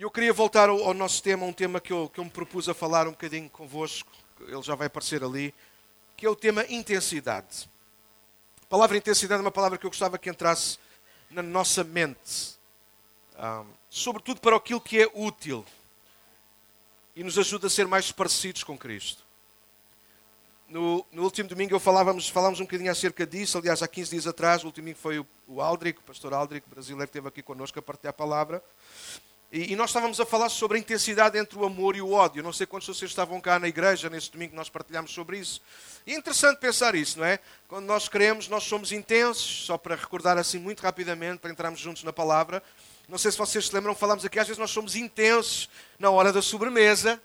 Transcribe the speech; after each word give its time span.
E 0.00 0.02
eu 0.02 0.10
queria 0.10 0.32
voltar 0.32 0.70
ao, 0.70 0.82
ao, 0.82 0.94
nosso 0.94 1.22
tema, 1.22 1.44
um 1.44 1.52
tema 1.52 1.78
que 1.78 1.92
eu, 1.92 2.08
que 2.08 2.18
eu 2.18 2.24
me 2.24 2.30
propus 2.30 2.70
a 2.70 2.72
falar 2.72 3.06
um 3.06 3.10
bocadinho 3.10 3.50
convosco, 3.50 4.10
ele 4.48 4.62
já 4.62 4.74
vai 4.74 4.86
aparecer 4.86 5.22
ali, 5.22 5.54
que 6.16 6.24
é 6.24 6.30
o 6.30 6.34
tema 6.34 6.64
intensidade. 6.70 7.68
A 8.62 8.64
palavra 8.64 8.96
intensidade 8.96 9.40
é 9.40 9.44
uma 9.44 9.50
palavra 9.50 9.76
que 9.76 9.84
eu 9.84 9.90
gostava 9.90 10.16
que 10.16 10.30
entrasse 10.30 10.78
na 11.30 11.42
nossa 11.42 11.84
mente, 11.84 12.58
um, 13.38 13.66
sobretudo 13.90 14.40
para 14.40 14.56
aquilo 14.56 14.80
que 14.80 15.02
é 15.02 15.10
útil 15.12 15.66
e 17.14 17.22
nos 17.22 17.36
ajuda 17.36 17.66
a 17.66 17.70
ser 17.70 17.86
mais 17.86 18.10
parecidos 18.10 18.64
com 18.64 18.78
Cristo. 18.78 19.22
No, 20.66 21.04
no, 21.12 21.24
último 21.24 21.46
domingo 21.46 21.74
eu 21.74 21.80
falávamos, 21.80 22.26
falávamos 22.26 22.58
um 22.58 22.64
bocadinho 22.64 22.90
acerca 22.90 23.26
disso, 23.26 23.58
aliás, 23.58 23.82
há 23.82 23.88
15 23.88 24.12
dias 24.12 24.26
atrás, 24.26 24.62
o 24.62 24.68
último 24.68 24.84
domingo 24.84 24.98
foi 24.98 25.18
o, 25.18 25.26
o 25.46 25.60
o 25.60 26.02
pastor 26.06 26.32
Aldrich, 26.32 26.66
brasileiro, 26.70 27.06
que 27.06 27.18
esteve 27.18 27.28
aqui 27.28 27.42
connosco 27.42 27.78
a 27.78 27.82
partilhar 27.82 28.12
a 28.12 28.14
palavra. 28.14 28.64
E, 29.52 29.72
e, 29.72 29.76
nós 29.76 29.90
estávamos 29.90 30.20
a 30.20 30.24
falar 30.24 30.48
sobre 30.48 30.78
a 30.78 30.80
intensidade 30.80 31.36
entre 31.36 31.58
o 31.58 31.64
amor 31.64 31.96
e 31.96 32.00
o 32.00 32.12
ódio. 32.12 32.40
Não 32.40 32.52
sei 32.52 32.66
quantos 32.66 32.86
de 32.86 32.94
vocês 32.94 33.10
estavam 33.10 33.40
cá 33.40 33.58
na 33.58 33.66
igreja 33.66 34.08
nesse 34.08 34.30
domingo 34.30 34.50
que 34.50 34.56
nós 34.56 34.68
partilhámos 34.68 35.10
sobre 35.12 35.38
isso. 35.38 35.60
E 36.06 36.14
é 36.14 36.16
interessante 36.16 36.60
pensar 36.60 36.94
isso, 36.94 37.18
não 37.18 37.24
é? 37.24 37.40
Quando 37.66 37.84
nós 37.84 38.08
queremos, 38.08 38.46
nós 38.46 38.62
somos 38.62 38.92
intensos, 38.92 39.66
só 39.66 39.76
para 39.76 39.96
recordar 39.96 40.38
assim 40.38 40.60
muito 40.60 40.80
rapidamente, 40.82 41.38
para 41.40 41.50
entrarmos 41.50 41.80
juntos 41.80 42.04
na 42.04 42.12
palavra. 42.12 42.62
Não 43.08 43.18
sei 43.18 43.32
se 43.32 43.38
vocês 43.38 43.66
se 43.66 43.74
lembram, 43.74 43.92
falamos 43.92 44.24
aqui, 44.24 44.38
às 44.38 44.46
vezes 44.46 44.58
nós 44.58 44.70
somos 44.70 44.94
intensos 44.94 45.68
na 45.98 46.10
hora 46.10 46.32
da 46.32 46.40
sobremesa, 46.40 47.20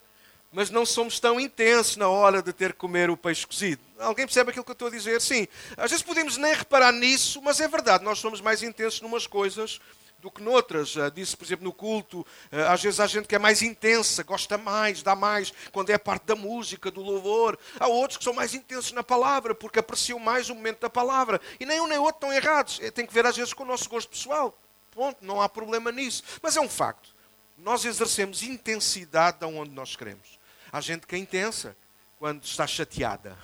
mas 0.52 0.72
não 0.72 0.84
somos 0.84 1.20
tão 1.20 1.40
intensos 1.40 1.96
na 1.96 2.08
hora 2.08 2.42
de 2.42 2.52
ter 2.52 2.74
que 2.74 2.80
comer 2.80 3.08
o 3.12 3.16
peixe 3.16 3.46
cozido. 3.46 3.84
Alguém 4.00 4.26
percebe 4.26 4.50
aquilo 4.50 4.66
que 4.66 4.72
eu 4.72 4.74
estou 4.74 4.88
a 4.88 4.92
dizer? 4.92 5.22
Sim. 5.22 5.48
Às 5.78 5.92
vezes 5.92 6.04
podemos 6.04 6.38
nem 6.38 6.56
reparar 6.56 6.92
nisso, 6.92 7.40
mas 7.44 7.60
é 7.60 7.68
verdade, 7.68 8.04
nós 8.04 8.18
somos 8.18 8.42
mais 8.42 8.64
intensos 8.64 9.00
numas 9.00 9.28
coisas 9.28 9.80
do 10.26 10.32
que 10.32 10.42
noutras. 10.42 10.96
Uh, 10.96 11.12
disse, 11.12 11.38
por 11.38 11.46
exemplo, 11.46 11.64
no 11.64 11.72
culto, 11.72 12.22
uh, 12.22 12.72
às 12.72 12.82
vezes 12.82 13.00
há 13.00 13.06
gente 13.06 13.28
que 13.28 13.36
é 13.36 13.40
mais 13.40 13.62
intensa, 13.62 14.24
gosta 14.24 14.58
mais, 14.58 15.04
dá 15.04 15.16
mais, 15.16 15.54
quando 15.72 15.92
é 15.92 15.94
a 15.94 16.00
parte 16.00 16.26
da 16.26 16.36
música, 16.36 16.90
do 16.90 17.00
louvor. 17.02 17.60
Há 17.80 17.88
outros 17.88 18.18
que 18.18 18.24
são 18.24 18.34
mais 18.34 18.56
intensos 18.56 18.92
na 18.92 19.04
palavra, 19.04 19.54
porque 19.54 19.78
apreciam 19.78 20.18
mais 20.18 20.50
o 20.50 20.56
momento 20.56 20.80
da 20.82 20.90
palavra. 20.90 21.40
E 21.60 21.66
nem 21.66 21.80
um 21.80 21.86
nem 21.86 22.00
outro 22.00 22.16
estão 22.16 22.34
errados. 22.34 22.80
É, 22.82 22.90
tem 22.90 23.06
que 23.06 23.14
ver, 23.14 23.24
às 23.26 23.38
vezes, 23.38 23.54
com 23.54 23.64
o 23.64 23.68
nosso 23.68 23.88
gosto 23.88 24.10
pessoal. 24.10 24.58
Ponto, 24.90 25.24
não 25.24 25.40
há 25.40 25.48
problema 25.48 25.92
nisso. 25.92 26.24
Mas 26.42 26.58
é 26.58 26.62
um 26.62 26.70
facto. 26.70 27.14
Nós 27.56 27.86
exercemos 27.86 28.42
intensidade 28.42 29.46
onde 29.46 29.72
nós 29.72 29.96
queremos. 29.96 30.40
Há 30.72 30.82
gente 30.82 31.06
que 31.06 31.16
é 31.16 31.20
intensa 31.20 31.78
quando 32.18 32.44
está 32.44 32.66
chateada. 32.66 33.38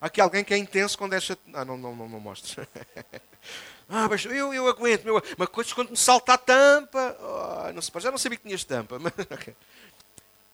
Aqui 0.00 0.20
alguém 0.20 0.42
que 0.42 0.54
é 0.54 0.56
intenso 0.56 0.96
quando 0.96 1.12
é 1.12 1.20
chateado. 1.20 1.58
Ah, 1.58 1.64
não, 1.64 1.76
não, 1.76 1.94
não, 1.94 2.08
não 2.08 2.20
mostra. 2.20 2.66
ah, 3.88 4.08
mas 4.08 4.24
eu, 4.24 4.52
eu 4.52 4.68
aguento. 4.68 5.04
Meu... 5.04 5.22
Mas 5.38 5.72
quando 5.72 5.90
me 5.90 5.96
salta 5.96 6.34
a 6.34 6.38
tampa. 6.38 7.16
Oh, 7.20 7.72
não 7.72 7.80
sei, 7.80 8.00
já 8.00 8.10
não 8.10 8.18
sabia 8.18 8.36
que 8.36 8.44
tinhas 8.44 8.64
tampa. 8.64 8.98
Mas... 8.98 9.12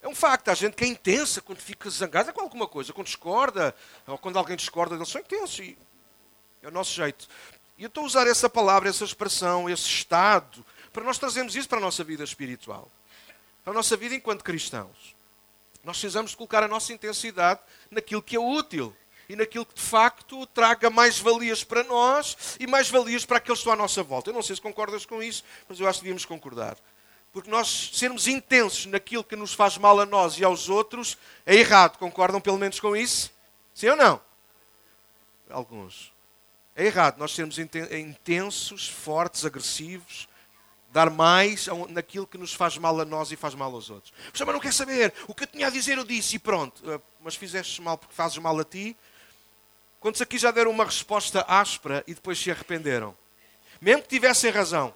É 0.03 0.09
um 0.09 0.15
facto, 0.17 0.49
há 0.49 0.55
gente 0.55 0.75
que 0.75 0.85
é 0.85 0.89
intensa 0.89 1.41
quando 1.41 1.61
fica 1.61 1.89
zangada 1.89 2.33
com 2.33 2.41
alguma 2.41 2.67
coisa, 2.67 2.93
quando 2.93 3.07
discorda, 3.07 3.73
ou 4.05 4.19
quando 4.19 4.37
alguém 4.37 4.57
discorda, 4.57 4.97
eles 4.97 5.09
são 5.09 5.21
intensos. 5.21 5.61
E 5.61 5.79
é 6.61 6.67
o 6.67 6.73
nosso 6.73 6.93
jeito. 6.93 7.29
E 7.79 7.85
eu 7.85 7.87
estou 7.87 8.03
a 8.03 8.07
usar 8.07 8.27
essa 8.27 8.51
palavra, 8.51 8.89
essa 8.89 9.05
expressão, 9.05 9.71
esse 9.71 9.87
estado, 9.87 10.67
para 10.93 11.05
nós 11.05 11.19
trazermos 11.19 11.55
isso 11.55 11.69
para 11.69 11.79
a 11.79 11.81
nossa 11.81 12.03
vida 12.03 12.25
espiritual, 12.25 12.91
para 13.63 13.73
a 13.73 13.77
nossa 13.77 13.97
vida 13.97 14.15
enquanto 14.15 14.43
cristãos. 14.43 15.15
Nós 15.85 15.99
precisamos 15.99 16.35
colocar 16.35 16.65
a 16.65 16.69
nossa 16.69 16.93
intensidade 16.93 17.61
naquilo 17.89 18.23
que 18.23 18.35
é 18.35 18.41
útil 18.41 18.95
e 19.33 19.37
naquilo 19.37 19.65
que 19.65 19.75
de 19.75 19.81
facto 19.81 20.45
traga 20.49 20.91
mais 20.91 21.19
valias 21.19 21.65
para 21.65 21.83
nós 21.85 22.37
e 22.61 22.67
mais 22.67 22.91
valias 22.91 23.25
para 23.25 23.39
aqueles 23.39 23.61
que 23.61 23.63
estão 23.63 23.73
à 23.73 23.77
nossa 23.77 24.03
volta. 24.03 24.29
Eu 24.29 24.35
não 24.35 24.43
sei 24.43 24.55
se 24.55 24.61
concordas 24.61 25.07
com 25.07 25.23
isso, 25.23 25.43
mas 25.67 25.81
eu 25.81 25.89
acho 25.89 26.01
que 26.01 26.05
devíamos 26.05 26.27
concordar. 26.27 26.77
Porque 27.33 27.51
nós 27.51 27.93
sermos 27.95 28.29
intensos 28.29 28.85
naquilo 28.85 29.25
que 29.25 29.35
nos 29.35 29.55
faz 29.55 29.79
mal 29.79 29.99
a 29.99 30.05
nós 30.05 30.39
e 30.39 30.45
aos 30.45 30.69
outros 30.69 31.17
é 31.47 31.55
errado. 31.55 31.97
Concordam 31.97 32.43
pelo 32.43 32.59
menos 32.59 32.79
com 32.79 32.95
isso? 32.95 33.33
Sim 33.75 33.89
ou 33.89 33.97
não? 33.97 34.21
Alguns. 35.49 36.13
É 36.77 36.85
errado 36.85 37.17
nós 37.17 37.35
sermos 37.35 37.59
intensos, 37.59 38.87
fortes, 38.87 39.47
agressivos, 39.47 40.29
dar 40.91 41.09
mais 41.09 41.69
naquilo 41.89 42.27
que 42.27 42.37
nos 42.37 42.53
faz 42.53 42.77
mal 42.77 43.01
a 43.01 43.05
nós 43.07 43.33
e 43.33 43.37
faz 43.37 43.55
mal 43.55 43.75
aos 43.75 43.89
outros. 43.89 44.13
Mas 44.31 44.47
não 44.47 44.61
quer 44.61 44.75
saber. 44.75 45.15
O 45.27 45.35
que 45.35 45.45
eu 45.45 45.47
tinha 45.47 45.69
a 45.69 45.71
dizer 45.71 45.97
eu 45.97 46.05
disse 46.05 46.37
e 46.37 46.39
pronto. 46.39 46.83
Ah, 46.91 47.01
mas 47.19 47.35
fizeste 47.35 47.81
mal 47.81 47.97
porque 47.97 48.15
fazes 48.15 48.37
mal 48.37 48.61
a 48.61 48.65
ti. 48.65 48.95
Quantos 50.03 50.21
aqui 50.21 50.37
já 50.37 50.51
deram 50.51 50.73
uma 50.73 50.85
resposta 50.85 51.45
áspera 51.47 52.03
e 52.09 52.15
depois 52.15 52.37
se 52.37 52.51
arrependeram? 52.51 53.17
Mesmo 53.81 54.03
que 54.03 54.09
tivessem 54.09 54.51
razão. 54.51 54.93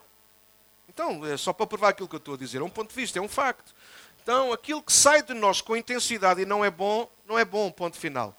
Então, 0.88 1.24
é 1.24 1.36
só 1.36 1.52
para 1.52 1.64
provar 1.64 1.90
aquilo 1.90 2.08
que 2.08 2.16
eu 2.16 2.18
estou 2.18 2.34
a 2.34 2.36
dizer. 2.36 2.58
É 2.58 2.64
um 2.64 2.68
ponto 2.68 2.88
de 2.88 2.96
vista, 2.96 3.16
é 3.16 3.22
um 3.22 3.28
facto. 3.28 3.72
Então, 4.20 4.52
aquilo 4.52 4.82
que 4.82 4.92
sai 4.92 5.22
de 5.22 5.32
nós 5.32 5.60
com 5.60 5.76
intensidade 5.76 6.42
e 6.42 6.44
não 6.44 6.64
é 6.64 6.72
bom, 6.72 7.08
não 7.24 7.38
é 7.38 7.44
bom, 7.44 7.70
ponto 7.70 7.96
final. 7.96 8.36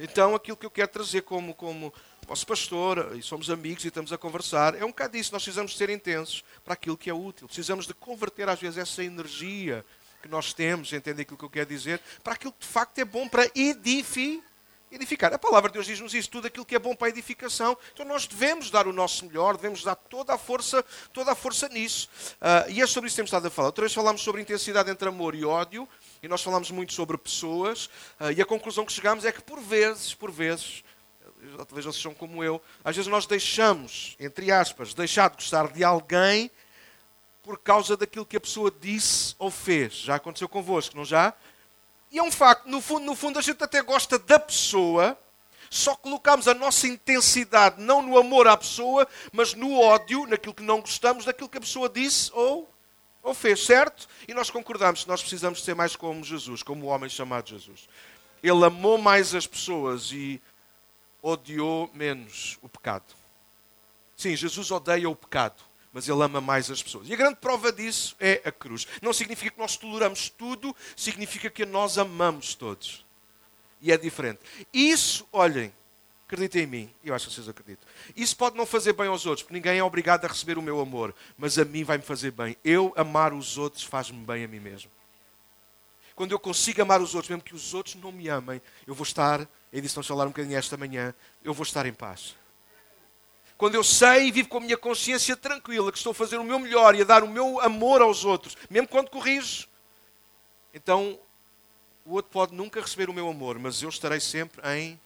Então, 0.00 0.34
aquilo 0.34 0.56
que 0.56 0.64
eu 0.64 0.70
quero 0.70 0.88
trazer 0.88 1.20
como, 1.20 1.52
como 1.52 1.92
vosso 2.26 2.46
pastor, 2.46 3.14
e 3.14 3.20
somos 3.20 3.50
amigos 3.50 3.84
e 3.84 3.88
estamos 3.88 4.10
a 4.10 4.16
conversar, 4.16 4.74
é 4.74 4.86
um 4.86 4.88
bocado 4.88 5.18
disso. 5.18 5.34
Nós 5.34 5.42
precisamos 5.42 5.76
ser 5.76 5.90
intensos 5.90 6.42
para 6.64 6.72
aquilo 6.72 6.96
que 6.96 7.10
é 7.10 7.14
útil. 7.14 7.46
Precisamos 7.46 7.86
de 7.86 7.92
converter, 7.92 8.48
às 8.48 8.58
vezes, 8.58 8.78
essa 8.78 9.04
energia 9.04 9.84
que 10.22 10.28
nós 10.30 10.54
temos, 10.54 10.90
entende 10.94 11.20
aquilo 11.20 11.36
que 11.36 11.44
eu 11.44 11.50
quero 11.50 11.68
dizer, 11.68 12.00
para 12.24 12.32
aquilo 12.32 12.54
que 12.54 12.66
de 12.66 12.72
facto 12.72 12.98
é 13.00 13.04
bom 13.04 13.28
para 13.28 13.50
edificar. 13.54 14.55
A 15.32 15.38
palavra 15.38 15.68
de 15.68 15.74
Deus 15.74 15.86
diz-nos 15.86 16.14
isso, 16.14 16.30
tudo 16.30 16.46
aquilo 16.46 16.64
que 16.64 16.74
é 16.74 16.78
bom 16.78 16.94
para 16.94 17.08
a 17.08 17.10
edificação. 17.10 17.76
Então 17.92 18.06
nós 18.06 18.26
devemos 18.26 18.70
dar 18.70 18.86
o 18.86 18.92
nosso 18.92 19.26
melhor, 19.26 19.56
devemos 19.56 19.82
dar 19.82 19.96
toda 19.96 20.34
a 20.34 20.38
força, 20.38 20.84
toda 21.12 21.32
a 21.32 21.34
força 21.34 21.68
nisso. 21.68 22.08
Uh, 22.34 22.70
e 22.70 22.80
é 22.80 22.86
sobre 22.86 23.08
isso 23.08 23.14
que 23.14 23.18
temos 23.18 23.28
estado 23.28 23.46
a 23.46 23.50
falar. 23.50 23.68
Outra 23.68 23.82
vez 23.82 23.92
falámos 23.92 24.22
sobre 24.22 24.40
intensidade 24.40 24.88
entre 24.88 25.08
amor 25.08 25.34
e 25.34 25.44
ódio, 25.44 25.88
e 26.22 26.28
nós 26.28 26.42
falámos 26.42 26.70
muito 26.70 26.92
sobre 26.92 27.18
pessoas, 27.18 27.86
uh, 28.20 28.30
e 28.34 28.40
a 28.40 28.46
conclusão 28.46 28.84
que 28.84 28.92
chegamos 28.92 29.24
é 29.24 29.32
que 29.32 29.42
por 29.42 29.60
vezes, 29.60 30.14
por 30.14 30.30
vezes, 30.30 30.84
talvez 31.56 31.84
vocês 31.84 32.02
são 32.02 32.14
como 32.14 32.42
eu, 32.42 32.62
às 32.84 32.94
vezes 32.94 33.10
nós 33.10 33.26
deixamos, 33.26 34.16
entre 34.20 34.52
aspas, 34.52 34.94
deixar 34.94 35.30
de 35.30 35.36
gostar 35.36 35.68
de 35.72 35.82
alguém 35.82 36.50
por 37.42 37.58
causa 37.58 37.96
daquilo 37.96 38.26
que 38.26 38.36
a 38.36 38.40
pessoa 38.40 38.72
disse 38.80 39.34
ou 39.38 39.50
fez. 39.50 39.94
Já 39.94 40.14
aconteceu 40.14 40.48
convosco, 40.48 40.96
não 40.96 41.04
já? 41.04 41.34
E 42.10 42.18
é 42.18 42.22
um 42.22 42.30
facto, 42.30 42.66
no 42.66 42.80
fundo, 42.80 43.04
no 43.04 43.14
fundo 43.14 43.38
a 43.38 43.42
gente 43.42 43.62
até 43.62 43.82
gosta 43.82 44.18
da 44.18 44.38
pessoa, 44.38 45.18
só 45.70 45.96
colocamos 45.96 46.46
a 46.48 46.54
nossa 46.54 46.86
intensidade 46.86 47.80
não 47.82 48.02
no 48.02 48.16
amor 48.16 48.46
à 48.46 48.56
pessoa, 48.56 49.06
mas 49.32 49.54
no 49.54 49.78
ódio, 49.78 50.26
naquilo 50.26 50.54
que 50.54 50.62
não 50.62 50.80
gostamos, 50.80 51.24
daquilo 51.24 51.48
que 51.48 51.58
a 51.58 51.60
pessoa 51.60 51.88
disse 51.88 52.30
ou, 52.32 52.72
ou 53.22 53.34
fez, 53.34 53.64
certo? 53.64 54.08
E 54.26 54.34
nós 54.34 54.50
concordamos 54.50 55.02
que 55.02 55.08
nós 55.08 55.20
precisamos 55.20 55.62
ser 55.64 55.74
mais 55.74 55.96
como 55.96 56.22
Jesus, 56.22 56.62
como 56.62 56.86
o 56.86 56.88
homem 56.88 57.10
chamado 57.10 57.48
Jesus. 57.48 57.88
Ele 58.42 58.64
amou 58.64 58.98
mais 58.98 59.34
as 59.34 59.46
pessoas 59.46 60.12
e 60.12 60.40
odiou 61.20 61.90
menos 61.92 62.58
o 62.62 62.68
pecado. 62.68 63.14
Sim, 64.16 64.34
Jesus 64.36 64.70
odeia 64.70 65.10
o 65.10 65.16
pecado, 65.16 65.62
mas 65.96 66.06
ele 66.06 66.22
ama 66.22 66.42
mais 66.42 66.70
as 66.70 66.82
pessoas. 66.82 67.08
E 67.08 67.14
a 67.14 67.16
grande 67.16 67.36
prova 67.36 67.72
disso 67.72 68.14
é 68.20 68.42
a 68.44 68.52
cruz. 68.52 68.86
Não 69.00 69.14
significa 69.14 69.50
que 69.50 69.58
nós 69.58 69.78
toleramos 69.78 70.28
tudo, 70.28 70.76
significa 70.94 71.48
que 71.48 71.64
nós 71.64 71.96
amamos 71.96 72.54
todos. 72.54 73.02
E 73.80 73.90
é 73.90 73.96
diferente. 73.96 74.40
Isso, 74.74 75.26
olhem, 75.32 75.72
acreditem 76.26 76.64
em 76.64 76.66
mim, 76.66 76.94
eu 77.02 77.14
acho 77.14 77.28
que 77.28 77.34
vocês 77.34 77.48
acreditam. 77.48 77.88
Isso 78.14 78.36
pode 78.36 78.58
não 78.58 78.66
fazer 78.66 78.92
bem 78.92 79.06
aos 79.06 79.24
outros, 79.24 79.42
porque 79.42 79.54
ninguém 79.54 79.78
é 79.78 79.82
obrigado 79.82 80.26
a 80.26 80.28
receber 80.28 80.58
o 80.58 80.62
meu 80.62 80.78
amor, 80.80 81.14
mas 81.38 81.58
a 81.58 81.64
mim 81.64 81.82
vai-me 81.82 82.04
fazer 82.04 82.30
bem. 82.30 82.58
Eu 82.62 82.92
amar 82.94 83.32
os 83.32 83.56
outros 83.56 83.82
faz-me 83.82 84.22
bem 84.22 84.44
a 84.44 84.48
mim 84.48 84.60
mesmo. 84.60 84.90
Quando 86.14 86.32
eu 86.32 86.38
consigo 86.38 86.82
amar 86.82 87.00
os 87.00 87.14
outros, 87.14 87.30
mesmo 87.30 87.42
que 87.42 87.54
os 87.54 87.72
outros 87.72 87.94
não 87.94 88.12
me 88.12 88.28
amem, 88.28 88.60
eu 88.86 88.94
vou 88.94 89.04
estar 89.04 89.48
e 89.72 89.80
disse, 89.80 89.94
vamos 89.94 90.06
falar 90.06 90.24
um 90.24 90.28
bocadinho 90.28 90.58
esta 90.58 90.76
manhã, 90.76 91.14
eu 91.42 91.54
vou 91.54 91.64
estar 91.64 91.86
em 91.86 91.94
paz. 91.94 92.34
Quando 93.58 93.74
eu 93.74 93.82
sei 93.82 94.26
e 94.26 94.30
vivo 94.30 94.48
com 94.48 94.58
a 94.58 94.60
minha 94.60 94.76
consciência 94.76 95.34
tranquila 95.34 95.90
que 95.90 95.96
estou 95.96 96.10
a 96.10 96.14
fazer 96.14 96.38
o 96.38 96.44
meu 96.44 96.58
melhor 96.58 96.94
e 96.94 97.00
a 97.00 97.04
dar 97.04 97.24
o 97.24 97.28
meu 97.28 97.60
amor 97.60 98.02
aos 98.02 98.24
outros, 98.24 98.56
mesmo 98.68 98.86
quando 98.86 99.08
corrijo, 99.08 99.66
então 100.74 101.18
o 102.04 102.12
outro 102.12 102.30
pode 102.30 102.54
nunca 102.54 102.80
receber 102.80 103.08
o 103.08 103.14
meu 103.14 103.28
amor, 103.28 103.58
mas 103.58 103.82
eu 103.82 103.88
estarei 103.88 104.20
sempre 104.20 104.60
em, 104.76 105.00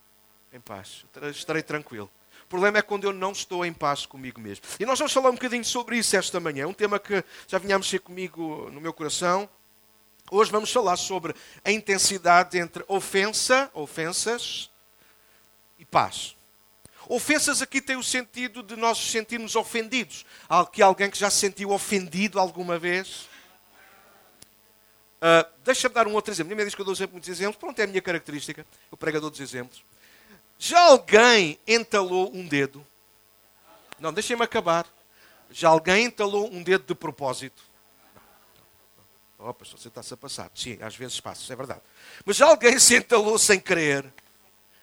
em 0.53 0.61
paz. 0.61 1.05
Estarei 1.31 1.63
tranquilo. 1.63 2.11
O 2.45 2.47
problema 2.51 2.79
é 2.79 2.83
quando 2.83 3.05
eu 3.05 3.13
não 3.13 3.31
estou 3.31 3.65
em 3.65 3.73
paz 3.73 4.05
comigo 4.05 4.41
mesmo. 4.41 4.65
E 4.81 4.85
nós 4.85 4.99
vamos 4.99 5.13
falar 5.13 5.31
um 5.31 5.35
bocadinho 5.35 5.65
sobre 5.65 5.97
isso 5.97 6.17
esta 6.17 6.41
manhã. 6.41 6.65
É 6.65 6.67
um 6.67 6.75
tema 6.75 6.99
que 6.99 7.25
já 7.47 7.59
vinha 7.59 7.77
a 7.77 7.79
mexer 7.79 8.01
comigo 8.01 8.69
no 8.73 8.81
meu 8.81 8.93
coração. 8.93 9.49
Hoje 10.29 10.51
vamos 10.51 10.73
falar 10.73 10.97
sobre 10.97 11.35
a 11.65 11.71
intensidade 11.71 12.59
entre 12.59 12.85
ofensa, 12.89 13.71
ofensas 13.73 14.69
e 15.79 15.85
paz. 15.85 16.37
Ofensas 17.13 17.61
aqui 17.61 17.81
tem 17.81 17.97
o 17.97 18.05
sentido 18.05 18.63
de 18.63 18.77
nós 18.77 18.97
sentirmos 18.97 19.57
ofendidos. 19.57 20.25
Que 20.73 20.81
alguém 20.81 21.11
que 21.11 21.19
já 21.19 21.29
se 21.29 21.41
sentiu 21.41 21.73
ofendido 21.73 22.39
alguma 22.39 22.79
vez. 22.79 23.29
Uh, 25.21 25.45
Deixa-me 25.65 25.93
dar 25.93 26.07
um 26.07 26.15
outro 26.15 26.33
exemplo. 26.33 26.51
Ninguém 26.51 26.67
diz 26.67 26.75
que 26.77 26.81
eu 26.81 26.85
dou 26.85 26.95
sempre 26.95 27.15
muitos 27.15 27.29
exemplos. 27.29 27.57
Pronto, 27.57 27.81
é 27.81 27.83
a 27.83 27.87
minha 27.89 28.01
característica. 28.01 28.65
O 28.93 28.97
pregador 28.97 29.29
dos 29.29 29.41
exemplos. 29.41 29.83
Já 30.57 30.79
alguém 30.79 31.59
entalou 31.67 32.31
um 32.33 32.47
dedo? 32.47 32.87
Não, 33.99 34.13
deixem-me 34.13 34.45
acabar. 34.45 34.87
Já 35.51 35.69
alguém 35.69 36.05
entalou 36.05 36.49
um 36.53 36.63
dedo 36.63 36.85
de 36.87 36.95
propósito? 36.95 37.61
Oh, 39.37 39.53
pastor, 39.53 39.81
você 39.81 39.89
está-se 39.89 40.15
a 40.15 40.17
passar. 40.17 40.49
Sim, 40.55 40.79
às 40.81 40.95
vezes 40.95 41.21
passo, 41.21 41.53
é 41.53 41.57
verdade. 41.57 41.81
Mas 42.25 42.41
alguém 42.41 42.79
se 42.79 42.95
entalou 42.95 43.37
sem 43.37 43.59
querer. 43.59 44.05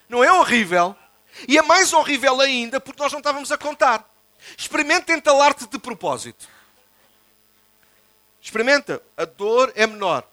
Não 0.10 0.22
é 0.22 0.30
horrível? 0.34 0.94
E 1.48 1.58
é 1.58 1.62
mais 1.62 1.92
horrível 1.94 2.40
ainda 2.40 2.80
porque 2.80 3.02
nós 3.02 3.12
não 3.12 3.20
estávamos 3.20 3.52
a 3.52 3.58
contar. 3.58 4.08
Experimenta 4.58 5.14
entalar-te 5.14 5.68
de 5.68 5.78
propósito. 5.78 6.48
Experimenta. 8.42 9.02
A 9.18 9.26
dor 9.26 9.72
é 9.76 9.86
menor. 9.86 10.24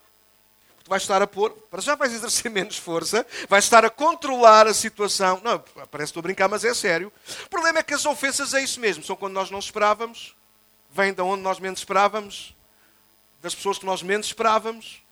Tu 0.85 0.91
vais 0.91 1.03
estar 1.03 1.23
a 1.23 1.27
pôr, 1.27 1.51
para 1.71 1.81
já 1.81 1.95
vais 1.95 2.13
exercer 2.13 2.49
menos 2.53 2.77
força, 2.77 3.27
vais 3.49 3.65
estar 3.65 3.87
a 3.87 3.91
controlar 3.91 4.67
a 4.67 4.75
situação. 4.75 5.41
Não, 5.43 5.59
parece 5.59 5.89
que 5.89 6.03
estou 6.03 6.21
a 6.21 6.23
brincar, 6.23 6.47
mas 6.47 6.63
é 6.63 6.75
sério. 6.75 7.11
O 7.47 7.49
problema 7.49 7.79
é 7.79 7.83
que 7.83 7.95
as 7.95 8.05
ofensas 8.05 8.53
é 8.53 8.63
isso 8.63 8.79
mesmo. 8.79 9.03
São 9.03 9.17
quando 9.17 9.33
nós 9.33 9.51
não 9.51 9.59
esperávamos, 9.59 10.37
vêm 10.91 11.13
de 11.13 11.23
onde 11.23 11.43
nós 11.43 11.59
menos 11.59 11.81
esperávamos, 11.81 12.55
das 13.41 13.55
pessoas 13.55 13.79
que 13.79 13.87
nós 13.87 14.03
menos 14.03 14.27
esperávamos. 14.27 15.03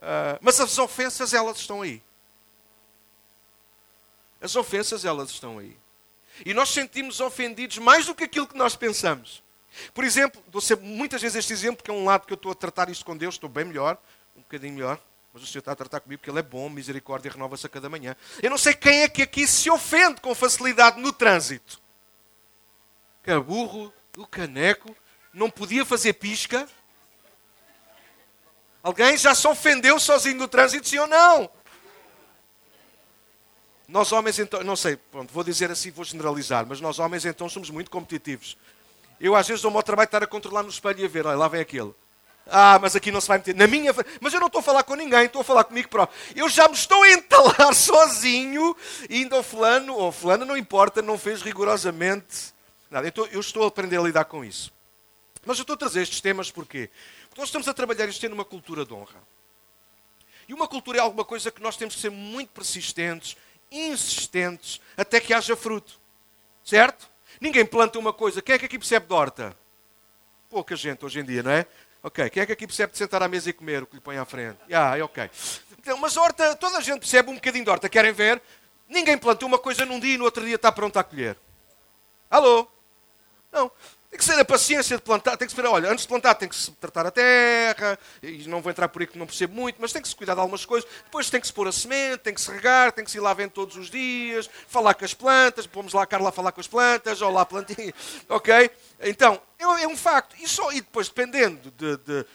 Uh, 0.00 0.38
mas 0.40 0.60
as 0.60 0.76
ofensas, 0.78 1.32
elas 1.32 1.58
estão 1.58 1.82
aí. 1.82 2.02
As 4.40 4.54
ofensas, 4.56 5.04
elas 5.04 5.30
estão 5.30 5.58
aí. 5.58 5.76
E 6.44 6.54
nós 6.54 6.68
sentimos 6.70 7.20
ofendidos 7.20 7.78
mais 7.78 8.06
do 8.06 8.14
que 8.14 8.24
aquilo 8.24 8.46
que 8.46 8.56
nós 8.56 8.76
pensamos. 8.76 9.42
Por 9.92 10.04
exemplo, 10.04 10.42
dou 10.48 10.60
sempre 10.60 10.86
muitas 10.86 11.20
vezes 11.20 11.36
este 11.36 11.52
exemplo, 11.52 11.82
que 11.82 11.90
é 11.90 11.94
um 11.94 12.04
lado 12.04 12.26
que 12.26 12.32
eu 12.32 12.36
estou 12.36 12.52
a 12.52 12.54
tratar 12.54 12.88
isto 12.88 13.04
com 13.04 13.16
Deus, 13.16 13.34
estou 13.34 13.48
bem 13.48 13.64
melhor, 13.64 13.98
um 14.36 14.40
bocadinho 14.40 14.74
melhor, 14.74 15.00
mas 15.32 15.42
o 15.42 15.46
Senhor 15.46 15.60
está 15.60 15.72
a 15.72 15.76
tratar 15.76 16.00
comigo 16.00 16.20
porque 16.20 16.30
Ele 16.30 16.38
é 16.38 16.42
bom, 16.42 16.68
misericórdia 16.68 17.30
renova-se 17.30 17.66
a 17.66 17.68
cada 17.68 17.88
manhã. 17.88 18.16
Eu 18.42 18.50
não 18.50 18.58
sei 18.58 18.74
quem 18.74 19.02
é 19.02 19.08
que 19.08 19.22
aqui 19.22 19.46
se 19.46 19.70
ofende 19.70 20.20
com 20.20 20.34
facilidade 20.34 21.00
no 21.00 21.12
trânsito. 21.12 21.80
Caburro, 23.22 23.92
o 24.16 24.26
caneco, 24.26 24.94
não 25.32 25.50
podia 25.50 25.84
fazer 25.84 26.14
pisca. 26.14 26.68
Alguém 28.82 29.16
já 29.16 29.34
se 29.34 29.46
ofendeu 29.46 29.98
sozinho 30.00 30.38
no 30.38 30.48
trânsito, 30.48 30.88
sim 30.88 30.98
ou 30.98 31.06
não? 31.06 31.50
Nós 33.88 34.12
homens, 34.12 34.38
então, 34.38 34.62
não 34.62 34.76
sei, 34.76 34.96
pronto, 34.96 35.32
vou 35.32 35.42
dizer 35.42 35.70
assim, 35.70 35.90
vou 35.90 36.04
generalizar, 36.04 36.66
mas 36.68 36.78
nós 36.78 36.98
homens, 36.98 37.24
então, 37.24 37.48
somos 37.48 37.70
muito 37.70 37.90
competitivos. 37.90 38.54
Eu, 39.18 39.34
às 39.34 39.48
vezes, 39.48 39.62
dou-me 39.62 39.78
ao 39.78 39.82
trabalho 39.82 40.06
de 40.06 40.08
estar 40.08 40.22
a 40.22 40.26
controlar 40.26 40.62
no 40.62 40.68
espelho 40.68 41.00
e 41.00 41.04
a 41.06 41.08
ver, 41.08 41.26
olha, 41.26 41.38
lá 41.38 41.48
vem 41.48 41.62
aquele. 41.62 41.94
Ah, 42.50 42.78
mas 42.80 42.94
aqui 42.94 43.10
não 43.10 43.20
se 43.20 43.28
vai 43.28 43.38
meter. 43.38 43.54
Na 43.54 43.66
minha. 43.66 43.94
Mas 44.20 44.32
eu 44.32 44.40
não 44.40 44.46
estou 44.46 44.60
a 44.60 44.62
falar 44.62 44.82
com 44.82 44.94
ninguém, 44.94 45.24
estou 45.24 45.40
a 45.40 45.44
falar 45.44 45.64
comigo 45.64 45.88
próprio. 45.88 46.18
Eu 46.34 46.48
já 46.48 46.68
me 46.68 46.74
estou 46.74 47.02
a 47.02 47.10
entalar 47.10 47.72
sozinho, 47.74 48.76
indo 49.08 49.34
ao 49.34 49.42
fulano, 49.42 49.94
ou 49.94 50.12
fulano, 50.12 50.44
não 50.44 50.56
importa, 50.56 51.02
não 51.02 51.18
fez 51.18 51.42
rigorosamente 51.42 52.54
nada. 52.90 53.08
Então, 53.08 53.26
eu 53.26 53.40
estou 53.40 53.64
a 53.64 53.68
aprender 53.68 53.98
a 53.98 54.02
lidar 54.02 54.24
com 54.26 54.44
isso. 54.44 54.72
Mas 55.44 55.58
eu 55.58 55.62
estou 55.62 55.74
a 55.74 55.78
trazer 55.78 56.02
estes 56.02 56.20
temas 56.20 56.50
porquê? 56.50 56.90
Porque 57.28 57.40
nós 57.40 57.48
estamos 57.48 57.68
a 57.68 57.74
trabalhar 57.74 58.06
isto 58.08 58.20
tendo 58.20 58.32
uma 58.34 58.44
cultura 58.44 58.84
de 58.84 58.92
honra. 58.92 59.22
E 60.48 60.54
uma 60.54 60.66
cultura 60.66 60.98
é 60.98 61.00
alguma 61.00 61.24
coisa 61.24 61.50
que 61.50 61.62
nós 61.62 61.76
temos 61.76 61.94
que 61.94 62.00
ser 62.00 62.10
muito 62.10 62.50
persistentes, 62.50 63.36
insistentes 63.70 64.80
até 64.96 65.20
que 65.20 65.32
haja 65.32 65.56
fruto. 65.56 66.00
Certo? 66.64 67.08
Ninguém 67.40 67.64
planta 67.64 67.98
uma 67.98 68.12
coisa. 68.12 68.42
Quem 68.42 68.54
é 68.54 68.58
que 68.58 68.66
aqui 68.66 68.78
percebe 68.78 69.06
de 69.06 69.14
horta? 69.14 69.56
Pouca 70.50 70.74
gente 70.76 71.04
hoje 71.04 71.20
em 71.20 71.24
dia, 71.24 71.42
não 71.42 71.50
é? 71.50 71.66
Ok. 72.02 72.28
Quem 72.30 72.42
é 72.42 72.46
que 72.46 72.52
aqui 72.52 72.66
percebe 72.66 72.92
de 72.92 72.98
sentar 72.98 73.22
à 73.22 73.28
mesa 73.28 73.50
e 73.50 73.52
comer 73.52 73.82
o 73.82 73.86
que 73.86 73.96
lhe 73.96 74.00
põe 74.00 74.16
à 74.16 74.24
frente? 74.24 74.58
Ah, 74.72 74.96
é 74.96 75.02
ok. 75.02 75.30
Então, 75.78 75.96
mas 75.98 76.16
horta, 76.16 76.56
toda 76.56 76.78
a 76.78 76.80
gente 76.80 77.00
percebe 77.00 77.30
um 77.30 77.34
bocadinho 77.34 77.64
de 77.64 77.70
horta. 77.70 77.88
Querem 77.88 78.12
ver? 78.12 78.42
Ninguém 78.88 79.18
planta 79.18 79.44
uma 79.44 79.58
coisa 79.58 79.84
num 79.84 80.00
dia 80.00 80.14
e 80.14 80.18
no 80.18 80.24
outro 80.24 80.44
dia 80.44 80.56
está 80.56 80.72
pronto 80.72 80.98
a 80.98 81.04
colher. 81.04 81.36
Alô? 82.30 82.66
Não. 83.52 83.70
Tem 84.10 84.18
que 84.18 84.24
ser 84.24 84.38
a 84.40 84.44
paciência 84.44 84.96
de 84.96 85.02
plantar, 85.02 85.36
tem 85.36 85.46
que 85.46 85.54
se 85.54 85.60
ver, 85.60 85.68
olha, 85.68 85.90
antes 85.90 86.02
de 86.02 86.08
plantar 86.08 86.34
tem 86.34 86.48
que 86.48 86.56
se 86.56 86.70
tratar 86.72 87.04
a 87.04 87.10
terra, 87.10 87.98
e 88.22 88.48
não 88.48 88.62
vou 88.62 88.70
entrar 88.70 88.88
por 88.88 89.02
aí 89.02 89.06
que 89.06 89.18
não 89.18 89.26
percebo 89.26 89.54
muito, 89.54 89.76
mas 89.78 89.92
tem 89.92 90.00
que 90.00 90.08
se 90.08 90.16
cuidar 90.16 90.32
de 90.32 90.40
algumas 90.40 90.64
coisas, 90.64 90.88
depois 91.04 91.28
tem 91.28 91.38
que 91.38 91.46
se 91.46 91.52
pôr 91.52 91.68
a 91.68 91.72
semente, 91.72 92.16
tem 92.18 92.32
que 92.32 92.40
se 92.40 92.50
regar, 92.50 92.90
tem 92.90 93.04
que 93.04 93.10
se 93.10 93.18
ir 93.18 93.20
lá 93.20 93.34
vendo 93.34 93.50
todos 93.50 93.76
os 93.76 93.90
dias, 93.90 94.48
falar 94.66 94.94
com 94.94 95.04
as 95.04 95.12
plantas, 95.12 95.66
pomos 95.66 95.92
lá 95.92 96.04
a 96.04 96.06
Carla 96.06 96.32
falar 96.32 96.52
com 96.52 96.60
as 96.60 96.66
plantas, 96.66 97.20
ou 97.20 97.30
lá 97.30 97.42
a 97.42 97.46
plantinha, 97.46 97.92
ok? 98.30 98.70
Então, 99.00 99.38
é, 99.58 99.64
é 99.64 99.86
um 99.86 99.96
facto. 99.96 100.34
E, 100.40 100.48
só, 100.48 100.72
e 100.72 100.80
depois, 100.80 101.08
dependendo 101.08 101.70
de, 101.76 101.96
de, 101.98 102.26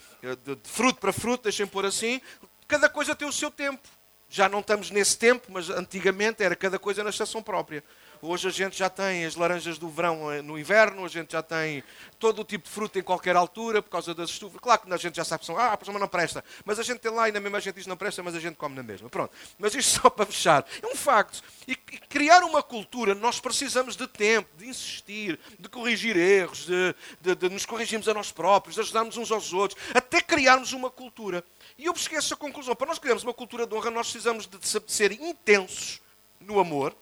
de, 0.46 0.56
de 0.56 0.70
fruto 0.70 1.00
para 1.00 1.12
fruto, 1.12 1.46
deixem 1.46 1.66
pôr 1.66 1.88
assim, 1.88 2.22
cada 2.68 2.88
coisa 2.88 3.16
tem 3.16 3.28
o 3.28 3.34
seu 3.34 3.50
tempo. 3.50 3.82
Já 4.30 4.48
não 4.48 4.60
estamos 4.60 4.90
nesse 4.90 5.18
tempo, 5.18 5.52
mas 5.52 5.70
antigamente 5.70 6.44
era 6.44 6.56
cada 6.56 6.78
coisa 6.78 7.04
na 7.04 7.10
estação 7.10 7.42
própria. 7.42 7.84
Hoje 8.26 8.48
a 8.48 8.52
gente 8.52 8.78
já 8.78 8.90
tem 8.90 9.26
as 9.26 9.36
laranjas 9.36 9.78
do 9.78 9.90
verão 9.90 10.32
eh, 10.32 10.42
no 10.42 10.58
inverno, 10.58 11.04
a 11.04 11.10
gente 11.10 11.34
já 11.34 11.44
tem 11.44 11.84
todo 12.18 12.40
o 12.40 12.46
tipo 12.46 12.64
de 12.64 12.74
fruta 12.74 12.98
em 12.98 13.04
qualquer 13.04 13.36
altura 13.36 13.82
por 13.82 13.90
causa 13.90 14.16
das 14.16 14.30
estufas. 14.30 14.62
Claro 14.62 14.80
que 14.80 14.94
a 14.94 14.96
gente 14.96 15.18
já 15.18 15.26
sabe 15.26 15.42
que 15.42 15.46
são, 15.46 15.58
ah, 15.58 15.78
mas 15.78 16.00
não 16.00 16.08
presta. 16.08 16.42
Mas 16.64 16.80
a 16.80 16.84
gente 16.84 17.00
tem 17.00 17.12
lá 17.12 17.28
e 17.28 17.34
na 17.34 17.42
mesma 17.42 17.58
a 17.58 17.60
gente 17.60 17.76
diz 17.76 17.86
não 17.86 17.98
presta, 17.98 18.24
mas 18.24 18.34
a 18.34 18.40
gente 18.40 18.56
come 18.56 18.78
na 18.78 18.82
mesma. 18.82 19.10
Pronto. 19.10 19.36
Mas 19.60 19.76
isto 19.76 20.00
só 20.00 20.10
para 20.10 20.26
fechar. 20.26 20.66
É 20.82 20.88
um 20.88 20.96
facto. 20.96 21.44
E 21.68 21.76
criar 21.76 22.44
uma 22.44 22.64
cultura, 22.64 23.14
nós 23.14 23.42
precisamos 23.42 23.98
de 23.98 24.08
tempo, 24.08 24.48
de 24.58 24.70
insistir, 24.70 25.38
de 25.60 25.68
corrigir 25.68 26.16
erros, 26.16 26.66
de, 26.66 26.96
de, 27.20 27.36
de 27.36 27.50
nos 27.50 27.66
corrigirmos 27.66 28.08
a 28.08 28.14
nós 28.14 28.32
próprios, 28.32 28.76
de 28.76 28.82
ajudarmos 28.82 29.18
uns 29.18 29.34
aos 29.34 29.52
outros, 29.52 29.78
até 29.94 30.22
criarmos 30.22 30.72
uma 30.72 30.90
cultura. 30.90 31.44
E 31.78 31.88
eu 31.88 31.92
busquei 31.92 32.18
essa 32.18 32.38
conclusão. 32.38 32.74
Para 32.74 32.88
nós 32.88 33.00
criarmos 33.00 33.24
uma 33.24 33.34
cultura 33.34 33.68
de 33.68 33.76
honra, 33.76 33.92
nós 33.92 34.10
precisamos 34.10 34.48
de 34.48 34.58
ser 34.88 35.12
intensos 35.12 36.02
no 36.40 36.58
amor, 36.58 36.96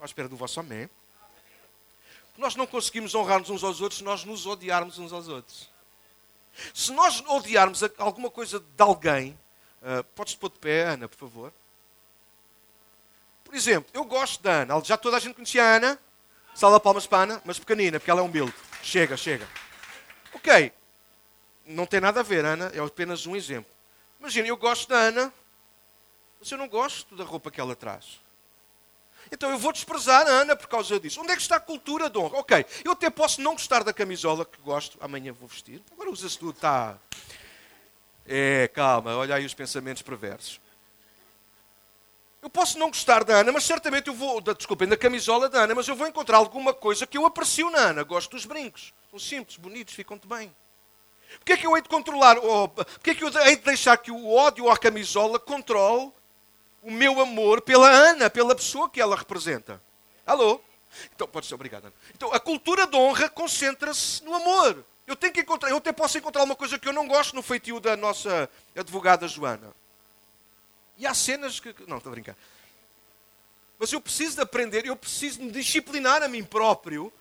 À 0.00 0.04
espera 0.04 0.28
do 0.28 0.36
vosso 0.36 0.60
amém. 0.60 0.88
Nós 2.36 2.54
não 2.54 2.66
conseguimos 2.66 3.14
honrar-nos 3.14 3.48
uns 3.48 3.64
aos 3.64 3.80
outros 3.80 3.98
se 3.98 4.04
nós 4.04 4.24
nos 4.24 4.46
odiarmos 4.46 4.98
uns 4.98 5.12
aos 5.12 5.28
outros. 5.28 5.70
Se 6.74 6.92
nós 6.92 7.22
odiarmos 7.26 7.82
alguma 7.98 8.30
coisa 8.30 8.60
de 8.60 8.82
alguém, 8.82 9.38
uh, 9.82 10.04
podes 10.14 10.34
pôr 10.34 10.50
de 10.50 10.58
pé, 10.58 10.84
Ana, 10.84 11.08
por 11.08 11.16
favor. 11.16 11.52
Por 13.44 13.54
exemplo, 13.54 13.88
eu 13.94 14.04
gosto 14.04 14.42
da 14.42 14.62
Ana. 14.62 14.82
Já 14.84 14.96
toda 14.96 15.16
a 15.16 15.20
gente 15.20 15.34
conhecia 15.34 15.62
a 15.62 15.76
Ana. 15.76 15.98
Salva 16.54 16.80
palmas 16.80 17.06
para 17.06 17.18
a 17.18 17.22
Ana, 17.22 17.42
mas 17.44 17.58
pequenina, 17.58 17.98
porque 18.00 18.10
ela 18.10 18.20
é 18.20 18.24
um 18.24 18.30
build. 18.30 18.52
Chega, 18.82 19.16
chega. 19.16 19.48
Ok. 20.32 20.72
Não 21.66 21.86
tem 21.86 22.00
nada 22.00 22.20
a 22.20 22.22
ver, 22.22 22.44
Ana. 22.44 22.70
É 22.74 22.80
apenas 22.80 23.26
um 23.26 23.36
exemplo. 23.36 23.70
Imagina, 24.18 24.48
eu 24.48 24.56
gosto 24.56 24.88
da 24.88 24.96
Ana, 24.96 25.32
mas 26.40 26.50
eu 26.50 26.58
não 26.58 26.68
gosto 26.68 27.14
da 27.14 27.24
roupa 27.24 27.50
que 27.50 27.60
ela 27.60 27.76
traz. 27.76 28.20
Então 29.30 29.50
eu 29.50 29.58
vou 29.58 29.72
desprezar 29.72 30.26
a 30.26 30.30
Ana 30.30 30.56
por 30.56 30.68
causa 30.68 30.98
disso. 31.00 31.20
Onde 31.20 31.32
é 31.32 31.36
que 31.36 31.42
está 31.42 31.56
a 31.56 31.60
cultura 31.60 32.08
de 32.08 32.18
honra? 32.18 32.38
Ok, 32.38 32.64
eu 32.84 32.92
até 32.92 33.10
posso 33.10 33.40
não 33.40 33.52
gostar 33.52 33.82
da 33.82 33.92
camisola 33.92 34.44
que 34.44 34.60
gosto, 34.62 34.96
amanhã 35.00 35.32
vou 35.32 35.48
vestir. 35.48 35.82
Agora 35.92 36.10
usa-se 36.10 36.38
tudo, 36.38 36.54
está. 36.54 36.98
É, 38.26 38.68
calma, 38.68 39.16
olha 39.16 39.34
aí 39.34 39.44
os 39.44 39.54
pensamentos 39.54 40.02
perversos. 40.02 40.60
Eu 42.42 42.50
posso 42.50 42.78
não 42.78 42.88
gostar 42.88 43.24
da 43.24 43.38
Ana, 43.38 43.50
mas 43.50 43.64
certamente 43.64 44.06
eu 44.06 44.14
vou. 44.14 44.40
Desculpem, 44.40 44.86
da 44.86 44.96
camisola 44.96 45.48
da 45.48 45.62
Ana, 45.62 45.74
mas 45.74 45.88
eu 45.88 45.96
vou 45.96 46.06
encontrar 46.06 46.36
alguma 46.36 46.72
coisa 46.72 47.06
que 47.06 47.18
eu 47.18 47.26
aprecio 47.26 47.70
na 47.70 47.78
Ana. 47.78 48.04
Gosto 48.04 48.30
dos 48.30 48.44
brincos. 48.44 48.92
São 49.10 49.18
simples, 49.18 49.56
bonitos, 49.56 49.94
ficam-te 49.94 50.28
bem. 50.28 50.54
Porquê 51.38 51.54
é 51.54 51.56
que 51.56 51.66
eu 51.66 51.76
hei 51.76 51.82
de 51.82 51.88
controlar? 51.88 52.38
Oh, 52.38 52.68
porquê 52.68 53.10
é 53.10 53.14
que 53.14 53.24
eu 53.24 53.30
hei 53.40 53.56
de 53.56 53.62
deixar 53.62 53.96
que 53.96 54.12
o 54.12 54.32
ódio 54.32 54.70
à 54.70 54.78
camisola 54.78 55.40
controle 55.40 56.12
o 56.82 56.90
meu 56.90 57.20
amor 57.20 57.60
pela 57.60 57.88
Ana, 57.88 58.30
pela 58.30 58.54
pessoa 58.54 58.88
que 58.88 59.00
ela 59.00 59.16
representa. 59.16 59.82
Alô? 60.24 60.60
Então, 61.14 61.26
pode 61.26 61.46
ser, 61.46 61.54
obrigado. 61.54 61.86
Ana. 61.86 61.94
Então, 62.14 62.32
a 62.32 62.40
cultura 62.40 62.86
de 62.86 62.96
honra 62.96 63.28
concentra-se 63.28 64.22
no 64.24 64.34
amor. 64.34 64.84
Eu 65.06 65.14
tenho 65.14 65.32
que 65.32 65.40
encontrar, 65.40 65.70
eu 65.70 65.76
até 65.76 65.92
posso 65.92 66.18
encontrar 66.18 66.42
uma 66.42 66.56
coisa 66.56 66.78
que 66.78 66.88
eu 66.88 66.92
não 66.92 67.06
gosto 67.06 67.34
no 67.34 67.42
feitio 67.42 67.78
da 67.78 67.96
nossa 67.96 68.50
advogada 68.74 69.28
Joana. 69.28 69.72
E 70.98 71.06
há 71.06 71.14
cenas 71.14 71.60
que. 71.60 71.74
Não, 71.86 71.98
estou 71.98 72.10
a 72.10 72.14
brincar. 72.14 72.36
Mas 73.78 73.92
eu 73.92 74.00
preciso 74.00 74.36
de 74.36 74.42
aprender, 74.42 74.86
eu 74.86 74.96
preciso 74.96 75.42
me 75.42 75.50
disciplinar 75.50 76.22
a 76.22 76.28
mim 76.28 76.42
próprio 76.42 77.12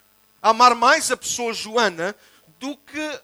a 0.42 0.50
amar 0.50 0.74
mais 0.74 1.12
a 1.12 1.18
pessoa 1.18 1.54
Joana 1.54 2.16
do 2.60 2.78
que 2.78 3.22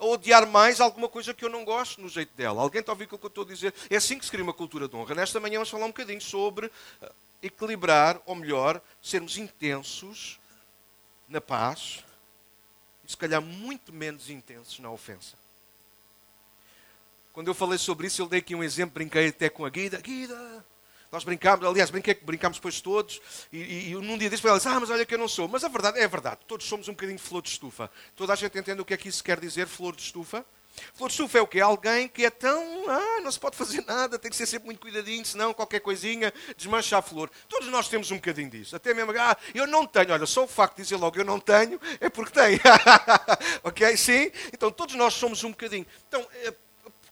a 0.00 0.04
odiar 0.06 0.46
mais 0.46 0.80
alguma 0.80 1.08
coisa 1.08 1.34
que 1.34 1.44
eu 1.44 1.50
não 1.50 1.62
gosto 1.62 2.00
no 2.00 2.08
jeito 2.08 2.34
dela. 2.34 2.62
Alguém 2.62 2.80
está 2.80 2.90
a 2.90 2.94
ouvir 2.94 3.04
o 3.04 3.08
que 3.08 3.14
eu 3.14 3.28
estou 3.28 3.44
a 3.44 3.46
dizer? 3.46 3.74
É 3.90 3.96
assim 3.96 4.18
que 4.18 4.24
se 4.24 4.30
cria 4.30 4.42
uma 4.42 4.54
cultura 4.54 4.88
de 4.88 4.96
honra. 4.96 5.14
Nesta 5.14 5.38
manhã 5.38 5.58
vamos 5.58 5.68
falar 5.68 5.84
um 5.84 5.88
bocadinho 5.88 6.20
sobre 6.22 6.72
eh, 7.02 7.12
equilibrar, 7.42 8.18
ou 8.24 8.34
melhor, 8.34 8.80
sermos 9.02 9.36
intensos 9.36 10.40
na 11.28 11.40
paz 11.40 12.02
e 13.04 13.10
se 13.10 13.16
calhar 13.16 13.42
muito 13.42 13.92
menos 13.92 14.30
intensos 14.30 14.78
na 14.78 14.90
ofensa. 14.90 15.36
Quando 17.34 17.48
eu 17.48 17.54
falei 17.54 17.78
sobre 17.78 18.06
isso, 18.06 18.22
eu 18.22 18.26
dei 18.26 18.40
aqui 18.40 18.54
um 18.54 18.64
exemplo, 18.64 18.94
brinquei 18.94 19.28
até 19.28 19.50
com 19.50 19.66
a 19.66 19.68
Guida. 19.68 20.00
Guida, 20.00 20.64
nós 21.10 21.24
brincámos, 21.24 21.66
aliás, 21.66 21.90
brincámos 21.90 22.58
depois 22.58 22.80
todos, 22.80 23.20
e, 23.52 23.90
e, 23.90 23.94
num 23.94 24.16
dia 24.16 24.30
disse 24.30 24.40
para 24.40 24.50
ela, 24.50 24.58
disse, 24.58 24.68
ah, 24.68 24.78
mas 24.78 24.90
olha 24.90 25.04
que 25.04 25.14
eu 25.14 25.18
não 25.18 25.28
sou. 25.28 25.48
Mas 25.48 25.64
a 25.64 25.68
verdade 25.68 25.98
é 25.98 26.04
a 26.04 26.08
verdade, 26.08 26.40
todos 26.46 26.66
somos 26.66 26.88
um 26.88 26.92
bocadinho 26.92 27.18
de 27.18 27.22
flor 27.22 27.42
de 27.42 27.48
estufa. 27.48 27.90
Toda 28.14 28.32
a 28.32 28.36
gente 28.36 28.56
entende 28.56 28.80
o 28.80 28.84
que 28.84 28.94
é 28.94 28.96
que 28.96 29.08
isso 29.08 29.22
quer 29.24 29.40
dizer, 29.40 29.66
flor 29.66 29.96
de 29.96 30.02
estufa? 30.02 30.44
Flor 30.94 31.08
de 31.08 31.14
estufa 31.14 31.38
é 31.38 31.42
o 31.42 31.46
quê? 31.46 31.60
Alguém 31.60 32.08
que 32.08 32.24
é 32.24 32.30
tão, 32.30 32.88
ah, 32.88 33.20
não 33.22 33.30
se 33.30 33.40
pode 33.40 33.56
fazer 33.56 33.84
nada, 33.86 34.18
tem 34.18 34.30
que 34.30 34.36
ser 34.36 34.46
sempre 34.46 34.66
muito 34.66 34.80
cuidadinho, 34.80 35.24
senão 35.24 35.52
qualquer 35.52 35.80
coisinha 35.80 36.32
desmancha 36.56 36.96
a 36.96 37.02
flor. 37.02 37.28
Todos 37.48 37.68
nós 37.68 37.88
temos 37.88 38.10
um 38.10 38.16
bocadinho 38.16 38.48
disso. 38.48 38.76
Até 38.76 38.94
mesmo, 38.94 39.12
ah, 39.18 39.36
eu 39.52 39.66
não 39.66 39.86
tenho, 39.86 40.12
olha, 40.12 40.26
só 40.26 40.44
o 40.44 40.48
facto 40.48 40.76
de 40.76 40.84
dizer 40.84 40.96
logo 40.96 41.18
eu 41.18 41.24
não 41.24 41.40
tenho, 41.40 41.80
é 42.00 42.08
porque 42.08 42.32
tenho. 42.32 42.60
ok? 43.64 43.96
Sim? 43.96 44.30
Então 44.52 44.70
todos 44.70 44.94
nós 44.94 45.14
somos 45.14 45.42
um 45.42 45.50
bocadinho. 45.50 45.86
Então, 46.08 46.24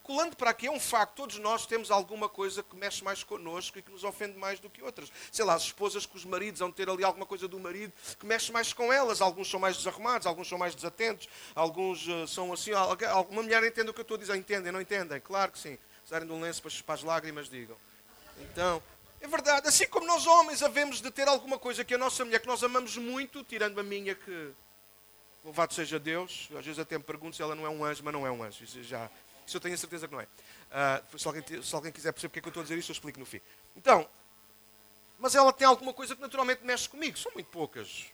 eh, 0.09 0.15
colando 0.15 0.37
para 0.37 0.51
aqui, 0.51 0.67
é 0.67 0.71
um 0.71 0.81
facto. 0.81 1.15
Todos 1.15 1.39
nós 1.39 1.67
temos 1.67 1.91
alguma 1.91 2.29
coisa 2.29 2.63
que 2.63 2.75
mexe 2.75 3.05
mais 3.05 3.23
connosco 3.23 3.79
e 3.79 3.83
que 3.83 3.91
nos 3.91 4.05
ofende 4.05 4.39
mais 4.39 4.59
do 4.59 4.71
que 4.71 4.83
outras. 4.83 5.11
Sei 5.31 5.45
lá, 5.45 5.55
as 5.55 5.65
esposas 5.65 6.07
com 6.07 6.17
os 6.17 6.25
maridos 6.25 6.61
vão 6.61 6.73
ter 6.73 6.89
ali 6.89 7.05
alguma 7.05 7.27
coisa 7.27 7.47
do 7.47 7.59
marido 7.59 7.93
que 8.19 8.27
mexe 8.27 8.51
mais 8.51 8.73
com 8.73 8.93
elas. 8.93 9.21
Alguns 9.21 9.51
são 9.51 9.61
mais 9.61 9.77
desarrumados, 9.77 10.27
alguns 10.27 10.49
são 10.49 10.59
mais 10.59 10.75
desatentos, 10.75 11.29
alguns 11.55 12.07
uh, 12.09 12.27
são 12.27 12.53
assim. 12.53 12.73
Alguma 12.73 13.43
mulher 13.43 13.63
entende 13.65 13.91
o 13.91 13.95
que 13.95 14.01
eu 14.01 14.03
estou 14.03 14.17
a 14.17 14.19
dizer? 14.19 14.37
Entendem, 14.37 14.73
não 14.73 14.81
entendem? 14.81 15.21
Claro 15.21 15.53
que 15.53 15.59
sim. 15.59 15.79
Precisarem 15.99 16.27
de 16.27 16.33
um 16.33 16.41
lenço 16.41 16.63
para, 16.63 16.73
para 16.85 16.95
as 16.95 17.03
lágrimas, 17.03 17.49
digam. 17.49 17.77
Então, 18.41 18.83
é 19.21 19.27
verdade. 19.27 19.69
Assim 19.69 19.87
como 19.87 20.07
nós 20.07 20.27
homens 20.27 20.63
havemos 20.63 21.01
de 21.01 21.11
ter 21.11 21.29
alguma 21.29 21.59
coisa 21.59 21.85
que 21.85 21.95
a 21.95 21.99
nossa 21.99 22.25
mulher, 22.25 22.41
que 22.41 22.47
nós 22.47 22.63
amamos 22.65 22.97
muito, 22.97 23.45
tirando 23.45 23.79
a 23.79 23.83
minha 23.83 24.15
que 24.15 24.53
Louvado 25.45 25.73
seja 25.73 25.99
Deus. 25.99 26.49
Às 26.59 26.65
vezes 26.65 26.79
até 26.79 26.99
me 26.99 27.05
pergunto 27.05 27.37
se 27.37 27.43
ela 27.43 27.55
não 27.55 27.65
é 27.65 27.71
um 27.71 27.85
anjo, 27.85 28.03
mas 28.05 28.13
não 28.13 28.27
é 28.27 28.31
um 28.31 28.43
anjo. 28.43 28.65
Isso, 28.65 28.83
já, 28.83 29.11
isso 29.49 29.57
eu 29.57 29.61
tenho 29.61 29.75
a 29.75 29.79
certeza 29.79 30.07
que 30.07 30.15
não 30.15 30.21
é. 30.21 30.25
Uh, 30.27 31.19
se, 31.19 31.27
alguém, 31.27 31.63
se, 31.63 31.75
alguém, 31.75 31.91
quiser 31.91 32.13
perceber 32.13 32.29
porque 32.29 32.39
é 32.39 32.43
que 32.43 32.49
eu 32.49 32.51
estou 32.51 32.61
a 32.61 32.65
dizer 32.65 32.79
isso, 32.79 32.91
eu 32.91 32.95
explico 32.95 33.19
no 33.19 33.27
fim. 33.27 33.41
Então, 33.75 34.09
mas 35.19 35.35
ela 35.35 35.53
tem 35.53 35.67
alguma 35.67 35.93
coisa 35.93 36.15
que 36.15 36.21
naturalmente 36.21 36.65
mexe 36.65 36.89
comigo. 36.89 37.19
São 37.19 37.33
muito 37.33 37.49
poucas. 37.49 38.07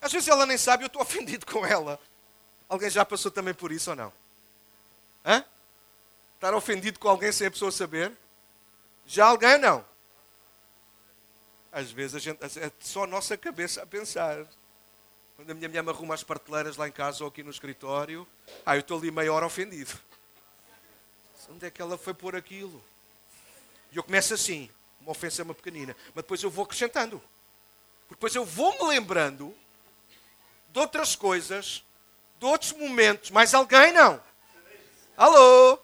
Às 0.00 0.10
vezes 0.10 0.28
ela 0.28 0.46
nem 0.46 0.56
sabe, 0.56 0.84
eu 0.84 0.86
estou 0.86 1.02
ofendido 1.02 1.44
com 1.44 1.64
ela. 1.64 2.00
Alguém 2.68 2.88
já 2.88 3.04
passou 3.04 3.30
também 3.30 3.52
por 3.52 3.70
isso 3.70 3.90
ou 3.90 3.96
não? 3.96 4.12
Hã? 5.24 5.44
Estar 6.36 6.54
ofendido 6.54 6.98
com 6.98 7.08
alguém 7.08 7.30
sem 7.30 7.46
a 7.46 7.50
pessoa 7.50 7.70
saber? 7.70 8.16
Já 9.04 9.26
alguém 9.26 9.58
não? 9.58 9.84
Às 11.70 11.90
vezes 11.90 12.16
a 12.16 12.18
gente, 12.18 12.42
é 12.42 12.72
só 12.80 13.04
a 13.04 13.06
nossa 13.06 13.36
cabeça 13.36 13.82
a 13.82 13.86
pensar. 13.86 14.46
Quando 15.40 15.52
a 15.52 15.54
minha 15.54 15.68
mulher 15.70 15.82
me 15.82 15.88
arruma 15.88 16.12
as 16.12 16.22
prateleiras 16.22 16.76
lá 16.76 16.86
em 16.86 16.92
casa 16.92 17.24
ou 17.24 17.28
aqui 17.28 17.42
no 17.42 17.48
escritório, 17.48 18.28
ah, 18.66 18.76
eu 18.76 18.80
estou 18.80 18.98
ali 18.98 19.10
meia 19.10 19.32
hora 19.32 19.46
ofendido. 19.46 19.90
Onde 21.48 21.64
é 21.64 21.70
que 21.70 21.80
ela 21.80 21.96
foi 21.96 22.12
pôr 22.12 22.36
aquilo? 22.36 22.84
E 23.90 23.96
eu 23.96 24.02
começo 24.04 24.34
assim, 24.34 24.68
uma 25.00 25.12
ofensa 25.12 25.40
é 25.40 25.44
uma 25.44 25.54
pequenina, 25.54 25.96
mas 26.08 26.16
depois 26.16 26.42
eu 26.42 26.50
vou 26.50 26.64
acrescentando. 26.66 27.22
Depois 28.10 28.34
eu 28.34 28.44
vou 28.44 28.70
me 28.82 28.88
lembrando 28.90 29.54
de 30.68 30.78
outras 30.78 31.16
coisas, 31.16 31.82
de 32.38 32.44
outros 32.44 32.72
momentos. 32.72 33.30
Mais 33.30 33.54
alguém 33.54 33.92
não? 33.92 34.22
Alô? 35.16 35.78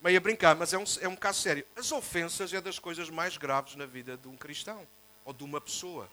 meio 0.00 0.18
a 0.18 0.20
brincar, 0.20 0.56
mas 0.56 0.72
é 0.72 0.78
um, 0.78 0.84
é 1.00 1.06
um 1.06 1.14
caso 1.14 1.40
sério. 1.40 1.64
As 1.76 1.92
ofensas 1.92 2.52
é 2.52 2.60
das 2.60 2.80
coisas 2.80 3.08
mais 3.08 3.36
graves 3.36 3.76
na 3.76 3.86
vida 3.86 4.16
de 4.16 4.26
um 4.26 4.36
cristão 4.36 4.84
ou 5.24 5.32
de 5.32 5.44
uma 5.44 5.60
pessoa. 5.60 6.10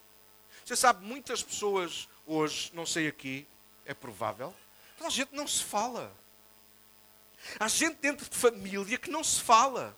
Você 0.65 0.75
sabe, 0.75 1.05
muitas 1.05 1.43
pessoas 1.43 2.07
hoje, 2.25 2.71
não 2.73 2.85
sei 2.85 3.07
aqui, 3.07 3.47
é 3.85 3.93
provável, 3.93 4.53
mas 4.97 5.07
a 5.07 5.15
gente 5.15 5.33
não 5.33 5.47
se 5.47 5.63
fala. 5.63 6.11
Há 7.59 7.67
gente 7.67 7.97
dentro 7.97 8.29
de 8.29 8.35
família 8.35 8.97
que 8.97 9.09
não 9.09 9.23
se 9.23 9.41
fala. 9.41 9.97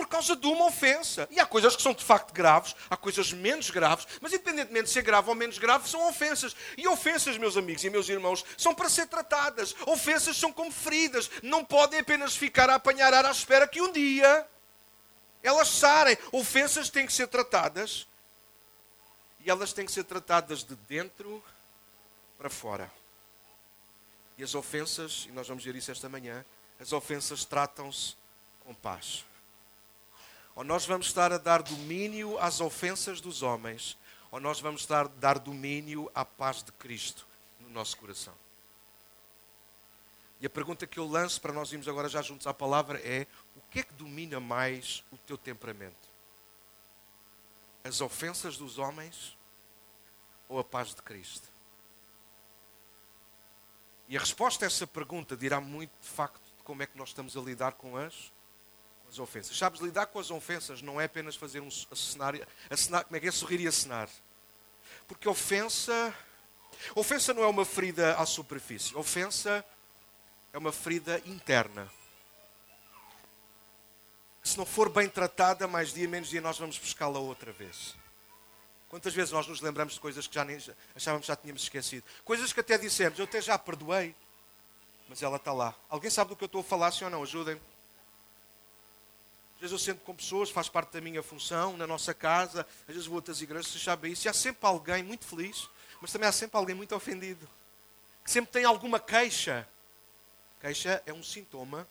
por 0.00 0.08
causa 0.08 0.34
de 0.34 0.46
uma 0.46 0.64
ofensa. 0.64 1.28
E 1.30 1.38
há 1.38 1.44
coisas 1.44 1.76
que 1.76 1.82
são 1.82 1.92
de 1.92 2.02
facto 2.02 2.32
graves, 2.32 2.74
há 2.88 2.96
coisas 2.96 3.34
menos 3.34 3.68
graves, 3.68 4.06
mas 4.18 4.32
independentemente 4.32 4.84
de 4.84 4.90
ser 4.90 5.02
grave 5.02 5.28
ou 5.28 5.34
menos 5.34 5.58
grave, 5.58 5.86
são 5.90 6.08
ofensas. 6.08 6.56
E 6.74 6.88
ofensas, 6.88 7.36
meus 7.36 7.54
amigos 7.54 7.84
e 7.84 7.90
meus 7.90 8.08
irmãos, 8.08 8.42
são 8.56 8.74
para 8.74 8.88
ser 8.88 9.08
tratadas. 9.08 9.76
Ofensas 9.86 10.38
são 10.38 10.50
como 10.52 10.72
feridas, 10.72 11.30
não 11.42 11.62
podem 11.62 12.00
apenas 12.00 12.34
ficar 12.34 12.70
a 12.70 12.76
apanhar 12.76 13.12
ar 13.12 13.26
à 13.26 13.30
espera 13.30 13.68
que 13.68 13.82
um 13.82 13.92
dia 13.92 14.46
elas 15.42 15.68
sarem. 15.68 16.16
Ofensas 16.32 16.90
têm 16.90 17.06
que 17.06 17.12
ser 17.12 17.28
tratadas 17.28 18.06
e 19.44 19.50
elas 19.50 19.72
têm 19.72 19.86
que 19.86 19.92
ser 19.92 20.04
tratadas 20.04 20.62
de 20.62 20.76
dentro 20.88 21.42
para 22.36 22.50
fora. 22.50 22.90
E 24.36 24.42
as 24.42 24.54
ofensas, 24.54 25.26
e 25.28 25.32
nós 25.32 25.48
vamos 25.48 25.64
ver 25.64 25.76
isso 25.76 25.90
esta 25.90 26.08
manhã, 26.08 26.44
as 26.78 26.92
ofensas 26.92 27.44
tratam-se 27.44 28.16
com 28.60 28.74
paz. 28.74 29.24
Ou 30.54 30.64
nós 30.64 30.86
vamos 30.86 31.06
estar 31.06 31.32
a 31.32 31.38
dar 31.38 31.62
domínio 31.62 32.38
às 32.38 32.60
ofensas 32.60 33.20
dos 33.20 33.42
homens, 33.42 33.96
ou 34.30 34.40
nós 34.40 34.60
vamos 34.60 34.82
estar 34.82 35.06
a 35.06 35.08
dar 35.08 35.38
domínio 35.38 36.10
à 36.14 36.24
paz 36.24 36.62
de 36.62 36.72
Cristo 36.72 37.26
no 37.60 37.68
nosso 37.68 37.96
coração. 37.96 38.34
E 40.40 40.46
a 40.46 40.50
pergunta 40.50 40.86
que 40.86 40.98
eu 40.98 41.06
lanço 41.06 41.40
para 41.40 41.52
nós 41.52 41.70
irmos 41.70 41.86
agora 41.86 42.08
já 42.08 42.22
juntos 42.22 42.46
à 42.46 42.54
palavra 42.54 42.98
é: 43.04 43.26
o 43.56 43.60
que 43.70 43.80
é 43.80 43.82
que 43.82 43.94
domina 43.94 44.40
mais 44.40 45.04
o 45.12 45.16
teu 45.18 45.36
temperamento? 45.38 46.08
As 47.84 48.00
ofensas 48.00 48.56
dos 48.56 48.78
homens 48.78 49.36
ou 50.48 50.58
a 50.58 50.64
paz 50.64 50.94
de 50.94 51.02
Cristo? 51.02 51.48
E 54.08 54.16
a 54.16 54.20
resposta 54.20 54.64
a 54.64 54.66
essa 54.66 54.86
pergunta 54.86 55.36
dirá 55.36 55.60
muito, 55.60 55.92
de 56.00 56.08
facto, 56.08 56.42
de 56.56 56.62
como 56.64 56.82
é 56.82 56.86
que 56.86 56.98
nós 56.98 57.10
estamos 57.10 57.36
a 57.36 57.40
lidar 57.40 57.72
com 57.72 57.96
as 57.96 58.32
as 59.10 59.18
ofensas. 59.18 59.58
Sabes, 59.58 59.80
lidar 59.80 60.06
com 60.06 60.20
as 60.20 60.30
ofensas 60.30 60.80
não 60.80 61.00
é 61.00 61.04
apenas 61.04 61.34
fazer 61.34 61.60
um 61.60 61.70
cenário, 61.70 62.46
como 63.04 63.16
é 63.16 63.20
que 63.20 63.26
é 63.26 63.32
sorrir 63.32 63.60
e 63.60 63.66
acenar. 63.66 64.08
Porque 65.08 65.28
ofensa, 65.28 66.14
ofensa 66.94 67.34
não 67.34 67.42
é 67.42 67.46
uma 67.46 67.64
ferida 67.64 68.14
à 68.14 68.24
superfície. 68.24 68.96
Ofensa 68.96 69.64
é 70.52 70.58
uma 70.58 70.72
ferida 70.72 71.20
interna. 71.26 71.90
Se 74.50 74.58
não 74.58 74.66
for 74.66 74.88
bem 74.88 75.08
tratada, 75.08 75.68
mais 75.68 75.92
dia 75.92 76.08
menos 76.08 76.30
dia 76.30 76.40
nós 76.40 76.58
vamos 76.58 76.76
buscá-la 76.76 77.20
outra 77.20 77.52
vez. 77.52 77.94
Quantas 78.88 79.14
vezes 79.14 79.30
nós 79.30 79.46
nos 79.46 79.60
lembramos 79.60 79.94
de 79.94 80.00
coisas 80.00 80.26
que 80.26 80.34
já 80.34 80.44
nem, 80.44 80.58
achávamos 80.92 81.24
que 81.24 81.28
já 81.28 81.36
tínhamos 81.36 81.62
esquecido? 81.62 82.02
Coisas 82.24 82.52
que 82.52 82.58
até 82.58 82.76
dissemos, 82.76 83.16
eu 83.20 83.26
até 83.26 83.40
já 83.40 83.56
perdoei, 83.56 84.12
mas 85.08 85.22
ela 85.22 85.36
está 85.36 85.52
lá. 85.52 85.72
Alguém 85.88 86.10
sabe 86.10 86.30
do 86.30 86.36
que 86.36 86.42
eu 86.42 86.46
estou 86.46 86.62
a 86.62 86.64
falar, 86.64 86.90
sim 86.90 87.04
ou 87.04 87.10
não? 87.10 87.22
Ajudem-me. 87.22 87.60
Às 89.54 89.60
vezes 89.60 89.72
eu 89.72 89.78
sento 89.78 90.00
com 90.00 90.16
pessoas, 90.16 90.50
faz 90.50 90.68
parte 90.68 90.94
da 90.94 91.00
minha 91.00 91.22
função, 91.22 91.76
na 91.76 91.86
nossa 91.86 92.12
casa, 92.12 92.66
às 92.88 92.92
vezes 92.92 93.06
vou 93.06 93.14
a 93.14 93.18
outras 93.18 93.40
igrejas, 93.40 93.68
vocês 93.68 93.84
sabem 93.84 94.10
isso, 94.10 94.26
e 94.26 94.28
há 94.28 94.32
sempre 94.32 94.66
alguém 94.66 95.04
muito 95.04 95.24
feliz, 95.24 95.70
mas 96.00 96.10
também 96.10 96.28
há 96.28 96.32
sempre 96.32 96.56
alguém 96.56 96.74
muito 96.74 96.92
ofendido, 96.92 97.48
que 98.24 98.30
sempre 98.32 98.50
tem 98.50 98.64
alguma 98.64 98.98
queixa. 98.98 99.64
Queixa 100.60 101.00
é 101.06 101.12
um 101.12 101.22
sintoma 101.22 101.86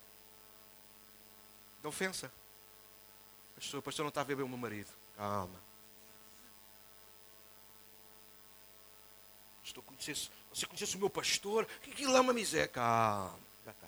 da 1.81 1.87
ofensa. 1.87 2.29
O 3.73 3.81
pastor 3.81 4.03
não 4.03 4.09
está 4.09 4.21
a 4.21 4.23
ver 4.23 4.35
bem 4.35 4.45
o 4.45 4.49
meu 4.49 4.57
marido. 4.57 4.89
Calma. 5.17 5.59
Estou 9.63 9.83
a 9.85 9.85
conhecer, 9.85 10.29
você 10.53 10.65
conhece 10.65 10.95
o 10.95 10.99
meu 10.99 11.09
pastor? 11.09 11.65
Que 11.81 11.91
aquilo 11.91 12.15
é 12.15 12.19
uma 12.19 12.33
miséria. 12.33 12.67
Calma. 12.67 13.37
Já 13.65 13.71
está. 13.71 13.87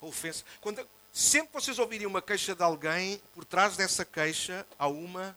A 0.00 0.06
ofensa. 0.06 0.44
Quando, 0.60 0.86
Sempre 1.12 1.48
que 1.48 1.60
vocês 1.60 1.78
ouvirem 1.78 2.06
uma 2.06 2.22
queixa 2.22 2.54
de 2.54 2.62
alguém, 2.62 3.20
por 3.34 3.44
trás 3.44 3.76
dessa 3.76 4.02
queixa 4.02 4.66
há 4.78 4.88
uma, 4.88 5.36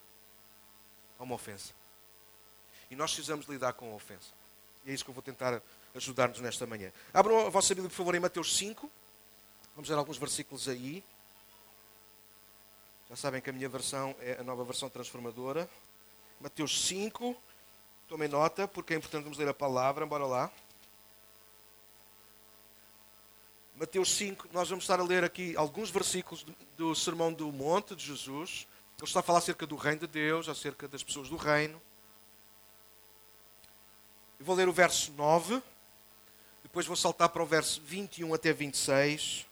há 1.20 1.24
uma 1.24 1.36
ofensa. 1.36 1.74
E 2.90 2.96
nós 2.96 3.12
precisamos 3.12 3.46
lidar 3.48 3.74
com 3.74 3.92
a 3.92 3.96
ofensa. 3.96 4.30
E 4.86 4.92
é 4.92 4.94
isso 4.94 5.04
que 5.04 5.10
eu 5.10 5.14
vou 5.14 5.22
tentar 5.22 5.62
ajudar-nos 5.94 6.40
nesta 6.40 6.66
manhã. 6.66 6.94
Abram 7.14 7.46
a 7.46 7.50
vossa 7.50 7.76
Bíblia, 7.76 7.90
por 7.90 7.96
favor, 7.96 8.16
em 8.16 8.22
Mateus 8.22 8.56
5. 8.56 8.90
Vamos 9.76 9.90
ver 9.90 9.96
alguns 9.96 10.18
versículos 10.18 10.70
aí. 10.70 11.04
Já 13.10 13.16
sabem 13.16 13.40
que 13.40 13.50
a 13.50 13.54
minha 13.54 13.70
versão 13.70 14.16
é 14.20 14.38
a 14.40 14.44
nova 14.44 14.64
versão 14.64 14.90
transformadora. 14.90 15.70
Mateus 16.42 16.88
5. 16.88 17.36
Tomem 18.08 18.28
nota, 18.28 18.68
porque 18.68 18.94
é 18.94 18.98
importante 18.98 19.24
vamos 19.24 19.38
ler 19.38 19.48
a 19.48 19.54
palavra. 19.54 20.06
Bora 20.06 20.26
lá. 20.26 20.52
Mateus 23.76 24.16
5, 24.16 24.48
nós 24.54 24.70
vamos 24.70 24.86
estar 24.86 25.00
a 25.00 25.04
ler 25.04 25.24
aqui 25.24 25.56
alguns 25.58 25.90
versículos 25.90 26.46
do 26.78 26.96
Sermão 26.96 27.32
do 27.32 27.52
Monte 27.52 27.96
de 27.96 28.06
Jesus. 28.06 28.66
Ele 28.98 29.06
está 29.06 29.20
a 29.20 29.24
falar 29.24 29.40
acerca 29.40 29.68
do 29.68 29.76
reino 29.76 30.00
de 30.02 30.08
Deus, 30.08 30.48
acerca 30.48 30.88
das 30.88 31.04
pessoas 31.04 31.30
do 31.30 31.36
reino. 31.36 31.80
Eu 34.40 34.46
vou 34.46 34.56
ler 34.56 34.70
o 34.70 34.74
verso 34.74 35.12
9, 35.12 35.62
depois 36.64 36.86
vou 36.86 36.96
saltar 36.96 37.30
para 37.30 37.44
o 37.44 37.46
verso 37.46 37.82
21 37.82 38.34
até 38.34 38.54
26 38.54 39.46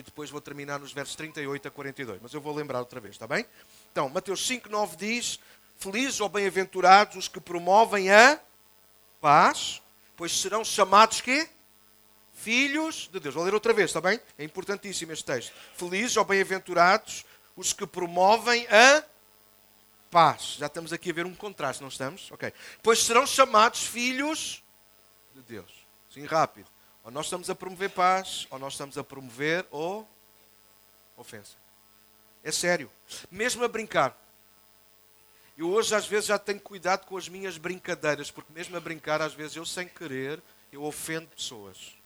e 0.00 0.02
depois 0.02 0.30
vou 0.30 0.40
terminar 0.40 0.80
nos 0.80 0.92
versos 0.92 1.14
38 1.14 1.68
a 1.68 1.70
42. 1.70 2.20
Mas 2.22 2.32
eu 2.32 2.40
vou 2.40 2.54
lembrar 2.54 2.78
outra 2.78 2.98
vez, 3.00 3.14
está 3.14 3.26
bem? 3.26 3.44
Então, 3.92 4.08
Mateus 4.08 4.46
5, 4.46 4.68
9 4.68 4.96
diz: 4.96 5.38
Felizes 5.78 6.20
ou 6.20 6.28
bem-aventurados 6.28 7.16
os 7.16 7.28
que 7.28 7.38
promovem 7.38 8.10
a 8.10 8.40
paz, 9.20 9.82
pois 10.16 10.32
serão 10.32 10.64
chamados 10.64 11.20
que? 11.20 11.48
filhos 12.32 13.10
de 13.12 13.20
Deus. 13.20 13.34
Vou 13.34 13.44
ler 13.44 13.52
outra 13.52 13.74
vez, 13.74 13.90
está 13.90 14.00
bem? 14.00 14.18
É 14.38 14.44
importantíssimo 14.44 15.12
este 15.12 15.26
texto. 15.26 15.52
Felizes 15.76 16.16
ou 16.16 16.24
bem-aventurados 16.24 17.26
os 17.54 17.74
que 17.74 17.86
promovem 17.86 18.66
a 18.68 19.04
paz. 20.10 20.56
Já 20.58 20.64
estamos 20.64 20.90
aqui 20.90 21.10
a 21.10 21.12
ver 21.12 21.26
um 21.26 21.34
contraste, 21.34 21.82
não 21.82 21.90
estamos? 21.90 22.32
Ok. 22.32 22.50
Pois 22.82 23.04
serão 23.04 23.26
chamados 23.26 23.84
filhos 23.84 24.62
de 25.34 25.42
Deus. 25.42 25.70
Sim, 26.08 26.24
rápido. 26.24 26.66
Ou 27.10 27.12
nós 27.12 27.26
estamos 27.26 27.50
a 27.50 27.56
promover 27.56 27.90
paz, 27.90 28.46
ou 28.50 28.58
nós 28.60 28.74
estamos 28.74 28.96
a 28.96 29.02
promover 29.02 29.66
ou 29.72 30.08
ofensa. 31.16 31.56
É 32.40 32.52
sério. 32.52 32.88
Mesmo 33.28 33.64
a 33.64 33.68
brincar. 33.68 34.16
Eu 35.58 35.70
hoje 35.70 35.92
às 35.92 36.06
vezes 36.06 36.26
já 36.26 36.38
tenho 36.38 36.60
cuidado 36.60 37.06
com 37.06 37.16
as 37.16 37.28
minhas 37.28 37.58
brincadeiras, 37.58 38.30
porque 38.30 38.52
mesmo 38.52 38.76
a 38.76 38.80
brincar, 38.80 39.20
às 39.20 39.34
vezes 39.34 39.56
eu 39.56 39.66
sem 39.66 39.88
querer, 39.88 40.40
eu 40.70 40.84
ofendo 40.84 41.26
pessoas. 41.26 41.96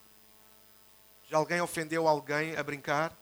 Já 1.29 1.37
alguém 1.37 1.61
ofendeu 1.61 2.09
alguém 2.09 2.57
a 2.57 2.63
brincar? 2.63 3.15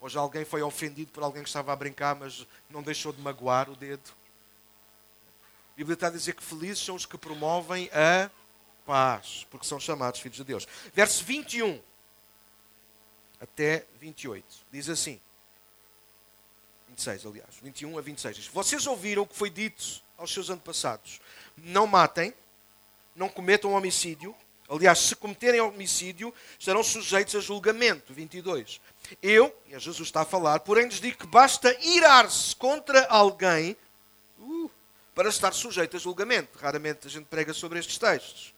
Ou 0.00 0.08
já 0.08 0.20
alguém 0.20 0.46
foi 0.46 0.62
ofendido 0.62 1.12
por 1.12 1.22
alguém 1.22 1.42
que 1.42 1.50
estava 1.50 1.70
a 1.70 1.76
brincar, 1.76 2.14
mas 2.14 2.46
não 2.70 2.82
deixou 2.82 3.12
de 3.12 3.20
magoar 3.20 3.68
o 3.68 3.76
dedo? 3.76 4.10
A 5.74 5.76
Bíblia 5.76 5.92
está 5.94 6.06
a 6.06 6.10
dizer 6.10 6.34
que 6.34 6.42
felizes 6.42 6.82
são 6.82 6.94
os 6.94 7.04
que 7.04 7.18
promovem 7.18 7.90
a 7.92 8.30
paz, 8.86 9.46
porque 9.50 9.66
são 9.66 9.80
chamados 9.80 10.20
filhos 10.20 10.36
de 10.36 10.44
Deus. 10.44 10.66
Verso 10.92 11.24
21 11.24 11.80
até 13.40 13.84
28. 14.00 14.44
Diz 14.70 14.88
assim: 14.88 15.20
26, 16.88 17.26
aliás, 17.26 17.54
21 17.62 17.98
a 17.98 18.00
26. 18.00 18.36
Diz, 18.36 18.46
Vocês 18.48 18.86
ouviram 18.86 19.22
o 19.22 19.26
que 19.26 19.36
foi 19.36 19.50
dito 19.50 20.02
aos 20.16 20.32
seus 20.32 20.50
antepassados: 20.50 21.20
Não 21.56 21.86
matem, 21.86 22.32
não 23.14 23.28
cometam 23.28 23.72
homicídio. 23.72 24.34
Aliás, 24.68 25.00
se 25.00 25.16
cometerem 25.16 25.60
homicídio, 25.60 26.32
estarão 26.58 26.82
sujeitos 26.82 27.34
a 27.34 27.40
julgamento. 27.40 28.14
22. 28.14 28.80
Eu, 29.20 29.54
e 29.66 29.78
Jesus 29.78 30.08
está 30.08 30.22
a 30.22 30.24
falar, 30.24 30.60
porém 30.60 30.86
lhes 30.86 31.00
digo 31.00 31.18
que 31.18 31.26
basta 31.26 31.76
irar-se 31.84 32.56
contra 32.56 33.04
alguém 33.06 33.76
uh, 34.38 34.70
para 35.14 35.28
estar 35.28 35.52
sujeito 35.52 35.96
a 35.96 36.00
julgamento. 36.00 36.58
Raramente 36.58 37.06
a 37.06 37.10
gente 37.10 37.26
prega 37.26 37.52
sobre 37.52 37.78
estes 37.78 37.98
textos. 37.98 38.51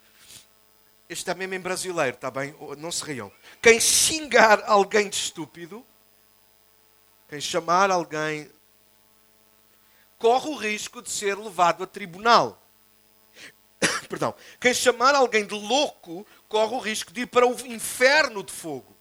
Este 1.07 1.29
é 1.29 1.35
mesmo 1.35 1.53
em 1.53 1.59
brasileiro, 1.59 2.15
está 2.15 2.31
bem? 2.31 2.55
Não 2.77 2.91
se 2.91 3.03
riam. 3.03 3.31
Quem 3.61 3.79
xingar 3.79 4.63
alguém 4.65 5.07
de 5.07 5.15
estúpido, 5.15 5.85
quem 7.29 7.39
chamar 7.39 7.91
alguém, 7.91 8.49
corre 10.17 10.49
o 10.49 10.55
risco 10.55 11.01
de 11.01 11.11
ser 11.11 11.37
levado 11.37 11.83
a 11.83 11.87
tribunal. 11.87 12.59
Perdão. 14.09 14.33
Quem 14.59 14.73
chamar 14.73 15.13
alguém 15.13 15.45
de 15.45 15.53
louco, 15.53 16.25
corre 16.49 16.73
o 16.73 16.79
risco 16.79 17.13
de 17.13 17.21
ir 17.21 17.27
para 17.27 17.45
o 17.45 17.53
inferno 17.67 18.41
de 18.43 18.51
fogo. 18.51 18.95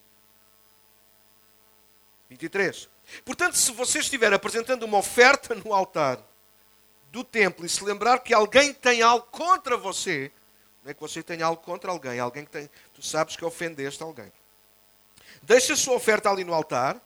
23. 2.29 2.89
Portanto, 3.25 3.57
se 3.57 3.73
você 3.73 4.01
estiver 4.01 4.33
apresentando 4.33 4.83
uma 4.83 4.99
oferta 4.99 5.55
no 5.55 5.73
altar 5.73 6.19
do 7.11 7.23
templo 7.23 7.65
e 7.65 7.69
se 7.69 7.85
lembrar 7.85 8.19
que 8.19 8.35
alguém 8.35 8.75
tem 8.75 9.01
algo 9.01 9.27
contra 9.31 9.77
você, 9.77 10.33
não 10.85 10.91
é 10.91 10.95
que 10.95 11.01
você 11.01 11.23
tenha 11.23 11.47
algo 11.47 11.63
contra 11.63 11.91
alguém, 11.91 12.21
alguém 12.21 12.45
que 12.45 12.51
tem, 12.51 12.69
tu 12.93 13.03
sabes 13.03 13.37
que 13.37 13.45
ofendeste 13.45 14.03
alguém. 14.03 14.31
Deixa 15.43 15.73
a 15.73 15.77
sua 15.77 15.95
oferta 15.95 16.29
ali 16.29 16.45
no 16.45 16.53
altar, 16.53 17.01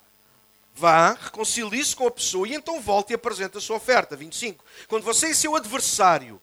vá, 0.75 1.13
reconcilie-se 1.13 1.95
com 1.95 2.05
a 2.05 2.11
pessoa 2.11 2.45
e 2.45 2.53
então 2.53 2.81
volte 2.81 3.11
e 3.11 3.15
apresente 3.15 3.57
a 3.57 3.61
sua 3.61 3.77
oferta. 3.77 4.17
25. 4.17 4.63
Quando 4.89 5.03
você 5.03 5.29
e 5.29 5.35
seu 5.35 5.55
adversário 5.55 6.41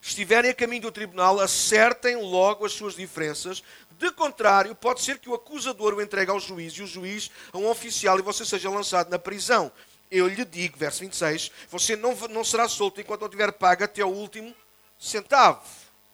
estiverem 0.00 0.50
a 0.50 0.54
caminho 0.54 0.82
do 0.82 0.92
tribunal, 0.92 1.38
acertem 1.40 2.16
logo 2.16 2.64
as 2.64 2.72
suas 2.72 2.94
diferenças. 2.94 3.62
De 3.98 4.10
contrário, 4.12 4.74
pode 4.74 5.02
ser 5.02 5.18
que 5.18 5.28
o 5.28 5.34
acusador 5.34 5.92
o 5.92 6.00
entregue 6.00 6.30
ao 6.30 6.40
juiz 6.40 6.72
e 6.72 6.82
o 6.82 6.86
juiz 6.86 7.30
a 7.52 7.58
um 7.58 7.68
oficial 7.68 8.18
e 8.18 8.22
você 8.22 8.46
seja 8.46 8.70
lançado 8.70 9.10
na 9.10 9.18
prisão. 9.18 9.70
Eu 10.10 10.26
lhe 10.26 10.42
digo, 10.42 10.78
verso 10.78 11.00
26, 11.00 11.52
você 11.68 11.96
não, 11.96 12.14
não 12.30 12.42
será 12.42 12.66
solto 12.66 12.98
enquanto 12.98 13.20
não 13.20 13.28
tiver 13.28 13.52
pago 13.52 13.84
até 13.84 14.02
o 14.02 14.08
último 14.08 14.54
centavo. 14.98 15.60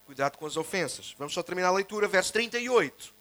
Cuidado 0.06 0.36
com 0.36 0.46
as 0.46 0.56
ofensas. 0.56 1.14
Vamos 1.18 1.32
só 1.32 1.42
terminar 1.42 1.68
a 1.68 1.72
leitura, 1.72 2.06
verso 2.06 2.32
38. 2.32 3.14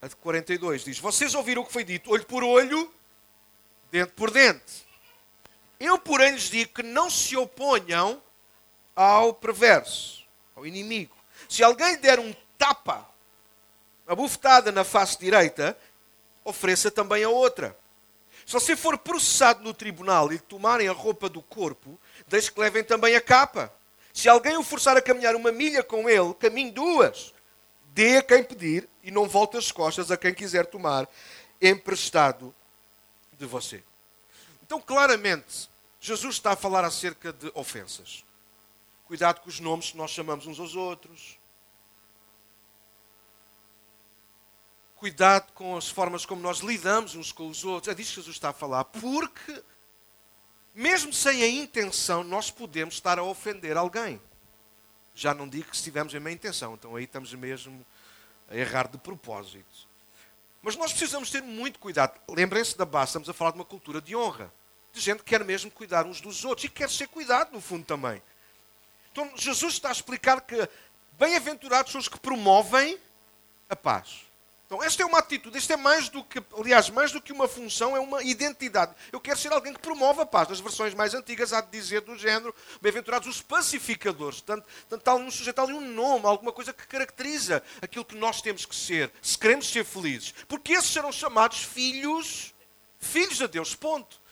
A 0.00 0.08
de 0.08 0.16
42 0.16 0.84
diz: 0.84 0.98
Vocês 0.98 1.34
ouviram 1.34 1.62
o 1.62 1.66
que 1.66 1.72
foi 1.72 1.84
dito, 1.84 2.10
olho 2.10 2.24
por 2.24 2.42
olho, 2.42 2.92
dente 3.90 4.12
por 4.12 4.30
dente. 4.30 4.86
Eu, 5.78 5.98
porém, 5.98 6.32
lhes 6.32 6.44
digo 6.44 6.72
que 6.74 6.82
não 6.82 7.10
se 7.10 7.36
oponham 7.36 8.22
ao 8.96 9.34
perverso, 9.34 10.24
ao 10.56 10.66
inimigo. 10.66 11.14
Se 11.48 11.62
alguém 11.62 11.98
der 11.98 12.18
um 12.18 12.34
tapa, 12.56 13.06
uma 14.06 14.16
bufetada 14.16 14.72
na 14.72 14.84
face 14.84 15.18
direita, 15.18 15.76
ofereça 16.44 16.90
também 16.90 17.24
a 17.24 17.28
outra. 17.28 17.76
Se 18.46 18.52
você 18.52 18.76
for 18.76 18.96
processado 18.98 19.62
no 19.62 19.74
tribunal 19.74 20.32
e 20.32 20.38
tomarem 20.38 20.88
a 20.88 20.92
roupa 20.92 21.28
do 21.28 21.42
corpo, 21.42 21.98
deixe 22.26 22.50
que 22.50 22.60
levem 22.60 22.84
também 22.84 23.16
a 23.16 23.20
capa. 23.20 23.72
Se 24.14 24.28
alguém 24.28 24.56
o 24.56 24.62
forçar 24.62 24.96
a 24.96 25.02
caminhar 25.02 25.34
uma 25.34 25.50
milha 25.50 25.82
com 25.82 26.08
ele, 26.08 26.32
caminhe 26.34 26.70
duas. 26.70 27.34
Dê 27.92 28.18
a 28.18 28.22
quem 28.22 28.44
pedir 28.44 28.88
e 29.02 29.10
não 29.10 29.28
volte 29.28 29.56
as 29.56 29.72
costas 29.72 30.08
a 30.08 30.16
quem 30.16 30.32
quiser 30.32 30.66
tomar 30.66 31.08
emprestado 31.60 32.54
de 33.32 33.44
você. 33.44 33.82
Então, 34.62 34.80
claramente, 34.80 35.68
Jesus 36.00 36.36
está 36.36 36.52
a 36.52 36.56
falar 36.56 36.84
acerca 36.84 37.32
de 37.32 37.50
ofensas. 37.54 38.24
Cuidado 39.04 39.40
com 39.40 39.48
os 39.48 39.58
nomes 39.58 39.90
que 39.90 39.96
nós 39.96 40.12
chamamos 40.12 40.46
uns 40.46 40.60
aos 40.60 40.76
outros. 40.76 41.36
Cuidado 44.94 45.52
com 45.54 45.76
as 45.76 45.88
formas 45.88 46.24
como 46.24 46.40
nós 46.40 46.60
lidamos 46.60 47.16
uns 47.16 47.32
com 47.32 47.48
os 47.48 47.64
outros. 47.64 47.90
É 47.90 47.94
disso 47.96 48.10
que 48.10 48.16
Jesus 48.20 48.36
está 48.36 48.50
a 48.50 48.52
falar. 48.52 48.84
Porque 48.84 49.62
mesmo 50.74 51.12
sem 51.12 51.42
a 51.42 51.48
intenção, 51.48 52.24
nós 52.24 52.50
podemos 52.50 52.94
estar 52.94 53.18
a 53.18 53.22
ofender 53.22 53.76
alguém. 53.76 54.20
Já 55.14 55.32
não 55.32 55.48
digo 55.48 55.70
que 55.70 55.76
se 55.76 55.84
tivermos 55.84 56.14
a 56.14 56.20
má 56.20 56.32
intenção, 56.32 56.74
então 56.74 56.96
aí 56.96 57.04
estamos 57.04 57.32
mesmo 57.34 57.86
a 58.48 58.56
errar 58.56 58.88
de 58.88 58.98
propósito. 58.98 59.88
Mas 60.60 60.76
nós 60.76 60.90
precisamos 60.90 61.30
ter 61.30 61.42
muito 61.42 61.78
cuidado. 61.78 62.18
Lembrem-se 62.28 62.76
da 62.76 62.84
base, 62.84 63.10
estamos 63.10 63.28
a 63.28 63.32
falar 63.32 63.52
de 63.52 63.58
uma 63.58 63.64
cultura 63.64 64.00
de 64.00 64.16
honra. 64.16 64.52
De 64.92 65.00
gente 65.00 65.18
que 65.18 65.24
quer 65.24 65.44
mesmo 65.44 65.70
cuidar 65.70 66.06
uns 66.06 66.20
dos 66.20 66.44
outros 66.44 66.64
e 66.64 66.68
quer 66.68 66.90
ser 66.90 67.06
cuidado, 67.08 67.52
no 67.52 67.60
fundo, 67.60 67.84
também. 67.84 68.22
Então, 69.12 69.30
Jesus 69.36 69.74
está 69.74 69.90
a 69.90 69.92
explicar 69.92 70.40
que 70.40 70.68
bem-aventurados 71.12 71.92
são 71.92 72.00
os 72.00 72.08
que 72.08 72.18
promovem 72.18 72.98
a 73.68 73.76
paz. 73.76 74.22
Então, 74.74 74.82
esta 74.82 75.04
é 75.04 75.06
uma 75.06 75.18
atitude, 75.20 75.56
isto 75.56 75.72
é 75.72 75.76
mais 75.76 76.08
do 76.08 76.24
que, 76.24 76.42
aliás, 76.58 76.90
mais 76.90 77.12
do 77.12 77.22
que 77.22 77.32
uma 77.32 77.46
função, 77.46 77.96
é 77.96 78.00
uma 78.00 78.24
identidade. 78.24 78.92
Eu 79.12 79.20
quero 79.20 79.38
ser 79.38 79.52
alguém 79.52 79.72
que 79.72 79.78
promove 79.78 80.22
a 80.22 80.26
paz. 80.26 80.48
Nas 80.48 80.58
versões 80.58 80.92
mais 80.94 81.14
antigas 81.14 81.52
há 81.52 81.60
de 81.60 81.70
dizer 81.70 82.00
do 82.00 82.18
género, 82.18 82.52
bem-aventurados 82.82 83.28
os 83.28 83.40
pacificadores. 83.40 84.40
Tanto, 84.40 84.66
tanto 84.88 85.08
ali 85.08 85.22
um 85.22 85.30
sujeito, 85.30 85.60
ali 85.60 85.72
um 85.72 85.80
nome, 85.80 86.26
alguma 86.26 86.50
coisa 86.50 86.72
que 86.72 86.88
caracteriza 86.88 87.62
aquilo 87.80 88.04
que 88.04 88.16
nós 88.16 88.42
temos 88.42 88.66
que 88.66 88.74
ser, 88.74 89.12
se 89.22 89.38
queremos 89.38 89.70
ser 89.70 89.84
felizes. 89.84 90.34
Porque 90.48 90.72
esses 90.72 90.92
serão 90.92 91.12
chamados 91.12 91.62
filhos, 91.62 92.52
filhos 92.98 93.38
de 93.38 93.46
Deus, 93.46 93.76
ponto. 93.76 94.23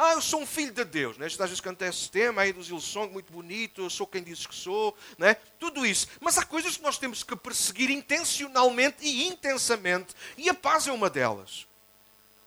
Ah, 0.00 0.12
eu 0.12 0.22
sou 0.22 0.42
um 0.42 0.46
filho 0.46 0.72
de 0.72 0.84
Deus. 0.84 1.18
Né? 1.18 1.26
Às 1.26 1.34
vezes 1.34 1.60
canta 1.60 1.84
esse 1.84 2.08
tema 2.08 2.42
aí 2.42 2.52
dos 2.52 2.70
Ilsong, 2.70 3.12
muito 3.12 3.32
bonito, 3.32 3.82
eu 3.82 3.90
sou 3.90 4.06
quem 4.06 4.22
dizes 4.22 4.46
que 4.46 4.54
sou. 4.54 4.96
Né? 5.18 5.34
Tudo 5.58 5.84
isso. 5.84 6.06
Mas 6.20 6.38
há 6.38 6.44
coisas 6.44 6.76
que 6.76 6.82
nós 6.84 6.98
temos 6.98 7.24
que 7.24 7.34
perseguir 7.34 7.90
intencionalmente 7.90 9.04
e 9.04 9.26
intensamente. 9.26 10.14
E 10.36 10.48
a 10.48 10.54
paz 10.54 10.86
é 10.86 10.92
uma 10.92 11.10
delas. 11.10 11.66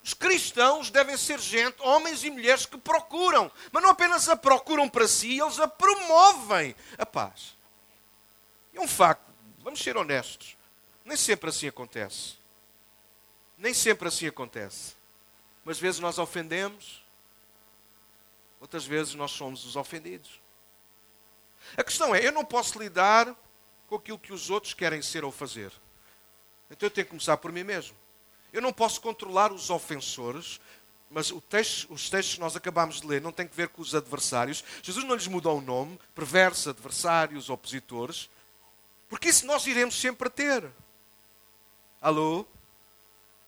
Os 0.02 0.14
cristãos 0.14 0.90
devem 0.90 1.18
ser 1.18 1.42
gente, 1.42 1.76
homens 1.82 2.24
e 2.24 2.30
mulheres 2.30 2.66
que 2.66 2.78
procuram, 2.78 3.52
mas 3.70 3.84
não 3.84 3.90
apenas 3.90 4.30
a 4.30 4.38
procuram 4.38 4.88
para 4.88 5.06
si, 5.06 5.38
eles 5.38 5.60
a 5.60 5.68
promovem 5.68 6.74
a 6.98 7.06
paz. 7.06 7.58
É 8.74 8.80
um 8.80 8.88
facto, 8.88 9.30
vamos 9.60 9.82
ser 9.82 9.98
honestos. 9.98 10.56
Nem 11.04 11.18
sempre 11.18 11.50
assim 11.50 11.68
acontece. 11.68 12.36
Nem 13.58 13.74
sempre 13.74 14.08
assim 14.08 14.26
acontece. 14.26 14.96
Mas 15.66 15.78
vezes 15.78 16.00
nós 16.00 16.18
ofendemos, 16.18 17.01
Outras 18.62 18.86
vezes 18.86 19.16
nós 19.16 19.32
somos 19.32 19.66
os 19.66 19.76
ofendidos. 19.76 20.40
A 21.76 21.84
questão 21.84 22.14
é, 22.14 22.26
eu 22.26 22.32
não 22.32 22.46
posso 22.46 22.80
lidar 22.80 23.36
com 23.88 23.96
aquilo 23.96 24.20
que 24.20 24.32
os 24.32 24.52
outros 24.52 24.76
querem 24.76 25.02
ser 25.02 25.26
ou 25.26 25.32
fazer. 25.32 25.72
Então 26.70 26.86
eu 26.86 26.92
tenho 26.92 27.06
que 27.06 27.10
começar 27.10 27.38
por 27.38 27.52
mim 27.52 27.64
mesmo. 27.64 27.98
Eu 28.54 28.62
não 28.62 28.72
posso 28.72 29.02
controlar 29.02 29.52
os 29.52 29.70
ofensores, 29.70 30.62
mas 31.10 31.34
texto, 31.50 31.92
os 31.92 32.10
textos 32.10 32.36
que 32.36 32.40
nós 32.40 32.56
acabamos 32.56 33.02
de 33.02 33.08
ler 33.08 33.20
não 33.20 33.32
têm 33.32 33.48
que 33.48 33.56
ver 33.56 33.70
com 33.70 33.82
os 33.82 33.96
adversários. 33.96 34.64
Jesus 34.84 35.06
não 35.06 35.16
lhes 35.16 35.28
mudou 35.28 35.58
o 35.58 35.62
nome, 35.62 36.00
perversos, 36.14 36.68
adversários, 36.68 37.50
opositores, 37.50 38.30
porque 39.10 39.30
isso 39.30 39.46
nós 39.46 39.66
iremos 39.66 40.00
sempre 40.00 40.30
ter. 40.30 40.72
Alô? 42.00 42.46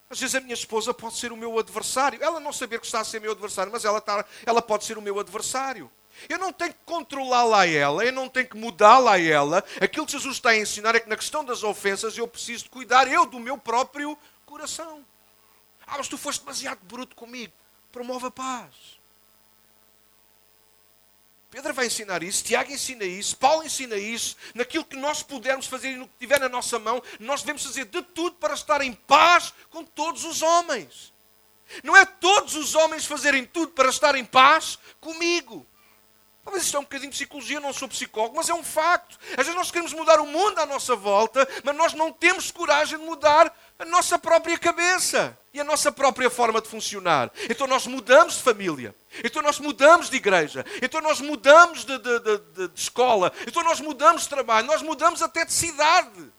Às 0.09 0.19
vezes 0.19 0.35
a 0.35 0.39
minha 0.39 0.53
esposa 0.53 0.93
pode 0.93 1.17
ser 1.17 1.31
o 1.31 1.37
meu 1.37 1.57
adversário. 1.57 2.21
Ela 2.21 2.39
não 2.39 2.53
saber 2.53 2.79
que 2.79 2.85
está 2.85 2.99
a 2.99 3.03
ser 3.03 3.19
meu 3.19 3.31
adversário, 3.31 3.71
mas 3.71 3.85
ela, 3.85 3.97
está, 3.97 4.25
ela 4.45 4.61
pode 4.61 4.85
ser 4.85 4.97
o 4.97 5.01
meu 5.01 5.19
adversário. 5.19 5.89
Eu 6.29 6.37
não 6.37 6.53
tenho 6.53 6.73
que 6.73 6.79
controlá-la 6.85 7.61
a 7.61 7.67
ela, 7.67 8.05
eu 8.05 8.11
não 8.11 8.29
tenho 8.29 8.47
que 8.47 8.55
mudá-la 8.55 9.13
a 9.13 9.21
ela. 9.21 9.63
Aquilo 9.81 10.05
que 10.05 10.11
Jesus 10.11 10.35
está 10.35 10.49
a 10.49 10.57
ensinar 10.57 10.95
é 10.95 10.99
que 10.99 11.09
na 11.09 11.17
questão 11.17 11.43
das 11.43 11.63
ofensas 11.63 12.17
eu 12.17 12.27
preciso 12.27 12.65
de 12.65 12.69
cuidar 12.69 13.11
eu 13.11 13.25
do 13.25 13.39
meu 13.39 13.57
próprio 13.57 14.17
coração. 14.45 15.03
Ah, 15.85 15.97
mas 15.97 16.07
tu 16.07 16.17
foste 16.17 16.41
demasiado 16.41 16.79
bruto 16.83 17.15
comigo. 17.15 17.53
Promove 17.91 18.27
a 18.27 18.31
paz. 18.31 19.02
Pedro 21.53 21.71
vai 21.71 21.85
ensinar 21.85 22.23
isso, 22.23 22.43
Tiago 22.43 22.71
ensina 22.71 23.03
isso, 23.03 23.37
Paulo 23.37 23.63
ensina 23.63 23.95
isso. 23.95 24.35
Naquilo 24.55 24.83
que 24.83 24.95
nós 24.95 25.21
pudermos 25.21 25.67
fazer 25.67 25.91
e 25.91 25.97
no 25.97 26.07
que 26.07 26.17
tiver 26.17 26.39
na 26.39 26.49
nossa 26.49 26.79
mão, 26.79 26.99
nós 27.19 27.41
devemos 27.41 27.63
fazer 27.63 27.85
de 27.85 28.01
tudo 28.01 28.37
para 28.37 28.55
estar 28.55 28.81
em 28.81 28.91
paz 28.91 29.53
com 29.69 29.85
todos 29.85 30.25
os 30.25 30.41
homens. 30.41 31.13
Não 31.83 31.95
é 31.95 32.05
todos 32.05 32.55
os 32.55 32.73
homens 32.73 33.05
fazerem 33.05 33.45
tudo 33.45 33.71
para 33.71 33.89
estar 33.89 34.15
em 34.15 34.25
paz 34.25 34.79
comigo. 34.99 35.63
Talvez 36.43 36.65
isto 36.65 36.75
é 36.75 36.79
um 36.79 36.83
bocadinho 36.83 37.11
de 37.11 37.17
psicologia, 37.17 37.57
eu 37.57 37.61
não 37.61 37.71
sou 37.71 37.87
psicólogo, 37.87 38.35
mas 38.35 38.49
é 38.49 38.53
um 38.55 38.63
facto. 38.63 39.19
Às 39.37 39.45
vezes 39.45 39.53
nós 39.53 39.69
queremos 39.69 39.93
mudar 39.93 40.19
o 40.19 40.25
mundo 40.25 40.57
à 40.57 40.65
nossa 40.65 40.95
volta, 40.95 41.47
mas 41.63 41.75
nós 41.75 41.93
não 41.93 42.11
temos 42.11 42.49
coragem 42.49 42.97
de 42.97 43.05
mudar 43.05 43.55
a 43.83 43.85
nossa 43.85 44.17
própria 44.17 44.57
cabeça 44.57 45.37
e 45.53 45.59
a 45.59 45.63
nossa 45.63 45.91
própria 45.91 46.29
forma 46.29 46.61
de 46.61 46.69
funcionar. 46.69 47.29
Então 47.49 47.67
nós 47.67 47.85
mudamos 47.85 48.35
de 48.35 48.43
família, 48.43 48.95
então 49.23 49.41
nós 49.41 49.59
mudamos 49.59 50.09
de 50.09 50.15
igreja, 50.15 50.65
então 50.81 51.01
nós 51.01 51.19
mudamos 51.19 51.83
de, 51.83 51.97
de, 51.97 52.19
de, 52.19 52.67
de 52.67 52.79
escola, 52.79 53.31
então 53.45 53.61
nós 53.61 53.81
mudamos 53.81 54.23
de 54.23 54.29
trabalho, 54.29 54.67
nós 54.67 54.81
mudamos 54.81 55.21
até 55.21 55.43
de 55.45 55.53
cidade. 55.53 56.31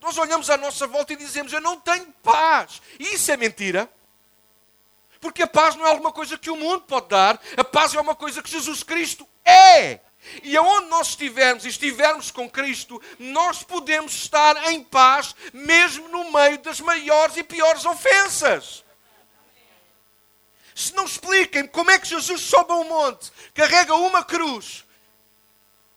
Nós 0.00 0.18
olhamos 0.18 0.50
à 0.50 0.56
nossa 0.56 0.86
volta 0.86 1.12
e 1.12 1.16
dizemos: 1.16 1.52
Eu 1.52 1.60
não 1.60 1.80
tenho 1.80 2.12
paz. 2.22 2.82
E 2.98 3.14
isso 3.14 3.32
é 3.32 3.36
mentira. 3.36 3.90
Porque 5.18 5.42
a 5.42 5.46
paz 5.46 5.74
não 5.74 5.86
é 5.86 5.90
alguma 5.90 6.12
coisa 6.12 6.36
que 6.36 6.50
o 6.50 6.56
mundo 6.56 6.82
pode 6.82 7.08
dar, 7.08 7.40
a 7.56 7.64
paz 7.64 7.94
é 7.94 8.00
uma 8.00 8.14
coisa 8.14 8.42
que 8.42 8.50
Jesus 8.50 8.82
Cristo 8.82 9.26
é. 9.44 10.00
E 10.42 10.56
aonde 10.56 10.88
nós 10.88 11.08
estivermos 11.08 11.64
e 11.64 11.68
estivermos 11.68 12.30
com 12.30 12.48
Cristo, 12.48 13.00
nós 13.18 13.62
podemos 13.62 14.12
estar 14.14 14.70
em 14.72 14.82
paz, 14.82 15.34
mesmo 15.52 16.08
no 16.08 16.32
meio 16.32 16.58
das 16.58 16.80
maiores 16.80 17.36
e 17.36 17.42
piores 17.42 17.84
ofensas. 17.84 18.84
Se 20.74 20.94
não 20.94 21.04
expliquem 21.04 21.66
como 21.66 21.90
é 21.90 21.98
que 21.98 22.08
Jesus 22.08 22.42
sobe 22.42 22.72
a 22.72 22.76
um 22.76 22.84
monte, 22.84 23.32
carrega 23.54 23.94
uma 23.94 24.22
cruz, 24.22 24.84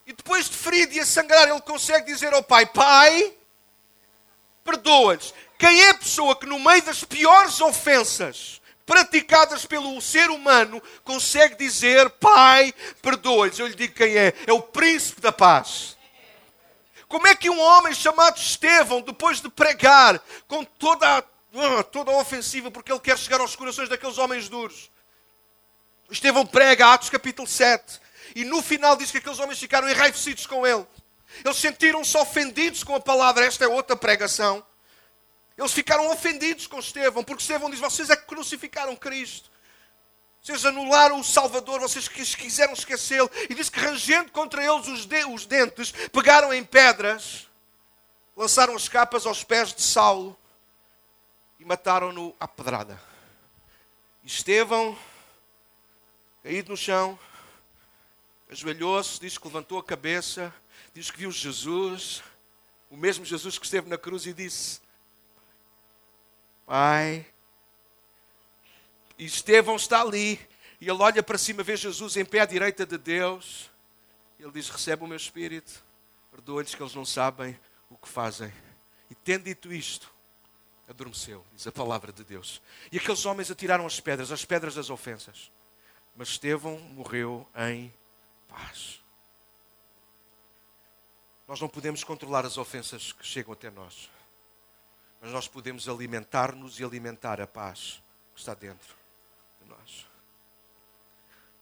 e 0.08 0.14
depois 0.14 0.50
de 0.50 0.58
ferido 0.58 0.94
e 0.94 1.00
a 1.00 1.06
sangrar, 1.06 1.50
ele 1.50 1.62
consegue 1.62 2.12
dizer 2.12 2.34
ao 2.34 2.42
Pai: 2.42 2.66
Pai, 2.66 3.34
perdoa-lhes. 4.64 5.34
Quem 5.58 5.82
é 5.84 5.90
a 5.90 5.98
pessoa 5.98 6.36
que, 6.36 6.46
no 6.46 6.58
meio 6.58 6.82
das 6.82 7.04
piores 7.04 7.60
ofensas 7.60 8.59
praticadas 8.90 9.68
pelo 9.68 10.02
ser 10.02 10.32
humano, 10.32 10.82
consegue 11.04 11.54
dizer: 11.54 12.10
Pai, 12.10 12.74
perdoa-lhes? 13.04 13.60
Eu 13.60 13.68
lhe 13.68 13.76
digo 13.76 13.94
quem 13.94 14.18
é: 14.18 14.34
é 14.48 14.52
o 14.52 14.64
príncipe 14.64 15.22
da 15.22 15.32
paz. 15.32 15.96
Como 17.08 17.28
é 17.28 17.36
que 17.36 17.52
um 17.52 17.60
homem 17.60 17.94
chamado 17.94 18.38
Estevão, 18.38 19.02
depois 19.02 19.40
de 19.40 19.50
pregar 19.50 20.20
com 20.48 20.64
toda 20.64 21.08
a, 21.08 21.18
ah, 21.20 21.84
toda 21.84 22.12
a 22.12 22.18
ofensiva, 22.18 22.72
porque 22.72 22.92
ele 22.92 23.00
quer 23.00 23.18
chegar 23.18 23.40
aos 23.40 23.56
corações 23.56 23.90
daqueles 23.90 24.18
homens 24.18 24.50
duros, 24.50 24.90
Estevão 26.10 26.46
prega, 26.46 26.92
Atos 26.92 27.12
capítulo 27.12 27.48
7, 27.48 28.00
e 28.36 28.44
no 28.44 28.62
final 28.64 28.96
diz 28.96 29.12
que 29.12 29.20
aqueles 29.20 29.40
homens 29.40 29.60
ficaram 29.60 29.88
enraivecidos 29.88 30.48
com 30.48 30.66
ele. 30.66 30.86
Eles 31.46 31.58
sentiram-se 31.58 32.18
ofendidos 32.18 32.84
com 32.84 32.96
a 32.96 33.00
palavra. 33.00 33.46
Esta 33.46 33.66
é 33.66 33.68
outra 33.68 33.96
pregação. 33.96 34.64
Eles 35.60 35.74
ficaram 35.74 36.10
ofendidos 36.10 36.66
com 36.66 36.80
Estevão, 36.80 37.24
porque 37.24 37.42
Estevão 37.42 37.70
diz: 37.70 37.80
Vocês 37.80 38.10
é 38.10 38.16
que 38.16 38.26
crucificaram 38.26 38.96
Cristo. 38.96 39.52
Vocês 40.42 40.66
anularam 40.66 41.20
o 41.20 41.24
Salvador, 41.24 41.82
vocês 41.82 42.08
quiseram 42.08 42.72
esquecê-lo. 42.72 43.30
E 43.50 43.54
diz 43.54 43.70
que, 43.70 43.78
rangendo 43.78 44.32
contra 44.32 44.64
eles 44.64 44.88
os, 44.88 45.06
de, 45.06 45.26
os 45.26 45.46
dentes, 45.46 45.92
pegaram 46.14 46.54
em 46.54 46.64
pedras, 46.64 47.48
lançaram 48.38 48.74
as 48.74 48.88
capas 48.88 49.26
aos 49.26 49.44
pés 49.44 49.74
de 49.74 49.82
Saulo 49.82 50.38
e 51.60 51.66
mataram-no 51.66 52.34
à 52.40 52.48
pedrada. 52.48 53.00
Estevão, 54.24 54.98
caído 56.42 56.72
no 56.72 56.78
chão, 56.78 57.20
ajoelhou-se, 58.50 59.20
diz 59.20 59.38
que 59.38 59.46
levantou 59.46 59.78
a 59.78 59.84
cabeça 59.84 60.54
diz 60.94 61.12
que 61.12 61.20
viu 61.20 61.32
Jesus, 61.32 62.22
o 62.90 62.98
mesmo 62.98 63.24
Jesus 63.24 63.58
que 63.58 63.66
esteve 63.66 63.90
na 63.90 63.98
cruz 63.98 64.26
e 64.26 64.34
disse: 64.34 64.82
Pai. 66.70 67.26
E 69.18 69.26
Estevão 69.26 69.76
está 69.76 70.02
ali, 70.02 70.40
e 70.80 70.88
ele 70.88 71.02
olha 71.02 71.24
para 71.24 71.36
cima, 71.36 71.64
vê 71.64 71.76
Jesus 71.76 72.16
em 72.16 72.24
pé 72.24 72.42
à 72.42 72.46
direita 72.46 72.86
de 72.86 72.96
Deus. 72.96 73.72
Ele 74.40 74.52
diz: 74.52 74.70
Recebe 74.70 75.04
o 75.04 75.08
meu 75.08 75.18
espírito, 75.18 75.84
perdoa-lhes 76.30 76.76
que 76.76 76.84
eles 76.84 76.94
não 76.94 77.04
sabem 77.04 77.60
o 77.90 77.98
que 77.98 78.08
fazem. 78.08 78.54
E 79.10 79.16
tendo 79.16 79.46
dito 79.46 79.74
isto, 79.74 80.14
adormeceu, 80.88 81.44
diz 81.56 81.66
a 81.66 81.72
palavra 81.72 82.14
de 82.14 82.24
Deus. 82.24 82.62
E 82.92 82.98
aqueles 82.98 83.26
homens 83.26 83.50
atiraram 83.50 83.88
as 83.88 84.00
pedras, 84.00 84.32
as 84.32 84.46
pedras 84.46 84.76
das 84.76 84.92
ofensas. 84.92 85.52
Mas 86.16 86.28
Estevão 86.28 86.78
morreu 86.78 87.48
em 87.68 87.92
paz. 88.48 89.02
Nós 91.48 91.60
não 91.60 91.68
podemos 91.68 92.04
controlar 92.04 92.46
as 92.46 92.60
ofensas 92.60 93.12
que 93.12 93.26
chegam 93.26 93.54
até 93.54 93.72
nós, 93.72 94.08
mas 95.22 95.32
nós 95.32 95.48
podemos 95.48 95.88
alimentar-nos 95.88 96.80
e 96.80 96.84
alimentar 96.84 97.42
a 97.42 97.48
paz 97.48 98.02
que 98.34 98.40
está 98.40 98.54
dentro 98.54 98.96
de 99.62 99.70
nós. 99.70 100.08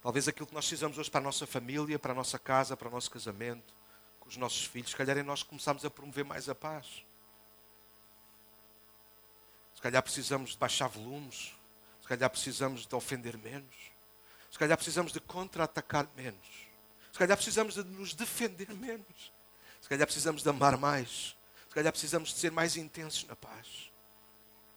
Talvez 0.01 0.27
aquilo 0.27 0.47
que 0.47 0.53
nós 0.53 0.65
precisamos 0.65 0.97
hoje 0.97 1.09
para 1.09 1.19
a 1.19 1.23
nossa 1.23 1.47
família, 1.47 1.97
para 1.97 2.11
a 2.11 2.15
nossa 2.15 2.37
casa, 2.37 2.77
para 2.77 2.87
o 2.87 2.91
nosso 2.91 3.09
casamento, 3.09 3.73
com 4.19 4.29
os 4.29 4.37
nossos 4.37 4.65
filhos, 4.65 4.91
se 4.91 4.95
calhar 4.95 5.17
é 5.17 5.23
nós 5.23 5.43
que 5.43 5.49
começamos 5.49 5.83
a 5.83 5.89
promover 5.89 6.23
mais 6.23 6.47
a 6.49 6.55
paz. 6.55 7.03
Se 9.73 9.81
calhar 9.81 10.01
precisamos 10.01 10.51
de 10.51 10.57
baixar 10.57 10.87
volumes, 10.87 11.53
se 12.01 12.07
calhar 12.07 12.29
precisamos 12.29 12.85
de 12.85 12.95
ofender 12.95 13.37
menos, 13.37 13.75
se 14.51 14.57
calhar 14.57 14.77
precisamos 14.77 15.11
de 15.11 15.19
contra-atacar 15.19 16.07
menos, 16.15 16.47
se 17.11 17.19
calhar 17.19 17.37
precisamos 17.37 17.75
de 17.75 17.83
nos 17.83 18.13
defender 18.13 18.73
menos. 18.73 19.31
Se 19.87 19.89
calhar 19.89 20.05
precisamos 20.05 20.43
de 20.43 20.49
amar 20.49 20.77
mais. 20.77 21.36
Calhar 21.77 21.93
precisamos 21.93 22.29
de 22.29 22.39
ser 22.39 22.51
mais 22.51 22.75
intensos 22.75 23.23
na 23.25 23.35
paz. 23.35 23.91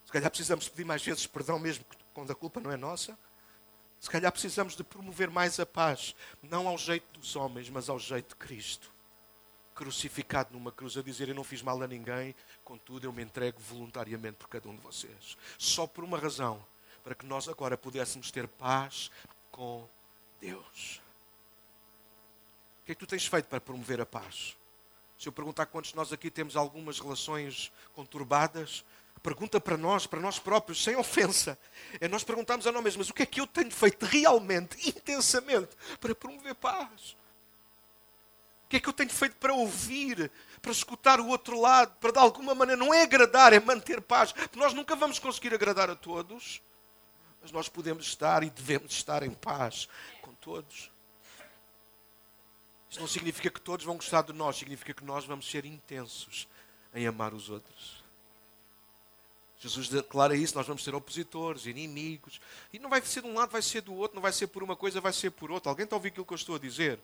Se 0.04 0.12
calhar 0.12 0.28
precisamos 0.28 0.68
pedir 0.68 0.84
mais 0.84 1.02
vezes 1.02 1.26
perdão, 1.26 1.58
mesmo 1.58 1.82
quando 2.12 2.30
a 2.30 2.34
culpa 2.34 2.60
não 2.60 2.70
é 2.70 2.76
nossa. 2.76 3.18
Se 3.98 4.10
calhar 4.10 4.30
precisamos 4.30 4.76
de 4.76 4.84
promover 4.84 5.30
mais 5.30 5.58
a 5.58 5.64
paz, 5.64 6.14
não 6.42 6.68
ao 6.68 6.76
jeito 6.76 7.18
dos 7.18 7.34
homens, 7.36 7.70
mas 7.70 7.88
ao 7.88 7.98
jeito 7.98 8.28
de 8.28 8.34
Cristo. 8.34 8.92
Crucificado 9.74 10.52
numa 10.52 10.70
cruz, 10.70 10.94
a 10.98 11.02
dizer: 11.02 11.30
Eu 11.30 11.34
não 11.34 11.42
fiz 11.42 11.62
mal 11.62 11.82
a 11.82 11.86
ninguém, 11.86 12.34
contudo 12.62 13.06
eu 13.06 13.12
me 13.14 13.22
entrego 13.22 13.58
voluntariamente 13.60 14.36
por 14.36 14.50
cada 14.50 14.68
um 14.68 14.76
de 14.76 14.82
vocês. 14.82 15.38
Só 15.56 15.86
por 15.86 16.04
uma 16.04 16.18
razão, 16.18 16.62
para 17.02 17.14
que 17.14 17.24
nós 17.24 17.48
agora 17.48 17.78
pudéssemos 17.78 18.30
ter 18.30 18.46
paz 18.46 19.10
com 19.50 19.88
Deus. 20.38 21.00
O 22.82 22.84
que 22.84 22.92
é 22.92 22.94
que 22.94 23.00
tu 23.00 23.06
tens 23.06 23.24
feito 23.24 23.46
para 23.46 23.58
promover 23.58 24.02
a 24.02 24.06
paz? 24.06 24.59
Se 25.20 25.28
eu 25.28 25.32
perguntar 25.32 25.66
quantos 25.66 25.90
de 25.90 25.96
nós 25.96 26.14
aqui 26.14 26.30
temos 26.30 26.56
algumas 26.56 26.98
relações 26.98 27.70
conturbadas, 27.92 28.82
pergunta 29.22 29.60
para 29.60 29.76
nós, 29.76 30.06
para 30.06 30.18
nós 30.18 30.38
próprios, 30.38 30.82
sem 30.82 30.96
ofensa. 30.96 31.58
É 32.00 32.08
nós 32.08 32.24
perguntarmos 32.24 32.66
a 32.66 32.72
nós 32.72 32.82
mesmos, 32.82 33.06
mas 33.06 33.10
o 33.10 33.14
que 33.14 33.24
é 33.24 33.26
que 33.26 33.38
eu 33.38 33.46
tenho 33.46 33.70
feito 33.70 34.06
realmente, 34.06 34.78
intensamente, 34.88 35.76
para 36.00 36.14
promover 36.14 36.54
paz? 36.54 37.14
O 38.64 38.70
que 38.70 38.78
é 38.78 38.80
que 38.80 38.88
eu 38.88 38.94
tenho 38.94 39.10
feito 39.10 39.36
para 39.36 39.52
ouvir, 39.52 40.32
para 40.62 40.72
escutar 40.72 41.20
o 41.20 41.26
outro 41.26 41.60
lado, 41.60 41.94
para 42.00 42.12
de 42.12 42.18
alguma 42.18 42.54
maneira, 42.54 42.82
não 42.82 42.94
é 42.94 43.02
agradar, 43.02 43.52
é 43.52 43.60
manter 43.60 44.00
paz. 44.00 44.34
Nós 44.56 44.72
nunca 44.72 44.96
vamos 44.96 45.18
conseguir 45.18 45.52
agradar 45.52 45.90
a 45.90 45.94
todos, 45.94 46.62
mas 47.42 47.52
nós 47.52 47.68
podemos 47.68 48.06
estar 48.06 48.42
e 48.42 48.48
devemos 48.48 48.92
estar 48.92 49.22
em 49.22 49.32
paz 49.32 49.86
com 50.22 50.32
todos. 50.32 50.89
Isso 52.90 52.98
não 52.98 53.06
significa 53.06 53.48
que 53.48 53.60
todos 53.60 53.86
vão 53.86 53.96
gostar 53.96 54.22
de 54.22 54.32
nós, 54.32 54.56
significa 54.56 54.92
que 54.92 55.04
nós 55.04 55.24
vamos 55.24 55.48
ser 55.48 55.64
intensos 55.64 56.48
em 56.92 57.06
amar 57.06 57.32
os 57.32 57.48
outros. 57.48 58.02
Jesus 59.60 59.88
declara 59.88 60.34
isso, 60.34 60.56
nós 60.56 60.66
vamos 60.66 60.82
ser 60.82 60.94
opositores, 60.94 61.66
inimigos. 61.66 62.40
E 62.72 62.78
não 62.78 62.90
vai 62.90 63.00
ser 63.02 63.22
de 63.22 63.28
um 63.28 63.34
lado, 63.34 63.50
vai 63.50 63.62
ser 63.62 63.82
do 63.82 63.94
outro, 63.94 64.16
não 64.16 64.22
vai 64.22 64.32
ser 64.32 64.48
por 64.48 64.62
uma 64.62 64.74
coisa, 64.74 65.00
vai 65.00 65.12
ser 65.12 65.30
por 65.30 65.50
outra. 65.50 65.70
Alguém 65.70 65.84
está 65.84 65.94
a 65.94 65.98
ouvir 65.98 66.08
aquilo 66.08 66.26
que 66.26 66.32
eu 66.32 66.36
estou 66.36 66.56
a 66.56 66.58
dizer? 66.58 66.98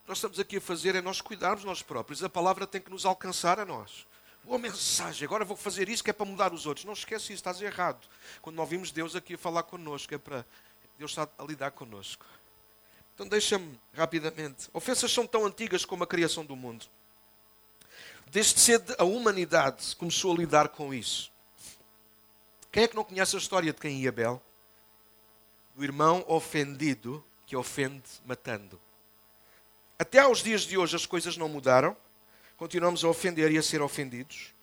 O 0.00 0.04
que 0.04 0.08
nós 0.08 0.18
estamos 0.18 0.40
aqui 0.40 0.56
a 0.56 0.60
fazer 0.60 0.94
é 0.94 1.02
nós 1.02 1.20
cuidarmos 1.20 1.64
nós 1.64 1.82
próprios. 1.82 2.22
A 2.22 2.28
palavra 2.30 2.66
tem 2.66 2.80
que 2.80 2.90
nos 2.90 3.04
alcançar 3.04 3.58
a 3.58 3.64
nós. 3.64 4.06
Boa 4.44 4.58
mensagem, 4.58 5.26
agora 5.26 5.44
vou 5.44 5.56
fazer 5.56 5.88
isso 5.88 6.02
que 6.02 6.10
é 6.10 6.12
para 6.12 6.26
mudar 6.26 6.52
os 6.52 6.64
outros. 6.64 6.84
Não 6.84 6.94
esquece 6.94 7.26
isso, 7.26 7.34
estás 7.34 7.60
errado. 7.60 8.08
Quando 8.40 8.56
nós 8.56 8.64
ouvimos 8.64 8.90
Deus 8.90 9.14
aqui 9.14 9.34
a 9.34 9.38
falar 9.38 9.64
connosco, 9.64 10.14
é 10.14 10.18
para 10.18 10.46
Deus 10.98 11.10
está 11.10 11.28
a 11.38 11.44
lidar 11.44 11.72
connosco. 11.72 12.24
Então 13.14 13.26
deixa-me 13.26 13.78
rapidamente. 13.94 14.68
Ofensas 14.72 15.12
são 15.12 15.26
tão 15.26 15.46
antigas 15.46 15.84
como 15.84 16.04
a 16.04 16.06
criação 16.06 16.44
do 16.44 16.56
mundo. 16.56 16.86
Desde 18.30 18.58
cedo 18.58 18.94
a 18.98 19.04
humanidade 19.04 19.94
começou 19.96 20.32
a 20.32 20.36
lidar 20.36 20.68
com 20.68 20.94
isso. 20.94 21.30
Quem 22.70 22.84
é 22.84 22.88
que 22.88 22.96
não 22.96 23.04
conhece 23.04 23.36
a 23.36 23.38
história 23.38 23.70
de 23.70 23.78
Caim 23.78 24.00
e 24.00 24.08
Abel? 24.08 24.42
Do 25.74 25.84
irmão 25.84 26.24
ofendido 26.26 27.22
que 27.46 27.54
ofende 27.54 28.02
matando. 28.24 28.80
Até 29.98 30.20
aos 30.20 30.42
dias 30.42 30.62
de 30.62 30.78
hoje 30.78 30.96
as 30.96 31.04
coisas 31.04 31.36
não 31.36 31.48
mudaram. 31.48 31.94
Continuamos 32.56 33.04
a 33.04 33.08
ofender 33.08 33.52
e 33.52 33.58
a 33.58 33.62
ser 33.62 33.82
ofendidos. 33.82 34.54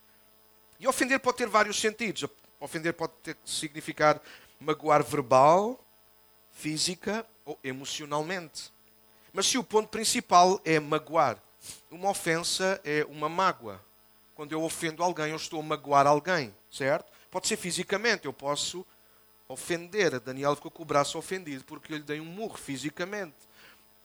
E 0.79 0.87
ofender 0.87 1.19
pode 1.19 1.37
ter 1.37 1.47
vários 1.47 1.79
sentidos. 1.79 2.25
Ofender 2.59 2.93
pode 2.93 3.13
ter, 3.21 3.37
significar 3.45 4.19
magoar 4.59 5.03
verbal, 5.03 5.79
física 6.51 7.25
emocionalmente. 7.63 8.71
Mas 9.31 9.47
se 9.47 9.57
o 9.57 9.63
ponto 9.63 9.87
principal 9.89 10.59
é 10.65 10.79
magoar, 10.79 11.41
uma 11.89 12.09
ofensa 12.09 12.81
é 12.83 13.05
uma 13.09 13.29
mágoa. 13.29 13.83
Quando 14.35 14.51
eu 14.51 14.63
ofendo 14.63 15.03
alguém, 15.03 15.31
eu 15.31 15.35
estou 15.35 15.59
a 15.59 15.63
magoar 15.63 16.07
alguém, 16.07 16.55
certo? 16.71 17.11
Pode 17.29 17.47
ser 17.47 17.57
fisicamente, 17.57 18.25
eu 18.25 18.33
posso 18.33 18.85
ofender. 19.47 20.19
Daniel 20.19 20.55
ficou 20.55 20.71
com 20.71 20.83
o 20.83 20.85
braço 20.85 21.17
ofendido 21.17 21.63
porque 21.65 21.93
eu 21.93 21.97
lhe 21.97 22.03
dei 22.03 22.19
um 22.19 22.25
murro 22.25 22.57
fisicamente. 22.57 23.35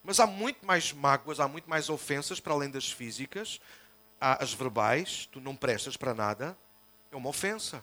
Mas 0.02 0.20
há 0.20 0.26
muito 0.26 0.66
mais 0.66 0.92
mágoas, 0.92 1.40
há 1.40 1.48
muito 1.48 1.68
mais 1.68 1.88
ofensas 1.88 2.40
para 2.40 2.52
além 2.52 2.70
das 2.70 2.90
físicas. 2.90 3.61
Há 4.20 4.42
as 4.42 4.52
verbais, 4.52 5.28
tu 5.30 5.40
não 5.40 5.54
prestas 5.57 5.96
para 5.96 6.14
nada, 6.14 6.57
é 7.11 7.16
uma 7.16 7.28
ofensa. 7.28 7.83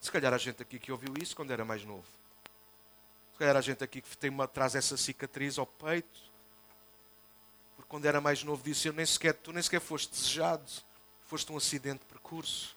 Se 0.00 0.10
calhar 0.10 0.32
a 0.32 0.38
gente 0.38 0.62
aqui 0.62 0.78
que 0.78 0.90
ouviu 0.90 1.12
isso 1.20 1.36
quando 1.36 1.52
era 1.52 1.64
mais 1.64 1.84
novo. 1.84 2.06
Calhar 3.40 3.56
a 3.56 3.62
gente 3.62 3.82
aqui 3.82 4.02
que 4.02 4.18
tem 4.18 4.28
uma, 4.28 4.46
traz 4.46 4.74
essa 4.74 4.98
cicatriz 4.98 5.58
ao 5.58 5.64
peito. 5.64 6.20
Porque 7.74 7.88
quando 7.88 8.04
era 8.04 8.20
mais 8.20 8.44
novo 8.44 8.62
disse, 8.62 8.86
eu 8.86 8.92
nem 8.92 9.06
sequer, 9.06 9.32
tu 9.32 9.50
nem 9.50 9.62
sequer 9.62 9.80
foste 9.80 10.10
desejado. 10.12 10.70
Foste 11.26 11.50
um 11.50 11.56
acidente 11.56 12.00
de 12.00 12.04
percurso. 12.04 12.76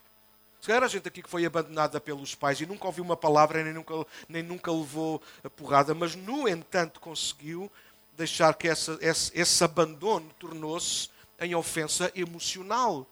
Se 0.61 0.67
calhar 0.67 0.83
a 0.83 0.87
gente 0.87 1.05
aqui 1.05 1.21
que 1.21 1.29
foi 1.29 1.45
abandonada 1.45 1.99
pelos 1.99 2.33
pais 2.33 2.61
e 2.61 2.65
nunca 2.65 2.85
ouviu 2.85 3.03
uma 3.03 3.17
palavra, 3.17 3.61
nem 3.61 3.73
nunca, 3.73 3.93
nem 4.29 4.41
nunca 4.41 4.71
levou 4.71 5.21
a 5.43 5.49
porrada, 5.49 5.93
mas 5.93 6.15
no 6.15 6.47
entanto 6.47 7.01
conseguiu 7.01 7.69
deixar 8.15 8.53
que 8.53 8.69
essa, 8.69 8.97
esse, 9.01 9.37
esse 9.37 9.61
abandono 9.65 10.31
tornou-se 10.39 11.09
em 11.41 11.53
ofensa 11.55 12.09
emocional. 12.15 13.05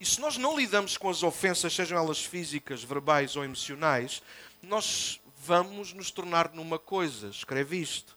E 0.00 0.06
se 0.06 0.18
nós 0.18 0.38
não 0.38 0.56
lidamos 0.56 0.96
com 0.96 1.10
as 1.10 1.22
ofensas, 1.22 1.74
sejam 1.74 1.98
elas 1.98 2.24
físicas, 2.24 2.82
verbais 2.82 3.36
ou 3.36 3.44
emocionais, 3.44 4.22
nós 4.62 5.20
vamos 5.48 5.94
nos 5.94 6.10
tornar 6.10 6.52
numa 6.52 6.78
coisa. 6.78 7.28
Escreve 7.28 7.78
isto: 7.78 8.14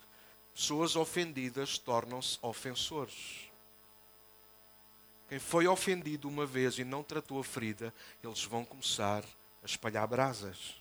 pessoas 0.54 0.98
ofendidas 0.98 1.78
tornam-se 1.78 2.38
ofensores. 2.42 3.50
Quem 5.30 5.40
foi 5.40 5.66
ofendido 5.66 6.28
uma 6.28 6.46
vez 6.46 6.78
e 6.78 6.84
não 6.84 7.02
tratou 7.02 7.40
a 7.40 7.44
ferida, 7.44 7.94
eles 8.22 8.44
vão 8.44 8.66
começar 8.66 9.24
a 9.64 9.66
espalhar 9.66 10.06
brasas. 10.06 10.81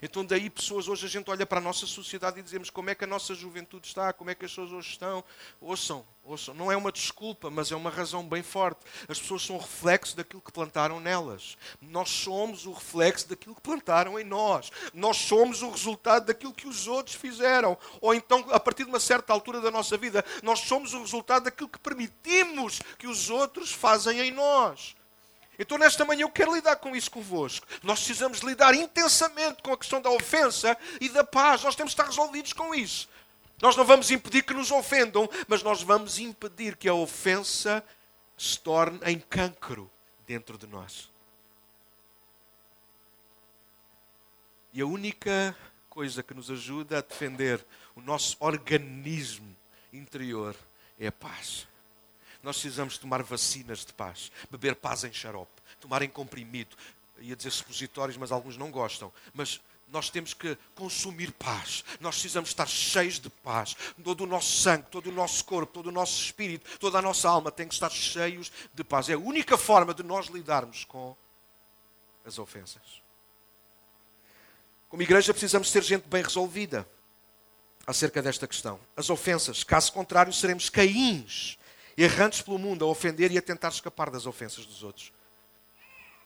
Então, 0.00 0.24
daí, 0.24 0.48
pessoas, 0.48 0.88
hoje 0.88 1.06
a 1.06 1.08
gente 1.08 1.30
olha 1.30 1.44
para 1.44 1.58
a 1.58 1.62
nossa 1.62 1.86
sociedade 1.86 2.38
e 2.38 2.42
dizemos 2.42 2.70
como 2.70 2.90
é 2.90 2.94
que 2.94 3.04
a 3.04 3.06
nossa 3.06 3.34
juventude 3.34 3.86
está, 3.86 4.12
como 4.12 4.30
é 4.30 4.34
que 4.34 4.44
as 4.44 4.50
pessoas 4.50 4.72
hoje 4.72 4.90
estão. 4.90 5.24
Ouçam, 5.60 6.06
ouçam, 6.24 6.54
não 6.54 6.70
é 6.70 6.76
uma 6.76 6.92
desculpa, 6.92 7.50
mas 7.50 7.72
é 7.72 7.76
uma 7.76 7.90
razão 7.90 8.26
bem 8.26 8.42
forte. 8.42 8.80
As 9.08 9.18
pessoas 9.18 9.42
são 9.42 9.56
o 9.56 9.58
reflexo 9.58 10.16
daquilo 10.16 10.40
que 10.40 10.52
plantaram 10.52 11.00
nelas. 11.00 11.56
Nós 11.80 12.08
somos 12.08 12.64
o 12.66 12.72
reflexo 12.72 13.28
daquilo 13.28 13.54
que 13.54 13.60
plantaram 13.60 14.18
em 14.18 14.24
nós. 14.24 14.70
Nós 14.94 15.16
somos 15.16 15.62
o 15.62 15.70
resultado 15.70 16.26
daquilo 16.26 16.54
que 16.54 16.68
os 16.68 16.86
outros 16.86 17.16
fizeram. 17.16 17.76
Ou 18.00 18.14
então, 18.14 18.46
a 18.50 18.60
partir 18.60 18.84
de 18.84 18.90
uma 18.90 19.00
certa 19.00 19.32
altura 19.32 19.60
da 19.60 19.70
nossa 19.70 19.96
vida, 19.96 20.24
nós 20.42 20.60
somos 20.60 20.94
o 20.94 21.00
resultado 21.00 21.44
daquilo 21.44 21.68
que 21.68 21.78
permitimos 21.78 22.80
que 22.98 23.06
os 23.06 23.28
outros 23.28 23.72
fazem 23.72 24.20
em 24.20 24.30
nós. 24.30 24.94
Então, 25.58 25.76
nesta 25.78 26.04
manhã, 26.04 26.22
eu 26.22 26.30
quero 26.30 26.54
lidar 26.54 26.76
com 26.76 26.96
isso 26.96 27.10
convosco. 27.10 27.66
Nós 27.82 27.98
precisamos 27.98 28.40
lidar 28.40 28.74
intensamente 28.74 29.62
com 29.62 29.72
a 29.72 29.78
questão 29.78 30.00
da 30.00 30.10
ofensa 30.10 30.76
e 31.00 31.08
da 31.08 31.22
paz. 31.22 31.62
Nós 31.62 31.76
temos 31.76 31.92
de 31.92 32.00
estar 32.00 32.08
resolvidos 32.08 32.52
com 32.52 32.74
isso. 32.74 33.08
Nós 33.60 33.76
não 33.76 33.84
vamos 33.84 34.10
impedir 34.10 34.42
que 34.42 34.54
nos 34.54 34.70
ofendam, 34.70 35.28
mas 35.46 35.62
nós 35.62 35.82
vamos 35.82 36.18
impedir 36.18 36.76
que 36.76 36.88
a 36.88 36.94
ofensa 36.94 37.84
se 38.36 38.58
torne 38.58 38.98
em 39.04 39.20
cancro 39.20 39.90
dentro 40.26 40.58
de 40.58 40.66
nós. 40.66 41.10
E 44.72 44.80
a 44.80 44.86
única 44.86 45.56
coisa 45.88 46.22
que 46.22 46.32
nos 46.32 46.50
ajuda 46.50 46.98
a 46.98 47.02
defender 47.02 47.64
o 47.94 48.00
nosso 48.00 48.36
organismo 48.40 49.54
interior 49.92 50.56
é 50.98 51.06
a 51.06 51.12
paz. 51.12 51.68
Nós 52.42 52.58
precisamos 52.58 52.98
tomar 52.98 53.22
vacinas 53.22 53.84
de 53.84 53.92
paz, 53.92 54.32
beber 54.50 54.74
paz 54.74 55.04
em 55.04 55.12
xarope, 55.12 55.62
tomar 55.80 56.02
em 56.02 56.08
comprimido. 56.08 56.76
Ia 57.18 57.36
dizer 57.36 57.50
supositórios, 57.50 58.16
mas 58.16 58.32
alguns 58.32 58.56
não 58.56 58.70
gostam. 58.70 59.12
Mas 59.32 59.60
nós 59.92 60.10
temos 60.10 60.34
que 60.34 60.56
consumir 60.74 61.30
paz. 61.32 61.84
Nós 62.00 62.16
precisamos 62.16 62.50
estar 62.50 62.66
cheios 62.66 63.20
de 63.20 63.28
paz. 63.28 63.76
Todo 64.02 64.22
o 64.24 64.26
nosso 64.26 64.56
sangue, 64.56 64.86
todo 64.90 65.08
o 65.08 65.12
nosso 65.12 65.44
corpo, 65.44 65.72
todo 65.72 65.88
o 65.88 65.92
nosso 65.92 66.20
espírito, 66.20 66.78
toda 66.78 66.98
a 66.98 67.02
nossa 67.02 67.28
alma 67.28 67.52
tem 67.52 67.68
que 67.68 67.74
estar 67.74 67.90
cheios 67.90 68.50
de 68.74 68.82
paz. 68.82 69.08
É 69.08 69.12
a 69.12 69.18
única 69.18 69.56
forma 69.56 69.94
de 69.94 70.02
nós 70.02 70.26
lidarmos 70.26 70.84
com 70.84 71.14
as 72.24 72.38
ofensas. 72.38 73.02
Como 74.88 75.02
igreja, 75.02 75.32
precisamos 75.32 75.70
ser 75.70 75.82
gente 75.82 76.08
bem 76.08 76.22
resolvida 76.22 76.88
acerca 77.86 78.20
desta 78.20 78.46
questão. 78.48 78.80
As 78.96 79.10
ofensas, 79.10 79.62
caso 79.62 79.92
contrário, 79.92 80.32
seremos 80.32 80.68
caíns 80.68 81.58
errantes 81.96 82.40
pelo 82.42 82.58
mundo 82.58 82.84
a 82.84 82.88
ofender 82.88 83.30
e 83.32 83.38
a 83.38 83.42
tentar 83.42 83.68
escapar 83.68 84.10
das 84.10 84.26
ofensas 84.26 84.64
dos 84.66 84.82
outros. 84.82 85.12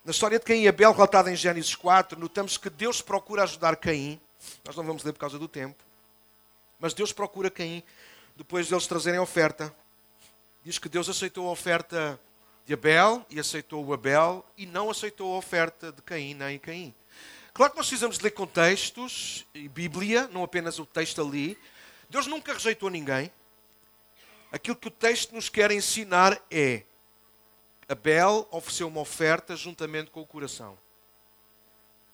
Na 0.05 0.11
história 0.13 0.39
de 0.39 0.45
Caim 0.45 0.63
e 0.63 0.69
Abel, 0.69 0.93
relatada 0.93 1.31
em 1.31 1.37
Gênesis 1.37 1.75
4, 1.75 2.19
notamos 2.19 2.57
que 2.57 2.71
Deus 2.71 3.03
procura 3.03 3.43
ajudar 3.43 3.77
Caim. 3.77 4.21
Nós 4.65 4.77
não 4.77 4.85
vamos 4.85 5.03
ler 5.03 5.13
por 5.13 5.19
causa 5.19 5.39
do 5.39 5.49
tempo. 5.49 5.83
Mas 6.79 6.95
Deus 6.95 7.13
procura 7.13 7.51
Caim 7.51 7.83
depois 8.37 8.69
deles 8.69 8.87
trazerem 8.87 9.19
a 9.19 9.23
oferta. 9.23 9.75
Diz 10.63 10.79
que 10.79 10.89
Deus 10.89 11.09
aceitou 11.09 11.49
a 11.49 11.53
oferta 11.53 12.21
de 12.67 12.75
Abel 12.75 13.25
e 13.31 13.41
aceitou 13.41 13.85
o 13.85 13.93
Abel 13.95 14.45
e 14.57 14.67
não 14.67 14.91
aceitou 14.91 15.35
a 15.35 15.39
oferta 15.39 15.91
de 15.91 16.03
Caim 16.03 16.35
nem 16.35 16.59
Caim. 16.59 16.95
Claro 17.55 17.73
que 17.73 17.79
nós 17.79 17.87
precisamos 17.87 18.21
ler 18.21 18.33
contextos 18.33 19.47
e 19.55 19.69
Bíblia, 19.69 20.29
não 20.29 20.45
apenas 20.45 20.79
o 20.79 20.85
texto 20.85 21.23
ali. 21.23 21.57
Deus 22.11 22.27
nunca 22.27 22.53
rejeitou 22.53 22.91
ninguém 22.91 23.33
aquilo 24.57 24.77
que 24.77 24.89
o 24.89 24.91
texto 24.91 25.35
nos 25.35 25.49
quer 25.49 25.71
ensinar 25.71 26.41
é: 26.51 26.83
Abel 27.89 28.49
ofereceu 28.51 28.89
uma 28.89 29.01
oferta 29.01 29.55
juntamente 29.55 30.11
com 30.11 30.21
o 30.21 30.27
coração. 30.27 30.77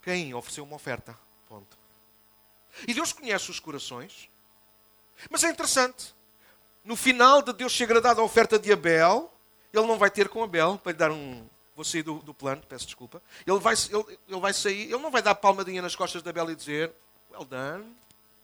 Quem 0.02 0.34
ofereceu 0.34 0.64
uma 0.64 0.76
oferta? 0.76 1.16
Ponto. 1.48 1.78
E 2.86 2.92
Deus 2.92 3.12
conhece 3.12 3.50
os 3.50 3.60
corações. 3.60 4.28
Mas 5.30 5.44
é 5.44 5.50
interessante. 5.50 6.14
No 6.84 6.96
final 6.96 7.40
de 7.42 7.52
Deus 7.52 7.76
ser 7.76 7.84
agradado 7.84 8.20
à 8.20 8.24
oferta 8.24 8.58
de 8.58 8.72
Abel, 8.72 9.32
ele 9.72 9.86
não 9.86 9.96
vai 9.96 10.10
ter 10.10 10.28
com 10.28 10.42
Abel 10.42 10.78
para 10.78 10.92
lhe 10.92 10.98
dar 10.98 11.12
um. 11.12 11.46
Vou 11.76 11.84
sair 11.84 12.02
do, 12.02 12.16
do 12.16 12.34
plano, 12.34 12.62
peço 12.68 12.86
desculpa. 12.86 13.22
Ele 13.46 13.58
vai, 13.58 13.74
ele, 13.74 14.18
ele 14.28 14.40
vai 14.40 14.52
sair, 14.52 14.82
ele 14.82 14.98
não 14.98 15.10
vai 15.10 15.22
dar 15.22 15.34
palmadinha 15.34 15.80
nas 15.80 15.94
costas 15.94 16.22
de 16.22 16.28
Abel 16.28 16.50
e 16.50 16.56
dizer: 16.56 16.92
Well 17.30 17.44
done, 17.44 17.96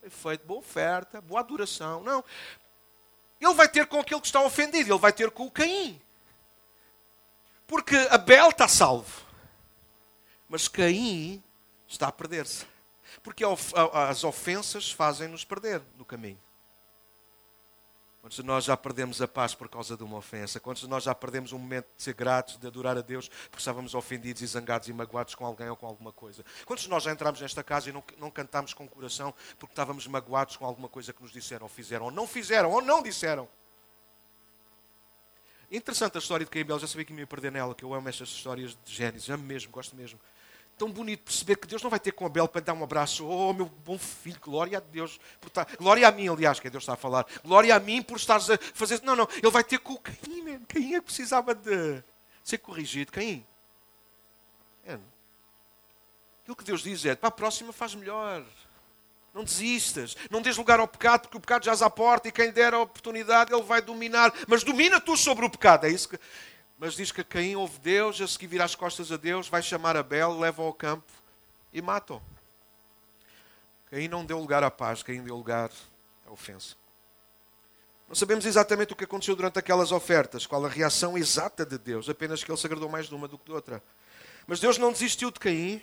feito, 0.08 0.46
boa 0.46 0.61
oferta, 0.61 1.20
boa 1.20 1.40
adoração. 1.40 2.02
Não. 2.02 2.24
Ele 3.40 3.55
vai 3.55 3.68
ter 3.68 3.87
com 3.87 4.01
aquele 4.01 4.20
que 4.20 4.27
está 4.27 4.40
ofendido, 4.42 4.92
ele 4.92 4.98
vai 4.98 5.12
ter 5.12 5.31
com 5.31 5.46
o 5.46 5.51
Caim. 5.51 6.01
Porque 7.66 7.96
Abel 8.11 8.48
está 8.48 8.66
salvo, 8.66 9.22
mas 10.48 10.68
Caim 10.68 11.42
está 11.87 12.09
a 12.09 12.12
perder-se. 12.12 12.66
Porque 13.22 13.44
as 13.92 14.24
ofensas 14.24 14.90
fazem-nos 14.90 15.44
perder 15.44 15.83
no 15.96 16.05
caminho. 16.05 16.38
Quantos 18.28 18.36
de 18.36 18.44
nós 18.44 18.64
já 18.66 18.76
perdemos 18.76 19.22
a 19.22 19.26
paz 19.26 19.54
por 19.54 19.70
causa 19.70 19.96
de 19.96 20.04
uma 20.04 20.18
ofensa? 20.18 20.60
Quantos 20.60 20.82
de 20.82 20.88
nós 20.88 21.04
já 21.04 21.14
perdemos 21.14 21.54
um 21.54 21.58
momento 21.58 21.86
de 21.96 22.02
ser 22.02 22.12
gratos, 22.12 22.58
de 22.58 22.66
adorar 22.66 22.94
a 22.98 23.00
Deus, 23.00 23.26
porque 23.26 23.56
estávamos 23.56 23.94
ofendidos 23.94 24.42
e 24.42 24.46
zangados 24.46 24.86
e 24.86 24.92
magoados 24.92 25.34
com 25.34 25.46
alguém 25.46 25.70
ou 25.70 25.74
com 25.74 25.86
alguma 25.86 26.12
coisa? 26.12 26.44
Quantos 26.66 26.84
de 26.84 26.90
nós 26.90 27.04
já 27.04 27.10
entramos 27.10 27.40
nesta 27.40 27.64
casa 27.64 27.88
e 27.88 27.92
não, 27.92 28.04
não 28.18 28.30
cantámos 28.30 28.74
com 28.74 28.86
coração 28.86 29.32
porque 29.58 29.72
estávamos 29.72 30.06
magoados 30.06 30.58
com 30.58 30.66
alguma 30.66 30.90
coisa 30.90 31.10
que 31.10 31.22
nos 31.22 31.32
disseram 31.32 31.62
ou 31.62 31.70
fizeram, 31.70 32.04
ou 32.04 32.10
não 32.10 32.26
fizeram, 32.26 32.70
ou 32.70 32.82
não 32.82 33.02
disseram? 33.02 33.48
Interessante 35.72 36.18
a 36.18 36.20
história 36.20 36.44
de 36.44 36.50
Caim 36.50 36.66
Já 36.78 36.86
sabia 36.86 37.06
que 37.06 37.14
me 37.14 37.20
ia 37.20 37.26
perder 37.26 37.50
nela, 37.50 37.74
que 37.74 37.82
eu 37.82 37.94
amo 37.94 38.10
estas 38.10 38.28
histórias 38.28 38.76
de 38.84 38.94
Gênesis, 38.94 39.30
amo 39.30 39.44
mesmo, 39.44 39.72
gosto 39.72 39.96
mesmo 39.96 40.20
tão 40.78 40.90
bonito 40.90 41.24
perceber 41.24 41.56
que 41.56 41.66
Deus 41.66 41.82
não 41.82 41.90
vai 41.90 41.98
ter 41.98 42.12
com 42.12 42.24
Abel 42.24 42.46
para 42.46 42.60
dar 42.60 42.72
um 42.72 42.84
abraço. 42.84 43.26
Oh, 43.26 43.52
meu 43.52 43.66
bom 43.66 43.98
filho, 43.98 44.38
glória 44.40 44.78
a 44.78 44.80
Deus. 44.80 45.18
Por 45.40 45.48
estar... 45.48 45.66
Glória 45.76 46.06
a 46.06 46.12
mim, 46.12 46.28
aliás, 46.28 46.60
que 46.60 46.70
Deus 46.70 46.84
está 46.84 46.94
a 46.94 46.96
falar. 46.96 47.26
Glória 47.44 47.74
a 47.74 47.80
mim 47.80 48.00
por 48.00 48.16
estares 48.16 48.48
a 48.48 48.56
fazer. 48.72 49.02
Não, 49.02 49.16
não. 49.16 49.28
Ele 49.36 49.50
vai 49.50 49.64
ter 49.64 49.78
com 49.78 49.94
o 49.94 49.98
Caim, 49.98 50.42
man. 50.42 50.60
Caim 50.68 50.94
é 50.94 51.00
que 51.00 51.06
precisava 51.06 51.54
de 51.54 52.02
ser 52.44 52.58
corrigido. 52.58 53.10
Caim. 53.10 53.44
É. 54.86 54.98
Aquilo 56.42 56.56
que 56.56 56.64
Deus 56.64 56.82
diz 56.82 57.04
é: 57.04 57.14
para 57.14 57.28
a 57.28 57.32
próxima 57.32 57.72
faz 57.72 57.94
melhor. 57.94 58.44
Não 59.34 59.44
desistas. 59.44 60.16
Não 60.30 60.40
des 60.40 60.56
lugar 60.56 60.80
ao 60.80 60.88
pecado, 60.88 61.22
porque 61.22 61.36
o 61.36 61.40
pecado 61.40 61.64
já 61.64 61.72
à 61.72 61.90
porta 61.90 62.28
e 62.28 62.32
quem 62.32 62.50
der 62.50 62.72
a 62.72 62.80
oportunidade, 62.80 63.52
ele 63.52 63.62
vai 63.62 63.82
dominar. 63.82 64.32
Mas 64.46 64.64
domina 64.64 65.00
tu 65.00 65.16
sobre 65.16 65.44
o 65.44 65.50
pecado. 65.50 65.86
É 65.86 65.90
isso 65.90 66.08
que 66.08 66.18
mas 66.78 66.94
diz 66.94 67.10
que 67.10 67.24
Caim 67.24 67.56
ouve 67.56 67.78
Deus, 67.80 68.20
a 68.20 68.28
seguir 68.28 68.46
vira 68.46 68.64
as 68.64 68.74
costas 68.74 69.10
a 69.10 69.16
Deus, 69.16 69.48
vai 69.48 69.60
chamar 69.62 69.96
Abel, 69.96 70.38
leva-o 70.38 70.66
ao 70.66 70.72
campo 70.72 71.12
e 71.72 71.82
mata-o. 71.82 72.22
Caim 73.90 74.06
não 74.06 74.24
deu 74.24 74.38
lugar 74.38 74.62
à 74.62 74.70
paz, 74.70 75.02
Caim 75.02 75.22
deu 75.22 75.36
lugar 75.36 75.70
à 76.24 76.30
ofensa. 76.30 76.76
Não 78.06 78.14
sabemos 78.14 78.46
exatamente 78.46 78.92
o 78.92 78.96
que 78.96 79.04
aconteceu 79.04 79.34
durante 79.34 79.58
aquelas 79.58 79.92
ofertas, 79.92 80.46
qual 80.46 80.64
a 80.64 80.68
reação 80.68 81.18
exata 81.18 81.66
de 81.66 81.76
Deus, 81.76 82.08
apenas 82.08 82.44
que 82.44 82.50
ele 82.50 82.58
se 82.58 82.66
agradou 82.66 82.88
mais 82.88 83.06
de 83.08 83.14
uma 83.14 83.26
do 83.26 83.36
que 83.36 83.46
de 83.46 83.52
outra. 83.52 83.82
Mas 84.46 84.60
Deus 84.60 84.78
não 84.78 84.92
desistiu 84.92 85.30
de 85.30 85.40
Caim, 85.40 85.82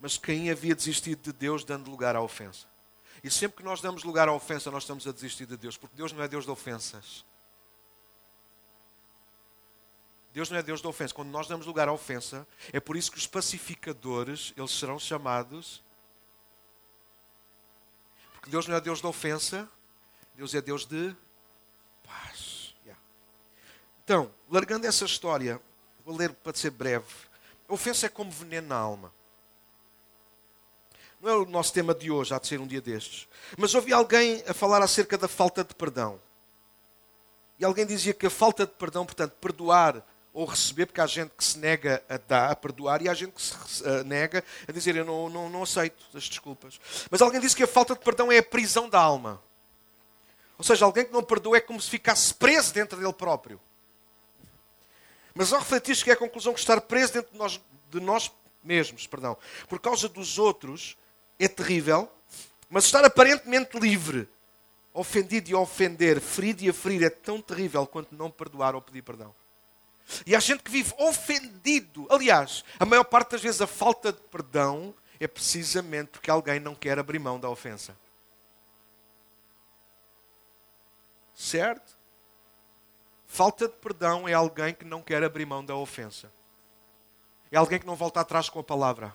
mas 0.00 0.16
Caim 0.16 0.50
havia 0.50 0.74
desistido 0.74 1.22
de 1.22 1.32
Deus, 1.32 1.62
dando 1.62 1.90
lugar 1.90 2.16
à 2.16 2.22
ofensa. 2.22 2.66
E 3.22 3.30
sempre 3.30 3.58
que 3.58 3.62
nós 3.62 3.80
damos 3.80 4.02
lugar 4.02 4.28
à 4.28 4.32
ofensa, 4.32 4.70
nós 4.70 4.82
estamos 4.82 5.06
a 5.06 5.12
desistir 5.12 5.46
de 5.46 5.56
Deus, 5.56 5.76
porque 5.76 5.96
Deus 5.96 6.10
não 6.12 6.22
é 6.22 6.28
Deus 6.28 6.44
de 6.44 6.50
ofensas. 6.50 7.24
Deus 10.36 10.50
não 10.50 10.58
é 10.58 10.62
Deus 10.62 10.82
da 10.82 10.90
ofensa. 10.90 11.14
Quando 11.14 11.30
nós 11.30 11.48
damos 11.48 11.64
lugar 11.64 11.88
à 11.88 11.92
ofensa, 11.94 12.46
é 12.70 12.78
por 12.78 12.94
isso 12.94 13.10
que 13.10 13.16
os 13.16 13.26
pacificadores, 13.26 14.52
eles 14.54 14.70
serão 14.70 14.98
chamados. 14.98 15.82
Porque 18.34 18.50
Deus 18.50 18.68
não 18.68 18.76
é 18.76 18.80
Deus 18.82 19.00
da 19.00 19.08
ofensa, 19.08 19.66
Deus 20.34 20.54
é 20.54 20.60
Deus 20.60 20.84
de 20.84 21.16
paz. 22.04 22.74
Yeah. 22.84 23.02
Então, 24.04 24.30
largando 24.50 24.86
essa 24.86 25.06
história, 25.06 25.58
vou 26.04 26.14
ler 26.14 26.34
para 26.34 26.54
ser 26.54 26.68
breve. 26.68 27.06
A 27.66 27.72
ofensa 27.72 28.04
é 28.04 28.10
como 28.10 28.30
veneno 28.30 28.68
na 28.68 28.76
alma. 28.76 29.10
Não 31.18 31.30
é 31.30 31.34
o 31.34 31.46
nosso 31.46 31.72
tema 31.72 31.94
de 31.94 32.10
hoje, 32.10 32.34
há 32.34 32.38
de 32.38 32.46
ser 32.46 32.60
um 32.60 32.66
dia 32.66 32.82
destes. 32.82 33.26
Mas 33.56 33.74
ouvi 33.74 33.90
alguém 33.90 34.44
a 34.46 34.52
falar 34.52 34.82
acerca 34.82 35.16
da 35.16 35.28
falta 35.28 35.64
de 35.64 35.74
perdão. 35.74 36.20
E 37.58 37.64
alguém 37.64 37.86
dizia 37.86 38.12
que 38.12 38.26
a 38.26 38.30
falta 38.30 38.66
de 38.66 38.72
perdão, 38.72 39.06
portanto, 39.06 39.32
perdoar 39.40 40.04
ou 40.36 40.44
receber, 40.44 40.84
porque 40.84 41.00
há 41.00 41.06
gente 41.06 41.30
que 41.30 41.42
se 41.42 41.58
nega 41.58 42.04
a 42.10 42.18
dar, 42.18 42.50
a 42.50 42.54
perdoar, 42.54 43.00
e 43.00 43.08
há 43.08 43.14
gente 43.14 43.32
que 43.32 43.40
se 43.40 43.82
uh, 43.82 44.04
nega 44.04 44.44
a 44.68 44.70
dizer 44.70 44.94
eu 44.94 45.02
não, 45.02 45.30
não, 45.30 45.48
não 45.48 45.62
aceito 45.62 45.96
as 46.14 46.28
desculpas. 46.28 46.78
Mas 47.10 47.22
alguém 47.22 47.40
disse 47.40 47.56
que 47.56 47.62
a 47.62 47.66
falta 47.66 47.94
de 47.94 48.00
perdão 48.00 48.30
é 48.30 48.36
a 48.36 48.42
prisão 48.42 48.86
da 48.86 49.00
alma. 49.00 49.42
Ou 50.58 50.62
seja, 50.62 50.84
alguém 50.84 51.06
que 51.06 51.12
não 51.12 51.22
perdoa 51.22 51.56
é 51.56 51.60
como 51.60 51.80
se 51.80 51.88
ficasse 51.88 52.34
preso 52.34 52.74
dentro 52.74 52.98
dele 52.98 53.14
próprio. 53.14 53.58
Mas 55.34 55.54
ao 55.54 55.60
refletir, 55.60 55.96
cheguei 55.96 56.12
à 56.12 56.16
conclusão 56.18 56.52
que 56.52 56.60
estar 56.60 56.82
preso 56.82 57.14
dentro 57.14 57.32
de 57.32 57.38
nós, 57.38 57.58
de 57.90 57.98
nós 57.98 58.30
mesmos, 58.62 59.06
perdão, 59.06 59.38
por 59.70 59.80
causa 59.80 60.06
dos 60.06 60.38
outros, 60.38 60.98
é 61.38 61.48
terrível, 61.48 62.12
mas 62.68 62.84
estar 62.84 63.02
aparentemente 63.06 63.78
livre, 63.78 64.28
ofendido 64.92 65.50
e 65.50 65.54
a 65.54 65.58
ofender, 65.58 66.20
ferido 66.20 66.62
e 66.62 66.68
a 66.68 66.74
ferir, 66.74 67.04
é 67.04 67.10
tão 67.10 67.40
terrível 67.40 67.86
quanto 67.86 68.14
não 68.14 68.30
perdoar 68.30 68.74
ou 68.74 68.82
pedir 68.82 69.00
perdão. 69.00 69.34
E 70.24 70.36
há 70.36 70.40
gente 70.40 70.62
que 70.62 70.70
vive 70.70 70.94
ofendido. 70.98 72.06
Aliás, 72.10 72.64
a 72.78 72.84
maior 72.84 73.04
parte 73.04 73.32
das 73.32 73.42
vezes 73.42 73.60
a 73.60 73.66
falta 73.66 74.12
de 74.12 74.20
perdão 74.20 74.94
é 75.18 75.26
precisamente 75.26 76.10
porque 76.10 76.30
alguém 76.30 76.60
não 76.60 76.74
quer 76.74 76.98
abrir 76.98 77.18
mão 77.18 77.40
da 77.40 77.48
ofensa. 77.48 77.96
Certo? 81.34 81.96
Falta 83.26 83.68
de 83.68 83.74
perdão 83.74 84.28
é 84.28 84.32
alguém 84.32 84.72
que 84.72 84.84
não 84.84 85.02
quer 85.02 85.22
abrir 85.22 85.44
mão 85.44 85.64
da 85.64 85.74
ofensa. 85.74 86.32
É 87.50 87.56
alguém 87.56 87.78
que 87.78 87.86
não 87.86 87.96
volta 87.96 88.20
atrás 88.20 88.48
com 88.48 88.60
a 88.60 88.64
palavra. 88.64 89.14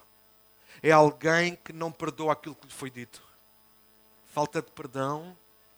É 0.83 0.91
alguém 0.91 1.55
que 1.55 1.73
não 1.73 1.91
perdoa 1.91 2.33
aquilo 2.33 2.55
que 2.55 2.67
lhe 2.67 2.73
foi 2.73 2.89
dito. 2.89 3.23
Falta 4.27 4.61
de 4.61 4.71
perdão 4.71 5.37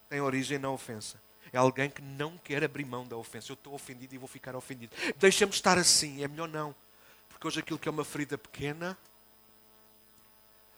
tem 0.09 0.21
origem 0.21 0.59
na 0.59 0.69
ofensa. 0.69 1.21
É 1.51 1.57
alguém 1.57 1.89
que 1.89 2.01
não 2.01 2.37
quer 2.37 2.63
abrir 2.63 2.85
mão 2.85 3.05
da 3.05 3.17
ofensa. 3.17 3.51
Eu 3.51 3.55
estou 3.55 3.73
ofendido 3.73 4.15
e 4.15 4.17
vou 4.17 4.27
ficar 4.27 4.55
ofendido. 4.55 4.95
Deixa-me 5.17 5.51
estar 5.51 5.77
assim. 5.77 6.23
É 6.23 6.27
melhor 6.27 6.47
não. 6.47 6.75
Porque 7.29 7.47
hoje 7.47 7.59
aquilo 7.59 7.77
que 7.77 7.87
é 7.87 7.91
uma 7.91 8.05
ferida 8.05 8.37
pequena, 8.37 8.97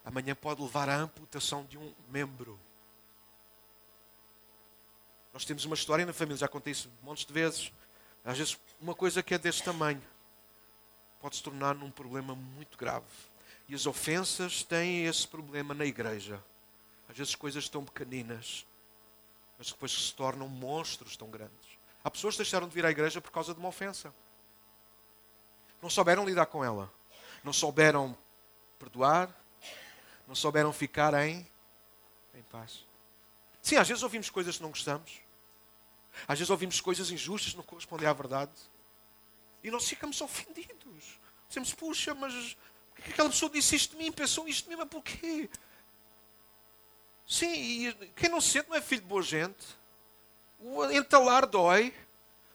amanhã 0.03 0.35
pode 0.35 0.61
levar 0.61 0.89
à 0.89 0.95
amputação 0.95 1.63
de 1.65 1.77
um 1.77 1.93
membro. 2.09 2.59
Nós 5.33 5.45
temos 5.45 5.65
uma 5.65 5.75
história 5.75 6.05
na 6.05 6.13
família, 6.13 6.37
já 6.37 6.47
contei 6.47 6.71
isso 6.71 6.89
montes 7.03 7.25
de 7.25 7.33
vezes. 7.33 7.71
Às 8.23 8.37
vezes, 8.37 8.57
uma 8.81 8.95
coisa 8.95 9.21
que 9.21 9.33
é 9.33 9.37
deste 9.37 9.63
tamanho 9.63 10.01
pode 11.21 11.35
se 11.35 11.43
tornar 11.43 11.75
num 11.75 11.91
problema 11.91 12.33
muito 12.33 12.77
grave. 12.77 13.05
E 13.67 13.75
as 13.75 13.85
ofensas 13.85 14.63
têm 14.63 15.05
esse 15.05 15.27
problema 15.27 15.73
na 15.73 15.85
igreja. 15.85 16.41
Às 17.09 17.17
vezes, 17.17 17.35
coisas 17.35 17.67
tão 17.67 17.83
pequeninas 17.83 18.65
mas 19.57 19.67
depois 19.67 19.91
se 19.91 20.13
tornam 20.13 20.47
monstros 20.47 21.15
tão 21.15 21.29
grandes. 21.29 21.77
Há 22.03 22.11
pessoas 22.11 22.35
que 22.35 22.43
deixaram 22.43 22.67
de 22.67 22.73
vir 22.73 22.85
à 22.85 22.91
igreja 22.91 23.19
por 23.19 23.31
causa 23.31 23.53
de 23.53 23.59
uma 23.59 23.69
ofensa. 23.69 24.13
Não 25.81 25.89
souberam 25.89 26.25
lidar 26.25 26.45
com 26.45 26.63
ela. 26.63 26.91
Não 27.43 27.53
souberam 27.53 28.17
perdoar. 28.77 29.29
Não 30.27 30.35
souberam 30.35 30.71
ficar 30.73 31.13
em, 31.25 31.47
em 32.33 32.43
paz. 32.43 32.85
Sim, 33.61 33.77
às 33.77 33.87
vezes 33.87 34.03
ouvimos 34.03 34.29
coisas 34.29 34.57
que 34.57 34.63
não 34.63 34.69
gostamos. 34.69 35.19
Às 36.27 36.39
vezes 36.39 36.49
ouvimos 36.49 36.79
coisas 36.79 37.09
injustas 37.11 37.51
que 37.51 37.57
não 37.57 37.63
correspondem 37.63 38.07
à 38.07 38.13
verdade. 38.13 38.51
E 39.63 39.71
nós 39.71 39.87
ficamos 39.87 40.21
ofendidos. 40.21 41.19
Dizemos, 41.47 41.73
puxa, 41.73 42.13
mas 42.13 42.55
que 42.95 43.11
aquela 43.11 43.29
pessoa 43.29 43.51
disse 43.51 43.75
isto 43.75 43.91
de 43.91 44.03
mim, 44.03 44.11
pensou 44.11 44.47
isto 44.47 44.65
de 44.65 44.69
mim, 44.69 44.75
mas 44.75 44.87
porquê? 44.89 45.49
Sim, 47.27 47.93
quem 48.15 48.29
não 48.29 48.39
se 48.39 48.49
sente 48.49 48.69
não 48.69 48.77
é 48.77 48.81
filho 48.81 49.01
de 49.01 49.07
boa 49.07 49.21
gente. 49.21 49.65
O 50.59 50.85
entalar 50.91 51.45
dói, 51.45 51.93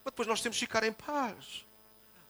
mas 0.04 0.12
depois 0.12 0.28
nós 0.28 0.40
temos 0.40 0.58
que 0.58 0.64
ficar 0.64 0.84
em 0.84 0.92
paz. 0.92 1.66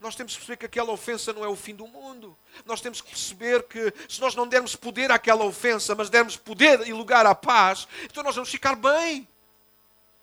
Nós 0.00 0.16
temos 0.16 0.32
que 0.32 0.38
perceber 0.38 0.56
que 0.56 0.66
aquela 0.66 0.90
ofensa 0.90 1.32
não 1.32 1.44
é 1.44 1.48
o 1.48 1.54
fim 1.54 1.74
do 1.74 1.86
mundo. 1.86 2.34
Nós 2.64 2.80
temos 2.80 3.02
que 3.02 3.10
perceber 3.10 3.64
que 3.64 3.92
se 4.08 4.18
nós 4.20 4.34
não 4.34 4.48
dermos 4.48 4.74
poder 4.74 5.10
àquela 5.10 5.44
ofensa, 5.44 5.94
mas 5.94 6.08
dermos 6.08 6.38
poder 6.38 6.88
e 6.88 6.92
lugar 6.94 7.26
à 7.26 7.34
paz, 7.34 7.86
então 8.04 8.22
nós 8.22 8.34
vamos 8.34 8.50
ficar 8.50 8.74
bem. 8.74 9.28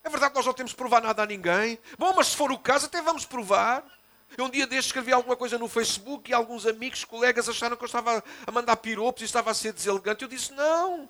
É 0.04 0.10
verdade 0.10 0.32
que 0.32 0.38
nós 0.38 0.46
não 0.46 0.54
temos 0.54 0.72
que 0.72 0.78
provar 0.78 1.02
nada 1.02 1.22
a 1.22 1.26
ninguém. 1.28 1.78
Bom, 2.00 2.12
mas 2.16 2.28
se 2.28 2.36
for 2.36 2.52
o 2.52 2.58
caso, 2.58 2.88
até 2.88 3.02
vamos 3.02 3.26
provar. 3.26 3.84
Eu 4.36 4.46
um 4.46 4.50
dia 4.50 4.66
deste 4.66 4.88
escrevi 4.88 5.14
alguma 5.14 5.36
coisa 5.36 5.58
no 5.58 5.68
Facebook 5.68 6.32
e 6.32 6.34
alguns 6.34 6.66
amigos, 6.66 7.06
colegas 7.06 7.48
acharam 7.48 7.78
que 7.78 7.84
eu 7.84 7.88
estava 7.88 8.24
a 8.46 8.52
mandar 8.52 8.78
piropos 8.78 9.22
e 9.22 9.26
estava 9.26 9.52
a 9.52 9.54
ser 9.54 9.74
deselegante. 9.74 10.24
Eu 10.24 10.28
disse, 10.28 10.54
não. 10.54 11.08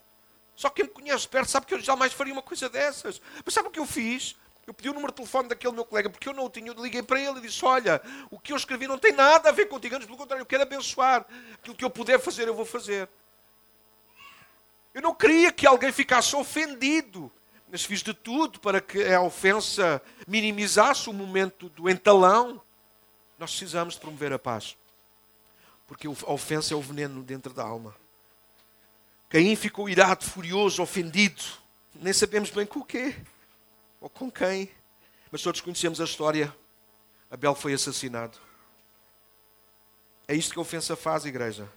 Só 0.58 0.72
quem 0.72 0.86
me 0.86 0.92
conhece 0.92 1.28
perto 1.28 1.52
sabe 1.52 1.68
que 1.68 1.76
eu 1.76 1.80
jamais 1.80 2.12
faria 2.12 2.34
uma 2.34 2.42
coisa 2.42 2.68
dessas. 2.68 3.22
Mas 3.46 3.54
sabe 3.54 3.68
o 3.68 3.72
que 3.72 3.80
eu 3.80 3.86
fiz? 3.86 4.36
Eu 4.66 4.74
pedi 4.74 4.90
o 4.90 4.94
número 4.94 5.12
de 5.12 5.18
telefone 5.18 5.48
daquele 5.48 5.72
meu 5.72 5.86
colega, 5.86 6.10
porque 6.10 6.28
eu 6.28 6.34
não 6.34 6.46
o 6.46 6.50
tinha. 6.50 6.72
Eu 6.72 6.84
liguei 6.84 7.04
para 7.04 7.22
ele 7.22 7.38
e 7.38 7.42
disse: 7.42 7.64
Olha, 7.64 8.02
o 8.32 8.40
que 8.40 8.52
eu 8.52 8.58
escrevi 8.58 8.88
não 8.88 8.98
tem 8.98 9.14
nada 9.14 9.50
a 9.50 9.52
ver 9.52 9.68
contigo. 9.68 9.94
Antes, 9.94 10.08
pelo 10.08 10.18
contrário, 10.18 10.42
eu 10.42 10.48
quero 10.48 10.64
abençoar. 10.64 11.28
Aquilo 11.54 11.76
que 11.76 11.86
eu 11.86 11.92
puder 11.92 12.20
fazer, 12.20 12.48
eu 12.48 12.56
vou 12.56 12.66
fazer. 12.66 13.08
Eu 14.96 15.02
não 15.02 15.14
queria 15.14 15.52
que 15.52 15.68
alguém 15.68 15.92
ficasse 15.92 16.36
ofendido, 16.36 17.32
mas 17.70 17.86
fiz 17.86 18.02
de 18.02 18.16
tudo 18.16 18.60
para 18.60 18.82
que 18.82 19.14
a 19.14 19.22
ofensa 19.22 20.02
minimizasse 20.28 21.08
o 21.08 21.14
momento 21.14 21.70
do 21.70 21.88
entalão. 21.88 22.60
Nós 23.38 23.52
precisamos 23.52 23.94
de 23.94 24.00
promover 24.00 24.34
a 24.34 24.40
paz, 24.40 24.76
porque 25.86 26.08
a 26.08 26.32
ofensa 26.32 26.74
é 26.74 26.78
o 26.78 26.82
veneno 26.82 27.22
dentro 27.22 27.54
da 27.54 27.64
alma. 27.64 27.96
Caim 29.30 29.56
ficou 29.56 29.90
irado, 29.90 30.24
furioso, 30.24 30.82
ofendido. 30.82 31.44
Nem 31.96 32.14
sabemos 32.14 32.50
bem 32.50 32.66
com 32.66 32.80
o 32.80 32.86
quê 32.86 33.16
ou 34.00 34.10
com 34.10 34.32
quem. 34.32 34.72
Mas 35.32 35.42
todos 35.42 35.60
conhecemos 35.60 36.00
a 36.00 36.06
história. 36.06 36.56
Abel 37.30 37.54
foi 37.54 37.74
assassinado. 37.74 38.38
É 40.28 40.34
isto 40.34 40.54
que 40.54 40.60
a 40.60 40.62
ofensa 40.62 40.96
faz, 40.96 41.26
igreja. 41.26 41.70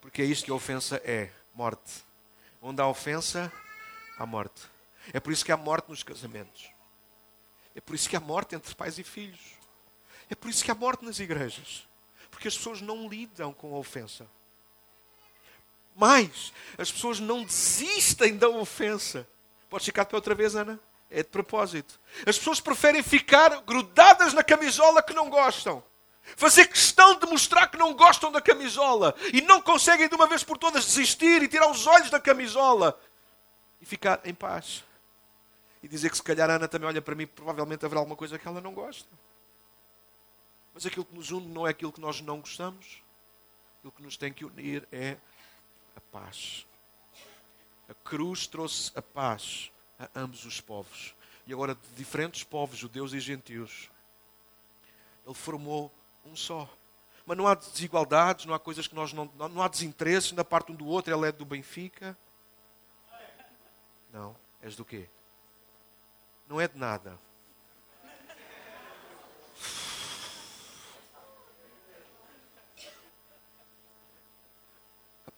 Porque 0.00 0.22
é 0.22 0.24
isto 0.24 0.44
que 0.44 0.50
a 0.50 0.54
ofensa 0.54 1.00
é: 1.04 1.30
morte. 1.54 2.02
Onde 2.60 2.82
há 2.82 2.86
ofensa, 2.86 3.52
há 4.18 4.26
morte. 4.26 4.62
É 5.12 5.20
por 5.20 5.32
isso 5.32 5.44
que 5.44 5.52
há 5.52 5.56
morte 5.56 5.88
nos 5.88 6.02
casamentos. 6.02 6.68
É 7.74 7.80
por 7.80 7.94
isso 7.94 8.08
que 8.08 8.16
há 8.16 8.20
morte 8.20 8.54
entre 8.54 8.74
pais 8.74 8.98
e 8.98 9.04
filhos. 9.04 9.40
É 10.28 10.34
por 10.34 10.50
isso 10.50 10.64
que 10.64 10.70
há 10.70 10.74
morte 10.74 11.04
nas 11.04 11.18
igrejas. 11.18 11.86
Porque 12.30 12.48
as 12.48 12.56
pessoas 12.56 12.80
não 12.80 13.08
lidam 13.08 13.52
com 13.52 13.74
a 13.74 13.78
ofensa. 13.78 14.26
Mais, 15.94 16.52
as 16.76 16.90
pessoas 16.90 17.20
não 17.20 17.44
desistem 17.44 18.36
da 18.36 18.48
ofensa. 18.48 19.26
Podes 19.70 19.86
ficar 19.86 20.04
pé 20.04 20.16
outra 20.16 20.34
vez, 20.34 20.54
Ana? 20.56 20.78
É 21.10 21.22
de 21.22 21.28
propósito. 21.28 22.00
As 22.26 22.36
pessoas 22.36 22.60
preferem 22.60 23.02
ficar 23.02 23.60
grudadas 23.62 24.32
na 24.32 24.42
camisola 24.42 25.02
que 25.02 25.14
não 25.14 25.30
gostam. 25.30 25.82
Fazer 26.36 26.66
questão 26.66 27.18
de 27.18 27.26
mostrar 27.26 27.68
que 27.68 27.76
não 27.76 27.92
gostam 27.94 28.32
da 28.32 28.40
camisola 28.40 29.14
e 29.32 29.42
não 29.42 29.60
conseguem 29.60 30.08
de 30.08 30.14
uma 30.14 30.26
vez 30.26 30.42
por 30.42 30.56
todas 30.56 30.86
desistir 30.86 31.42
e 31.42 31.48
tirar 31.48 31.70
os 31.70 31.86
olhos 31.86 32.10
da 32.10 32.18
camisola 32.18 32.98
e 33.80 33.84
ficar 33.84 34.20
em 34.24 34.34
paz. 34.34 34.82
E 35.82 35.88
dizer 35.88 36.10
que 36.10 36.16
se 36.16 36.22
calhar 36.22 36.48
a 36.48 36.54
Ana 36.54 36.66
também 36.66 36.88
olha 36.88 37.02
para 37.02 37.14
mim, 37.14 37.26
provavelmente 37.26 37.84
haverá 37.84 38.00
alguma 38.00 38.16
coisa 38.16 38.38
que 38.38 38.48
ela 38.48 38.60
não 38.60 38.72
gosta. 38.72 39.08
Mas 40.72 40.86
aquilo 40.86 41.04
que 41.04 41.14
nos 41.14 41.30
une 41.30 41.46
não 41.46 41.66
é 41.66 41.70
aquilo 41.70 41.92
que 41.92 42.00
nós 42.00 42.20
não 42.20 42.40
gostamos. 42.40 43.02
Aquilo 43.78 43.92
que 43.92 44.02
nos 44.02 44.16
tem 44.16 44.32
que 44.32 44.44
unir 44.44 44.88
é 44.90 45.18
paz. 46.14 46.64
A 47.88 47.94
cruz 47.94 48.46
trouxe 48.46 48.92
a 48.94 49.02
paz 49.02 49.72
a 49.98 50.08
ambos 50.14 50.44
os 50.44 50.60
povos. 50.60 51.12
E 51.44 51.52
agora, 51.52 51.74
de 51.74 51.88
diferentes 51.96 52.44
povos, 52.44 52.78
judeus 52.78 53.12
e 53.12 53.18
gentios, 53.18 53.90
ele 55.26 55.34
formou 55.34 55.92
um 56.24 56.36
só. 56.36 56.70
Mas 57.26 57.36
não 57.36 57.48
há 57.48 57.56
desigualdades, 57.56 58.46
não 58.46 58.54
há 58.54 58.60
coisas 58.60 58.86
que 58.86 58.94
nós 58.94 59.12
não. 59.12 59.28
Não 59.36 59.60
há 59.60 59.66
desinteresses 59.66 60.30
da 60.32 60.44
parte 60.44 60.70
um 60.70 60.74
do 60.76 60.86
outro. 60.86 61.12
Ele 61.12 61.26
é 61.26 61.32
do 61.32 61.44
Benfica. 61.44 62.16
Não. 64.12 64.36
És 64.62 64.76
do 64.76 64.84
quê? 64.84 65.08
Não 66.46 66.60
é 66.60 66.68
de 66.68 66.78
nada. 66.78 67.18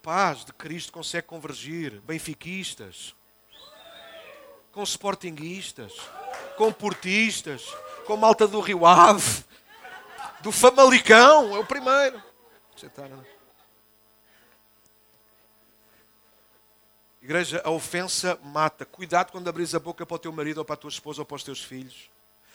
Paz 0.06 0.44
de 0.44 0.52
Cristo 0.52 0.92
consegue 0.92 1.26
convergir 1.26 2.00
benfiquistas, 2.02 3.12
com 4.70 4.80
sportinguistas, 4.84 5.92
com 6.56 6.72
portistas, 6.72 7.64
com 8.06 8.16
malta 8.16 8.46
do 8.46 8.60
Rio 8.60 8.86
Ave. 8.86 9.44
do 10.42 10.52
Famalicão, 10.52 11.56
é 11.56 11.58
o 11.58 11.66
primeiro. 11.66 12.22
Igreja, 17.20 17.60
a 17.64 17.70
ofensa 17.70 18.38
mata. 18.44 18.86
Cuidado 18.86 19.32
quando 19.32 19.48
abris 19.48 19.74
a 19.74 19.80
boca 19.80 20.06
para 20.06 20.14
o 20.14 20.18
teu 20.20 20.30
marido 20.30 20.58
ou 20.58 20.64
para 20.64 20.74
a 20.74 20.78
tua 20.78 20.90
esposa 20.90 21.22
ou 21.22 21.26
para 21.26 21.34
os 21.34 21.42
teus 21.42 21.64
filhos. 21.64 22.08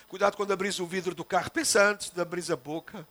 Cuidado 0.07 0.37
quando 0.37 0.53
abris 0.53 0.79
o 0.79 0.85
vidro 0.85 1.13
do 1.13 1.25
carro. 1.25 1.51
Pensa 1.51 1.83
antes 1.83 2.11
de 2.11 2.21
abrir 2.21 2.49
a 2.49 2.55
boca. 2.55 3.05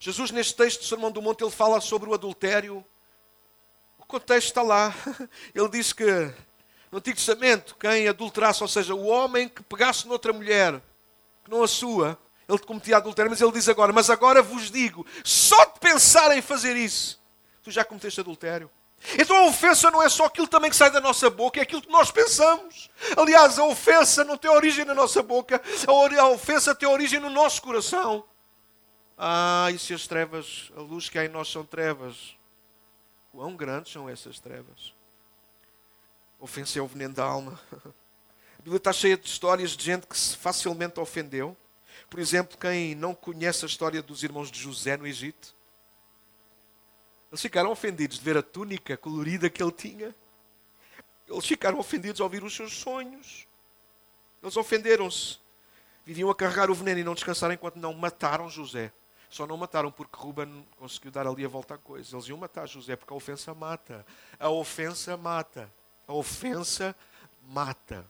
Jesus, 0.00 0.30
neste 0.30 0.54
texto 0.54 0.80
do 0.80 0.86
Sermão 0.86 1.10
do 1.10 1.20
Monte, 1.20 1.42
ele 1.42 1.50
fala 1.50 1.80
sobre 1.80 2.08
o 2.08 2.14
adultério. 2.14 2.84
O 3.98 4.06
contexto 4.06 4.48
está 4.48 4.62
lá. 4.62 4.94
Ele 5.54 5.68
diz 5.68 5.92
que 5.92 6.04
no 6.90 6.98
Antigo 6.98 7.16
Testamento, 7.16 7.76
quem 7.78 8.08
adulterasse, 8.08 8.62
ou 8.62 8.68
seja, 8.68 8.94
o 8.94 9.06
homem 9.06 9.48
que 9.48 9.62
pegasse 9.62 10.08
noutra 10.08 10.32
mulher, 10.32 10.80
que 11.44 11.50
não 11.50 11.62
a 11.62 11.68
sua, 11.68 12.18
ele 12.48 12.58
cometia 12.60 12.96
adultério, 12.96 13.30
mas 13.30 13.40
ele 13.42 13.52
diz 13.52 13.68
agora: 13.68 13.92
Mas 13.92 14.08
agora 14.08 14.40
vos 14.40 14.70
digo, 14.70 15.04
só 15.22 15.66
de 15.66 15.80
pensar 15.80 16.34
em 16.36 16.40
fazer 16.40 16.76
isso, 16.76 17.20
tu 17.62 17.70
já 17.70 17.84
cometeste 17.84 18.20
adultério. 18.20 18.70
Então 19.18 19.36
a 19.36 19.46
ofensa 19.46 19.90
não 19.90 20.02
é 20.02 20.08
só 20.08 20.24
aquilo 20.24 20.48
também 20.48 20.70
que 20.70 20.76
sai 20.76 20.90
da 20.90 21.00
nossa 21.00 21.28
boca, 21.28 21.60
é 21.60 21.62
aquilo 21.62 21.82
que 21.82 21.90
nós 21.90 22.10
pensamos. 22.10 22.90
Aliás, 23.16 23.58
a 23.58 23.64
ofensa 23.64 24.24
não 24.24 24.36
tem 24.36 24.50
origem 24.50 24.84
na 24.84 24.94
nossa 24.94 25.22
boca, 25.22 25.60
a 25.86 26.28
ofensa 26.28 26.74
tem 26.74 26.88
origem 26.88 27.20
no 27.20 27.30
nosso 27.30 27.60
coração. 27.62 28.24
Ah, 29.20 29.68
e 29.74 29.78
se 29.80 29.92
as 29.92 30.06
trevas, 30.06 30.70
a 30.76 30.80
luz 30.80 31.08
que 31.08 31.18
há 31.18 31.24
em 31.24 31.28
nós 31.28 31.50
são 31.50 31.64
trevas, 31.64 32.36
quão 33.32 33.56
grandes 33.56 33.92
são 33.92 34.08
essas 34.08 34.38
trevas? 34.38 34.94
Ofensa 36.38 36.78
é 36.78 36.82
o 36.82 36.86
veneno 36.86 37.14
da 37.14 37.24
alma. 37.24 37.60
A 37.74 38.62
Bíblia 38.62 38.76
está 38.76 38.92
cheia 38.92 39.16
de 39.16 39.26
histórias 39.26 39.72
de 39.72 39.84
gente 39.84 40.06
que 40.06 40.16
se 40.16 40.36
facilmente 40.36 41.00
ofendeu. 41.00 41.56
Por 42.08 42.20
exemplo, 42.20 42.56
quem 42.56 42.94
não 42.94 43.12
conhece 43.12 43.64
a 43.64 43.68
história 43.68 44.00
dos 44.00 44.22
irmãos 44.22 44.52
de 44.52 44.60
José 44.60 44.96
no 44.96 45.04
Egito, 45.04 45.52
eles 47.30 47.42
ficaram 47.42 47.72
ofendidos 47.72 48.18
de 48.18 48.24
ver 48.24 48.36
a 48.36 48.42
túnica 48.42 48.96
colorida 48.96 49.50
que 49.50 49.60
ele 49.60 49.72
tinha. 49.72 50.14
Eles 51.26 51.44
ficaram 51.44 51.80
ofendidos 51.80 52.20
ao 52.20 52.26
ouvir 52.26 52.44
os 52.44 52.54
seus 52.54 52.72
sonhos. 52.78 53.48
Eles 54.40 54.56
ofenderam-se. 54.56 55.38
Viviam 56.04 56.30
a 56.30 56.34
carregar 56.36 56.70
o 56.70 56.74
veneno 56.74 57.00
e 57.00 57.04
não 57.04 57.14
descansaram 57.14 57.52
enquanto 57.52 57.76
não 57.76 57.92
mataram 57.92 58.48
José. 58.48 58.92
Só 59.28 59.46
não 59.46 59.56
mataram 59.56 59.90
porque 59.90 60.18
Ruben 60.18 60.66
conseguiu 60.76 61.10
dar 61.10 61.26
ali 61.26 61.44
a 61.44 61.48
volta 61.48 61.74
à 61.74 61.78
coisa. 61.78 62.16
Eles 62.16 62.28
iam 62.28 62.38
matar 62.38 62.66
José 62.66 62.96
porque 62.96 63.12
a 63.12 63.16
ofensa 63.16 63.54
mata. 63.54 64.06
A 64.38 64.48
ofensa 64.48 65.16
mata. 65.16 65.72
A 66.06 66.12
ofensa 66.12 66.96
mata. 67.46 68.06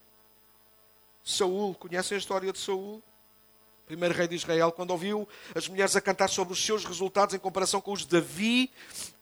Saul, 1.24 1.74
conhecem 1.74 2.14
a 2.14 2.18
história 2.18 2.52
de 2.52 2.58
Saul? 2.58 3.02
primeiro 3.88 4.14
rei 4.14 4.28
de 4.28 4.34
Israel, 4.34 4.70
quando 4.70 4.90
ouviu 4.90 5.26
as 5.54 5.66
mulheres 5.66 5.96
a 5.96 6.00
cantar 6.00 6.28
sobre 6.28 6.52
os 6.52 6.62
seus 6.62 6.84
resultados 6.84 7.34
em 7.34 7.38
comparação 7.38 7.80
com 7.80 7.92
os 7.92 8.00
de 8.00 8.08
Davi, 8.08 8.70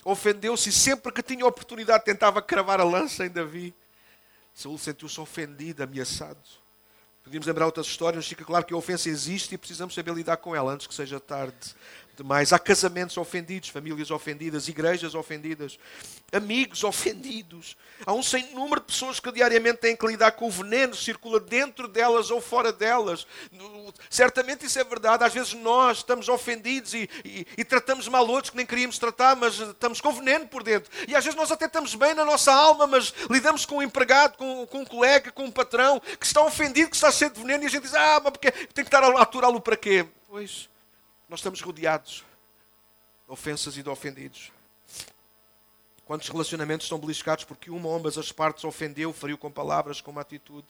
ofendeu-se 0.04 0.70
e 0.70 0.72
sempre 0.72 1.12
que 1.12 1.22
tinha 1.22 1.46
oportunidade 1.46 2.04
tentava 2.04 2.42
cravar 2.42 2.80
a 2.80 2.84
lança 2.84 3.24
em 3.24 3.30
Davi. 3.30 3.72
Saul 4.52 4.76
sentiu-se 4.76 5.20
ofendido, 5.20 5.84
ameaçado. 5.84 6.40
Podíamos 7.26 7.44
lembrar 7.48 7.66
outras 7.66 7.88
histórias, 7.88 8.18
mas 8.18 8.28
fica 8.28 8.44
claro 8.44 8.64
que 8.64 8.72
a 8.72 8.76
ofensa 8.76 9.08
existe 9.08 9.56
e 9.56 9.58
precisamos 9.58 9.92
saber 9.96 10.14
lidar 10.14 10.36
com 10.36 10.54
ela 10.54 10.72
antes 10.72 10.86
que 10.86 10.94
seja 10.94 11.18
tarde 11.18 11.74
demais. 12.16 12.52
Há 12.52 12.58
casamentos 12.58 13.16
ofendidos, 13.16 13.68
famílias 13.68 14.10
ofendidas, 14.10 14.68
igrejas 14.68 15.14
ofendidas, 15.14 15.78
amigos 16.32 16.82
ofendidos. 16.82 17.76
Há 18.04 18.12
um 18.12 18.22
sem 18.22 18.54
número 18.54 18.80
de 18.80 18.86
pessoas 18.86 19.20
que 19.20 19.30
diariamente 19.30 19.78
têm 19.78 19.96
que 19.96 20.06
lidar 20.06 20.32
com 20.32 20.46
o 20.46 20.50
veneno 20.50 20.94
circula 20.94 21.38
dentro 21.38 21.86
delas 21.86 22.30
ou 22.30 22.40
fora 22.40 22.72
delas. 22.72 23.26
Certamente 24.08 24.66
isso 24.66 24.78
é 24.78 24.84
verdade. 24.84 25.24
Às 25.24 25.34
vezes 25.34 25.54
nós 25.54 25.98
estamos 25.98 26.28
ofendidos 26.28 26.94
e, 26.94 27.08
e, 27.24 27.46
e 27.58 27.64
tratamos 27.64 28.08
mal 28.08 28.26
outros 28.26 28.50
que 28.50 28.56
nem 28.56 28.66
queríamos 28.66 28.98
tratar, 28.98 29.36
mas 29.36 29.58
estamos 29.58 30.00
com 30.00 30.12
veneno 30.12 30.46
por 30.46 30.62
dentro. 30.62 30.90
E 31.06 31.14
às 31.14 31.24
vezes 31.24 31.38
nós 31.38 31.50
até 31.52 31.66
estamos 31.66 31.94
bem 31.94 32.14
na 32.14 32.24
nossa 32.24 32.52
alma, 32.52 32.86
mas 32.86 33.12
lidamos 33.30 33.66
com 33.66 33.76
um 33.76 33.82
empregado, 33.82 34.36
com, 34.36 34.66
com 34.66 34.78
um 34.80 34.84
colega, 34.84 35.30
com 35.30 35.44
um 35.44 35.50
patrão 35.50 36.00
que 36.18 36.26
está 36.26 36.42
ofendido, 36.42 36.90
que 36.90 36.96
está 36.96 37.10
cheio 37.10 37.30
de 37.30 37.40
veneno 37.40 37.64
e 37.64 37.66
a 37.66 37.70
gente 37.70 37.82
diz: 37.82 37.94
Ah, 37.94 38.20
mas 38.22 38.32
porque 38.32 38.50
tem 38.50 38.84
que 38.84 38.88
estar 38.88 39.02
a 39.02 39.22
aturá-lo 39.22 39.60
para 39.60 39.76
quê? 39.76 40.06
Pois 40.28 40.68
nós 41.28 41.40
estamos 41.40 41.60
rodeados 41.60 42.24
de 43.26 43.32
ofensas 43.32 43.76
e 43.76 43.82
de 43.82 43.88
ofendidos. 43.88 44.52
Quantos 46.04 46.28
relacionamentos 46.28 46.86
estão 46.86 46.98
beliscados 46.98 47.44
porque 47.44 47.68
uma 47.68 47.88
ou 47.88 47.96
ambas 47.96 48.16
as 48.16 48.30
partes 48.30 48.62
ofendeu, 48.62 49.12
feriu 49.12 49.36
com 49.36 49.50
palavras, 49.50 50.00
com 50.00 50.12
uma 50.12 50.20
atitude? 50.20 50.68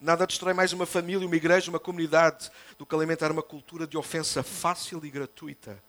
Nada 0.00 0.24
destrói 0.24 0.54
mais 0.54 0.72
uma 0.72 0.86
família, 0.86 1.26
uma 1.26 1.36
igreja, 1.36 1.68
uma 1.68 1.80
comunidade 1.80 2.48
do 2.78 2.86
que 2.86 2.94
alimentar 2.94 3.32
uma 3.32 3.42
cultura 3.42 3.84
de 3.84 3.96
ofensa 3.96 4.42
fácil 4.44 5.04
e 5.04 5.10
gratuita. 5.10 5.82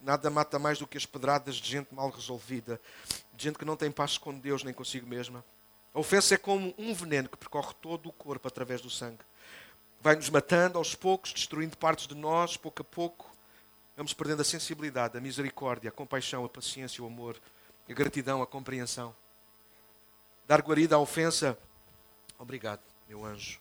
Nada 0.00 0.28
mata 0.28 0.58
mais 0.58 0.78
do 0.78 0.86
que 0.86 0.98
as 0.98 1.06
pedradas 1.06 1.56
de 1.56 1.70
gente 1.70 1.94
mal 1.94 2.10
resolvida, 2.10 2.78
de 3.32 3.44
gente 3.44 3.58
que 3.58 3.64
não 3.64 3.76
tem 3.76 3.90
paz 3.90 4.18
com 4.18 4.38
Deus 4.38 4.62
nem 4.62 4.74
consigo 4.74 5.06
mesma. 5.06 5.42
A 5.94 6.00
ofensa 6.00 6.34
é 6.34 6.38
como 6.38 6.74
um 6.76 6.92
veneno 6.92 7.30
que 7.30 7.36
percorre 7.36 7.72
todo 7.80 8.10
o 8.10 8.12
corpo 8.12 8.46
através 8.46 8.82
do 8.82 8.90
sangue 8.90 9.24
vai 10.02 10.16
nos 10.16 10.28
matando 10.28 10.78
aos 10.78 10.94
poucos, 10.96 11.32
destruindo 11.32 11.76
partes 11.76 12.08
de 12.08 12.14
nós, 12.14 12.56
pouco 12.56 12.82
a 12.82 12.84
pouco. 12.84 13.30
Vamos 13.96 14.12
perdendo 14.12 14.42
a 14.42 14.44
sensibilidade, 14.44 15.16
a 15.16 15.20
misericórdia, 15.20 15.90
a 15.90 15.92
compaixão, 15.92 16.44
a 16.44 16.48
paciência, 16.48 17.02
o 17.04 17.06
amor, 17.06 17.40
a 17.88 17.92
gratidão, 17.92 18.42
a 18.42 18.46
compreensão. 18.46 19.14
Dar 20.46 20.60
guarida 20.60 20.96
à 20.96 20.98
ofensa. 20.98 21.56
Obrigado, 22.36 22.80
meu 23.08 23.24
anjo. 23.24 23.60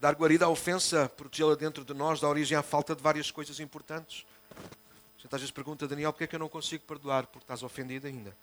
Dar 0.00 0.14
guarida 0.16 0.46
à 0.46 0.48
ofensa, 0.48 1.08
protegê-la 1.16 1.54
dentro 1.54 1.84
de 1.84 1.94
nós, 1.94 2.20
dá 2.20 2.28
origem 2.28 2.58
à 2.58 2.62
falta 2.62 2.96
de 2.96 3.02
várias 3.02 3.30
coisas 3.30 3.60
importantes. 3.60 4.26
A 4.50 5.22
gente 5.22 5.34
às 5.34 5.40
vezes 5.40 5.50
pergunta, 5.52 5.86
Daniel, 5.86 6.12
porquê 6.12 6.24
é 6.24 6.26
que 6.26 6.34
eu 6.34 6.40
não 6.40 6.48
consigo 6.48 6.84
perdoar? 6.84 7.26
Porque 7.28 7.44
estás 7.44 7.62
ofendido 7.62 8.08
ainda. 8.08 8.36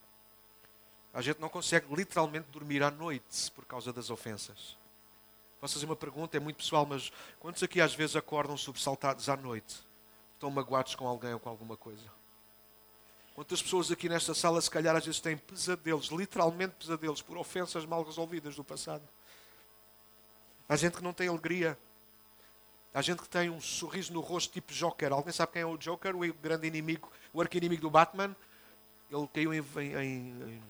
A 1.14 1.22
gente 1.22 1.42
não 1.42 1.50
consegue 1.50 1.94
literalmente 1.94 2.48
dormir 2.52 2.82
à 2.82 2.90
noite 2.90 3.52
por 3.52 3.66
causa 3.66 3.92
das 3.92 4.10
ofensas. 4.10 4.80
Posso 5.62 5.76
fazer 5.76 5.86
uma 5.86 5.96
pergunta, 5.96 6.36
é 6.36 6.40
muito 6.40 6.58
pessoal, 6.58 6.88
mas 6.88 7.12
quantos 7.40 7.62
aqui 7.62 7.80
às 7.80 7.94
vezes 7.94 8.16
acordam 8.16 8.58
sobressaltados 8.58 9.30
à 9.30 9.38
noite? 9.38 9.80
Estão 10.34 10.50
magoados 10.50 10.96
com 10.96 11.08
alguém 11.08 11.36
ou 11.36 11.40
com 11.40 11.50
alguma 11.50 11.78
coisa? 11.78 12.02
Quantas 13.36 13.62
pessoas 13.62 13.92
aqui 13.92 14.10
nesta 14.10 14.34
sala, 14.34 14.60
se 14.60 14.72
calhar, 14.72 14.96
às 14.96 15.06
vezes 15.06 15.22
têm 15.22 15.38
pesadelos, 15.38 16.08
literalmente 16.08 16.74
pesadelos, 16.80 17.22
por 17.22 17.38
ofensas 17.38 17.86
mal 17.86 18.02
resolvidas 18.02 18.56
do 18.56 18.64
passado? 18.64 19.08
Há 20.68 20.76
gente 20.76 20.98
que 20.98 21.04
não 21.04 21.14
tem 21.14 21.28
alegria. 21.28 21.78
Há 22.92 23.04
gente 23.04 23.22
que 23.22 23.30
tem 23.30 23.52
um 23.52 23.62
sorriso 23.62 24.12
no 24.12 24.20
rosto 24.20 24.52
tipo 24.52 24.74
Joker. 24.74 25.14
Alguém 25.14 25.32
sabe 25.32 25.52
quem 25.52 25.62
é 25.62 25.66
o 25.66 25.78
Joker? 25.78 26.16
O 26.16 26.34
grande 26.34 26.66
inimigo, 26.66 27.08
o 27.32 27.40
arqui-inimigo 27.40 27.84
do 27.84 27.90
Batman? 27.92 28.36
Ele 29.12 29.28
caiu 29.28 29.54
em, 29.54 29.60
em, 29.60 30.54
em 30.56 30.64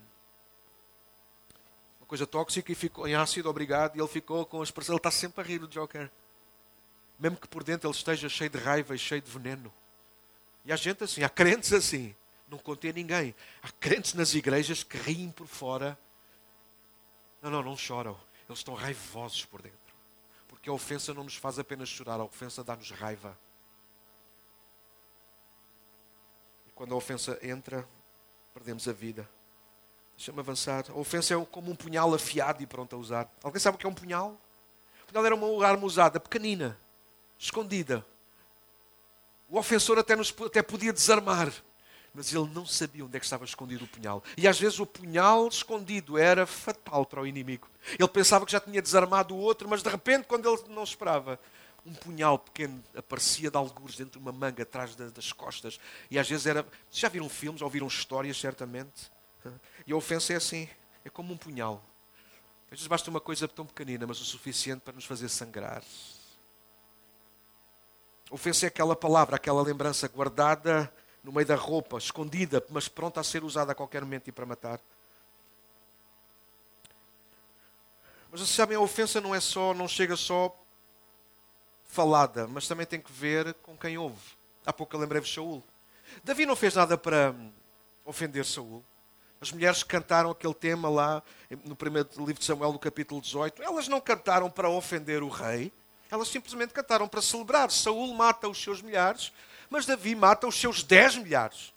coisa 2.11 2.27
tóxica 2.27 2.69
e 2.69 2.75
ficou 2.75 3.07
em 3.07 3.15
ácido, 3.15 3.49
obrigado, 3.49 3.95
e 3.95 4.01
ele 4.01 4.07
ficou 4.09 4.45
com 4.45 4.59
a 4.59 4.63
expressão, 4.65 4.95
ele 4.95 4.99
está 4.99 5.09
sempre 5.09 5.39
a 5.39 5.45
rir, 5.45 5.63
o 5.63 5.67
Joker. 5.69 6.11
Mesmo 7.17 7.37
que 7.37 7.47
por 7.47 7.63
dentro 7.63 7.89
ele 7.89 7.95
esteja 7.95 8.27
cheio 8.27 8.49
de 8.49 8.57
raiva 8.57 8.93
e 8.93 8.99
cheio 8.99 9.21
de 9.21 9.31
veneno. 9.31 9.73
E 10.65 10.73
há 10.73 10.75
gente 10.75 11.05
assim, 11.05 11.23
há 11.23 11.29
crentes 11.29 11.71
assim, 11.71 12.13
não 12.49 12.57
contém 12.57 12.91
ninguém. 12.91 13.33
Há 13.63 13.71
crentes 13.71 14.13
nas 14.13 14.33
igrejas 14.33 14.83
que 14.83 14.97
riem 14.97 15.31
por 15.31 15.47
fora. 15.47 15.97
Não, 17.41 17.49
não, 17.49 17.63
não 17.63 17.77
choram. 17.77 18.19
Eles 18.45 18.59
estão 18.59 18.73
raivosos 18.73 19.45
por 19.45 19.61
dentro. 19.61 19.79
Porque 20.49 20.69
a 20.69 20.73
ofensa 20.73 21.13
não 21.13 21.23
nos 21.23 21.37
faz 21.37 21.59
apenas 21.59 21.87
chorar, 21.87 22.19
a 22.19 22.25
ofensa 22.25 22.61
dá-nos 22.61 22.91
raiva. 22.91 23.39
E 26.67 26.71
quando 26.71 26.93
a 26.93 26.97
ofensa 26.97 27.39
entra, 27.41 27.87
perdemos 28.53 28.85
a 28.85 28.91
vida. 28.91 29.29
Deixa-me 30.21 30.39
avançar. 30.39 30.85
A 30.87 30.93
ofensa 30.93 31.33
é 31.33 31.45
como 31.45 31.71
um 31.71 31.75
punhal 31.75 32.13
afiado 32.13 32.61
e 32.61 32.67
pronto 32.67 32.95
a 32.95 32.99
usar. 32.99 33.27
Alguém 33.41 33.59
sabe 33.59 33.73
o 33.73 33.79
que 33.79 33.87
é 33.87 33.89
um 33.89 33.93
punhal? 33.93 34.39
O 35.03 35.07
punhal 35.07 35.25
era 35.25 35.33
uma 35.33 35.65
arma 35.65 35.83
usada, 35.83 36.19
pequenina, 36.19 36.77
escondida. 37.39 38.05
O 39.49 39.57
ofensor 39.57 39.97
até, 39.97 40.15
nos, 40.15 40.31
até 40.45 40.61
podia 40.61 40.93
desarmar, 40.93 41.51
mas 42.13 42.31
ele 42.31 42.47
não 42.53 42.67
sabia 42.67 43.03
onde 43.03 43.17
é 43.17 43.19
que 43.19 43.25
estava 43.25 43.45
escondido 43.45 43.85
o 43.85 43.87
punhal. 43.87 44.23
E 44.37 44.47
às 44.47 44.59
vezes 44.59 44.77
o 44.77 44.85
punhal 44.85 45.47
escondido 45.47 46.19
era 46.19 46.45
fatal 46.45 47.03
para 47.03 47.19
o 47.19 47.25
inimigo. 47.25 47.67
Ele 47.97 48.07
pensava 48.07 48.45
que 48.45 48.51
já 48.51 48.59
tinha 48.59 48.79
desarmado 48.79 49.33
o 49.33 49.39
outro, 49.39 49.67
mas 49.67 49.81
de 49.81 49.89
repente, 49.89 50.27
quando 50.27 50.47
ele 50.47 50.61
não 50.69 50.83
esperava, 50.83 51.39
um 51.83 51.95
punhal 51.95 52.37
pequeno 52.37 52.79
aparecia 52.95 53.49
de 53.49 53.57
algures 53.57 53.97
dentro 53.97 54.19
de 54.19 54.23
uma 54.23 54.31
manga 54.31 54.61
atrás 54.61 54.95
das 54.95 55.33
costas. 55.33 55.79
E 56.11 56.19
às 56.19 56.29
vezes 56.29 56.45
era. 56.45 56.63
Já 56.91 57.09
viram 57.09 57.27
filmes, 57.27 57.63
ouviram 57.63 57.87
histórias, 57.87 58.39
certamente? 58.39 59.09
E 59.85 59.93
a 59.93 59.95
ofensa 59.95 60.33
é 60.33 60.35
assim, 60.35 60.69
é 61.03 61.09
como 61.09 61.33
um 61.33 61.37
punhal. 61.37 61.83
Às 62.65 62.71
vezes 62.79 62.87
basta 62.87 63.09
uma 63.09 63.19
coisa 63.19 63.47
tão 63.47 63.65
pequenina, 63.65 64.07
mas 64.07 64.21
o 64.21 64.25
suficiente 64.25 64.81
para 64.81 64.93
nos 64.93 65.05
fazer 65.05 65.27
sangrar. 65.29 65.83
A 68.29 68.33
ofensa 68.33 68.65
é 68.65 68.67
aquela 68.67 68.95
palavra, 68.95 69.35
aquela 69.35 69.61
lembrança 69.61 70.07
guardada 70.07 70.91
no 71.23 71.31
meio 71.31 71.45
da 71.45 71.55
roupa, 71.55 71.97
escondida, 71.97 72.65
mas 72.69 72.87
pronta 72.87 73.19
a 73.19 73.23
ser 73.23 73.43
usada 73.43 73.73
a 73.73 73.75
qualquer 73.75 74.01
momento 74.03 74.29
e 74.29 74.31
para 74.31 74.45
matar. 74.45 74.79
Mas 78.31 78.39
vocês 78.39 78.55
sabem, 78.55 78.77
a 78.77 78.79
ofensa 78.79 79.19
não 79.19 79.35
é 79.35 79.41
só, 79.41 79.73
não 79.73 79.87
chega 79.87 80.15
só 80.15 80.57
falada, 81.83 82.47
mas 82.47 82.67
também 82.67 82.85
tem 82.85 83.01
que 83.01 83.11
ver 83.11 83.53
com 83.55 83.77
quem 83.77 83.97
ouve. 83.97 84.21
Há 84.65 84.71
pouco 84.71 84.95
eu 84.95 84.99
lembrei-vos 85.01 85.31
Saul. 85.31 85.61
Davi 86.23 86.45
não 86.45 86.55
fez 86.55 86.75
nada 86.75 86.97
para 86.97 87.35
ofender 88.05 88.45
Saul. 88.45 88.83
As 89.41 89.51
mulheres 89.51 89.81
que 89.81 89.89
cantaram 89.89 90.29
aquele 90.29 90.53
tema 90.53 90.87
lá 90.87 91.23
no 91.65 91.75
primeiro 91.75 92.07
livro 92.19 92.35
de 92.35 92.45
Samuel, 92.45 92.73
no 92.73 92.77
capítulo 92.77 93.19
18, 93.19 93.63
elas 93.63 93.87
não 93.87 93.99
cantaram 93.99 94.51
para 94.51 94.69
ofender 94.69 95.23
o 95.23 95.29
rei, 95.29 95.73
elas 96.11 96.27
simplesmente 96.27 96.73
cantaram 96.73 97.07
para 97.07 97.23
celebrar. 97.23 97.71
Saul 97.71 98.13
mata 98.13 98.47
os 98.47 98.61
seus 98.61 98.83
milhares, 98.83 99.31
mas 99.67 99.87
Davi 99.87 100.13
mata 100.13 100.45
os 100.45 100.59
seus 100.59 100.83
dez 100.83 101.15
milhares. 101.15 101.73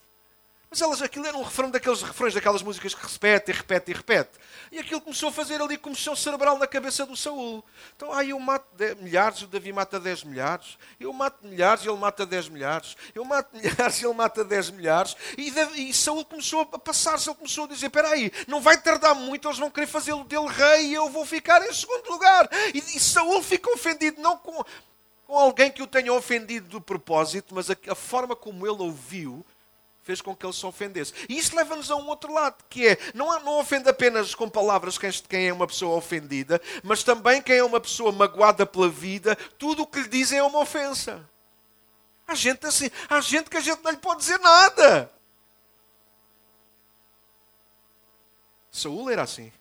Mas 0.74 0.82
elas, 0.82 1.02
aquilo 1.02 1.24
era 1.24 1.36
um 1.36 1.42
refrão 1.44 1.70
daqueles 1.70 2.02
refrões, 2.02 2.34
daquelas 2.34 2.60
músicas 2.60 2.96
que 2.96 3.06
repete 3.06 3.52
e 3.52 3.54
repete 3.54 3.92
e 3.92 3.94
repete. 3.94 4.30
E 4.72 4.80
aquilo 4.80 5.00
começou 5.00 5.28
a 5.28 5.32
fazer 5.32 5.62
ali 5.62 5.78
comoção 5.78 6.16
cerebral 6.16 6.58
na 6.58 6.66
cabeça 6.66 7.06
do 7.06 7.16
Saul. 7.16 7.64
Então, 7.94 8.12
ah, 8.12 8.24
eu 8.24 8.40
mato 8.40 8.66
milhares, 9.00 9.42
o 9.42 9.46
Davi 9.46 9.72
mata 9.72 10.00
10 10.00 10.24
milhares. 10.24 10.76
Eu 10.98 11.12
mato 11.12 11.46
milhares 11.46 11.84
e 11.84 11.88
ele 11.88 11.96
mata 11.96 12.26
10 12.26 12.48
milhares. 12.48 12.96
Eu 13.14 13.24
mato 13.24 13.54
milhares 13.56 14.02
e 14.02 14.04
ele 14.04 14.14
mata 14.14 14.42
10 14.42 14.70
milhares. 14.70 15.16
E, 15.38 15.48
Davi, 15.52 15.90
e 15.90 15.94
Saul 15.94 16.24
começou 16.24 16.62
a 16.62 16.66
passar-se, 16.76 17.28
ele 17.28 17.36
começou 17.36 17.66
a 17.66 17.68
dizer: 17.68 17.86
Espera 17.86 18.08
aí, 18.08 18.32
não 18.48 18.60
vai 18.60 18.76
tardar 18.76 19.14
muito, 19.14 19.46
eles 19.46 19.58
vão 19.58 19.70
querer 19.70 19.86
fazê-lo 19.86 20.24
dele 20.24 20.48
rei 20.48 20.86
e 20.88 20.94
eu 20.94 21.08
vou 21.08 21.24
ficar 21.24 21.64
em 21.64 21.72
segundo 21.72 22.10
lugar. 22.10 22.48
E, 22.74 22.78
e 22.78 22.98
Saul 22.98 23.40
fica 23.44 23.72
ofendido, 23.72 24.20
não 24.20 24.36
com, 24.36 24.64
com 25.24 25.38
alguém 25.38 25.70
que 25.70 25.84
o 25.84 25.86
tenha 25.86 26.12
ofendido 26.12 26.66
do 26.66 26.80
propósito, 26.80 27.54
mas 27.54 27.70
a, 27.70 27.76
a 27.88 27.94
forma 27.94 28.34
como 28.34 28.66
ele 28.66 28.82
ouviu 28.82 29.46
fez 30.04 30.20
com 30.20 30.36
que 30.36 30.44
ele 30.44 30.52
se 30.52 30.64
ofendesse. 30.64 31.12
E 31.28 31.38
isso 31.38 31.56
leva-nos 31.56 31.90
a 31.90 31.96
um 31.96 32.06
outro 32.06 32.32
lado, 32.32 32.62
que 32.68 32.86
é, 32.86 32.98
não, 33.14 33.40
não 33.40 33.58
ofende 33.58 33.88
apenas 33.88 34.34
com 34.34 34.48
palavras 34.48 34.98
quem 34.98 35.48
é 35.48 35.52
uma 35.52 35.66
pessoa 35.66 35.96
ofendida, 35.96 36.60
mas 36.82 37.02
também 37.02 37.42
quem 37.42 37.56
é 37.56 37.64
uma 37.64 37.80
pessoa 37.80 38.12
magoada 38.12 38.66
pela 38.66 38.88
vida, 38.88 39.34
tudo 39.58 39.82
o 39.82 39.86
que 39.86 40.00
lhe 40.00 40.08
dizem 40.08 40.38
é 40.38 40.42
uma 40.42 40.60
ofensa. 40.60 41.28
Há 42.26 42.34
gente 42.34 42.66
assim, 42.66 42.90
há 43.08 43.20
gente 43.20 43.50
que 43.50 43.56
a 43.56 43.60
gente 43.60 43.82
não 43.82 43.90
lhe 43.90 43.96
pode 43.96 44.20
dizer 44.20 44.38
nada. 44.38 45.10
Saúl 48.70 49.10
era 49.10 49.22
assim. 49.22 49.52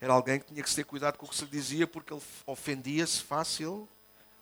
Era 0.00 0.12
alguém 0.12 0.38
que 0.38 0.46
tinha 0.46 0.62
que 0.62 0.74
ter 0.74 0.84
cuidado 0.84 1.16
com 1.16 1.24
o 1.24 1.28
que 1.28 1.36
se 1.36 1.44
lhe 1.44 1.50
dizia, 1.50 1.86
porque 1.86 2.12
ele 2.12 2.22
ofendia-se 2.46 3.22
fácil, 3.22 3.88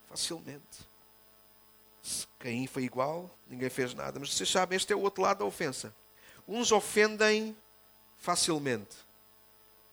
facilmente. 0.08 0.93
Caim 2.44 2.66
foi 2.66 2.82
igual, 2.82 3.34
ninguém 3.46 3.70
fez 3.70 3.94
nada. 3.94 4.20
Mas 4.20 4.34
vocês 4.34 4.50
sabem, 4.50 4.76
este 4.76 4.92
é 4.92 4.96
o 4.96 5.00
outro 5.00 5.22
lado 5.22 5.38
da 5.38 5.46
ofensa. 5.46 5.96
Uns 6.46 6.72
ofendem 6.72 7.56
facilmente, 8.18 8.98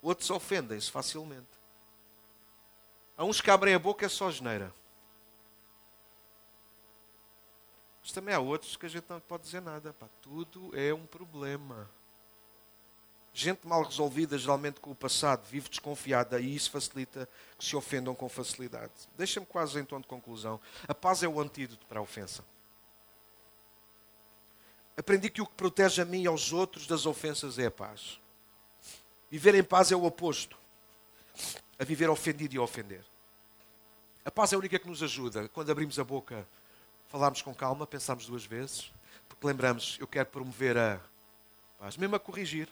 outros 0.02 0.30
ofendem-se 0.30 0.91
facilmente. 0.91 1.47
Há 3.16 3.24
uns 3.24 3.39
que 3.39 3.49
abrem 3.49 3.74
a 3.74 3.80
boca 3.80 4.06
é 4.06 4.10
só 4.10 4.30
geneira. 4.30 4.74
Mas 8.02 8.12
também 8.12 8.36
há 8.36 8.39
outros 8.39 8.76
que 8.76 8.86
a 8.86 8.89
gente 8.89 9.06
não 9.08 9.22
pode 9.22 9.43
dizer 9.43 9.62
nada. 9.62 9.93
Pá, 9.93 10.10
tudo 10.22 10.78
é 10.78 10.93
um 10.93 11.06
problema. 11.06 11.89
Gente 13.34 13.66
mal 13.66 13.84
resolvida, 13.84 14.38
geralmente 14.38 14.82
com 14.82 14.92
o 14.92 14.96
passado, 14.96 15.46
vive 15.50 15.70
desconfiada 15.70 16.40
e 16.40 16.54
isso 16.54 16.70
facilita 16.70 17.28
que 17.58 17.64
se 17.64 17.76
ofendam 17.76 18.14
com 18.14 18.28
facilidade. 18.28 18.92
Deixa-me 19.18 19.46
quase 19.46 19.80
em 19.80 19.86
tom 19.86 20.02
de 20.02 20.08
conclusão. 20.08 20.60
A 20.88 20.94
paz 20.94 21.24
é 21.24 21.28
o 21.28 21.40
antídoto 21.40 21.86
para 21.86 22.00
a 22.00 22.02
ofensa. 22.02 22.44
Aprendi 24.98 25.30
que 25.30 25.42
o 25.42 25.46
que 25.46 25.54
protege 25.54 26.02
a 26.02 26.06
mim 26.06 26.24
e 26.24 26.28
aos 26.28 26.52
outros 26.52 26.86
das 26.86 27.06
ofensas 27.06 27.58
é 27.58 27.68
a 27.68 27.72
paz. 27.72 28.20
Viver 29.30 29.56
em 29.56 29.64
paz 29.64 29.92
é 29.92 29.96
o 29.96 30.04
oposto 30.04 30.58
a 31.80 31.86
viver 31.86 32.10
ofendido 32.10 32.54
e 32.54 32.58
a 32.58 32.62
ofender. 32.62 33.04
A 34.26 34.30
paz 34.30 34.52
é 34.52 34.56
a 34.56 34.60
única 34.60 34.78
que 34.78 34.88
nos 34.88 35.02
ajuda. 35.02 35.48
Quando 35.50 35.72
abrimos 35.72 35.98
a 35.98 36.04
boca, 36.04 36.46
falarmos 37.08 37.42
com 37.42 37.56
calma, 37.56 37.88
pensarmos 37.88 38.28
duas 38.28 38.46
vezes, 38.46 38.92
porque 39.28 39.48
lembramos, 39.48 39.98
eu 40.00 40.06
quero 40.06 40.28
promover 40.28 40.78
a 40.78 41.02
paz, 41.80 41.96
mesmo 41.96 42.16
a 42.16 42.20
corrigir 42.20 42.68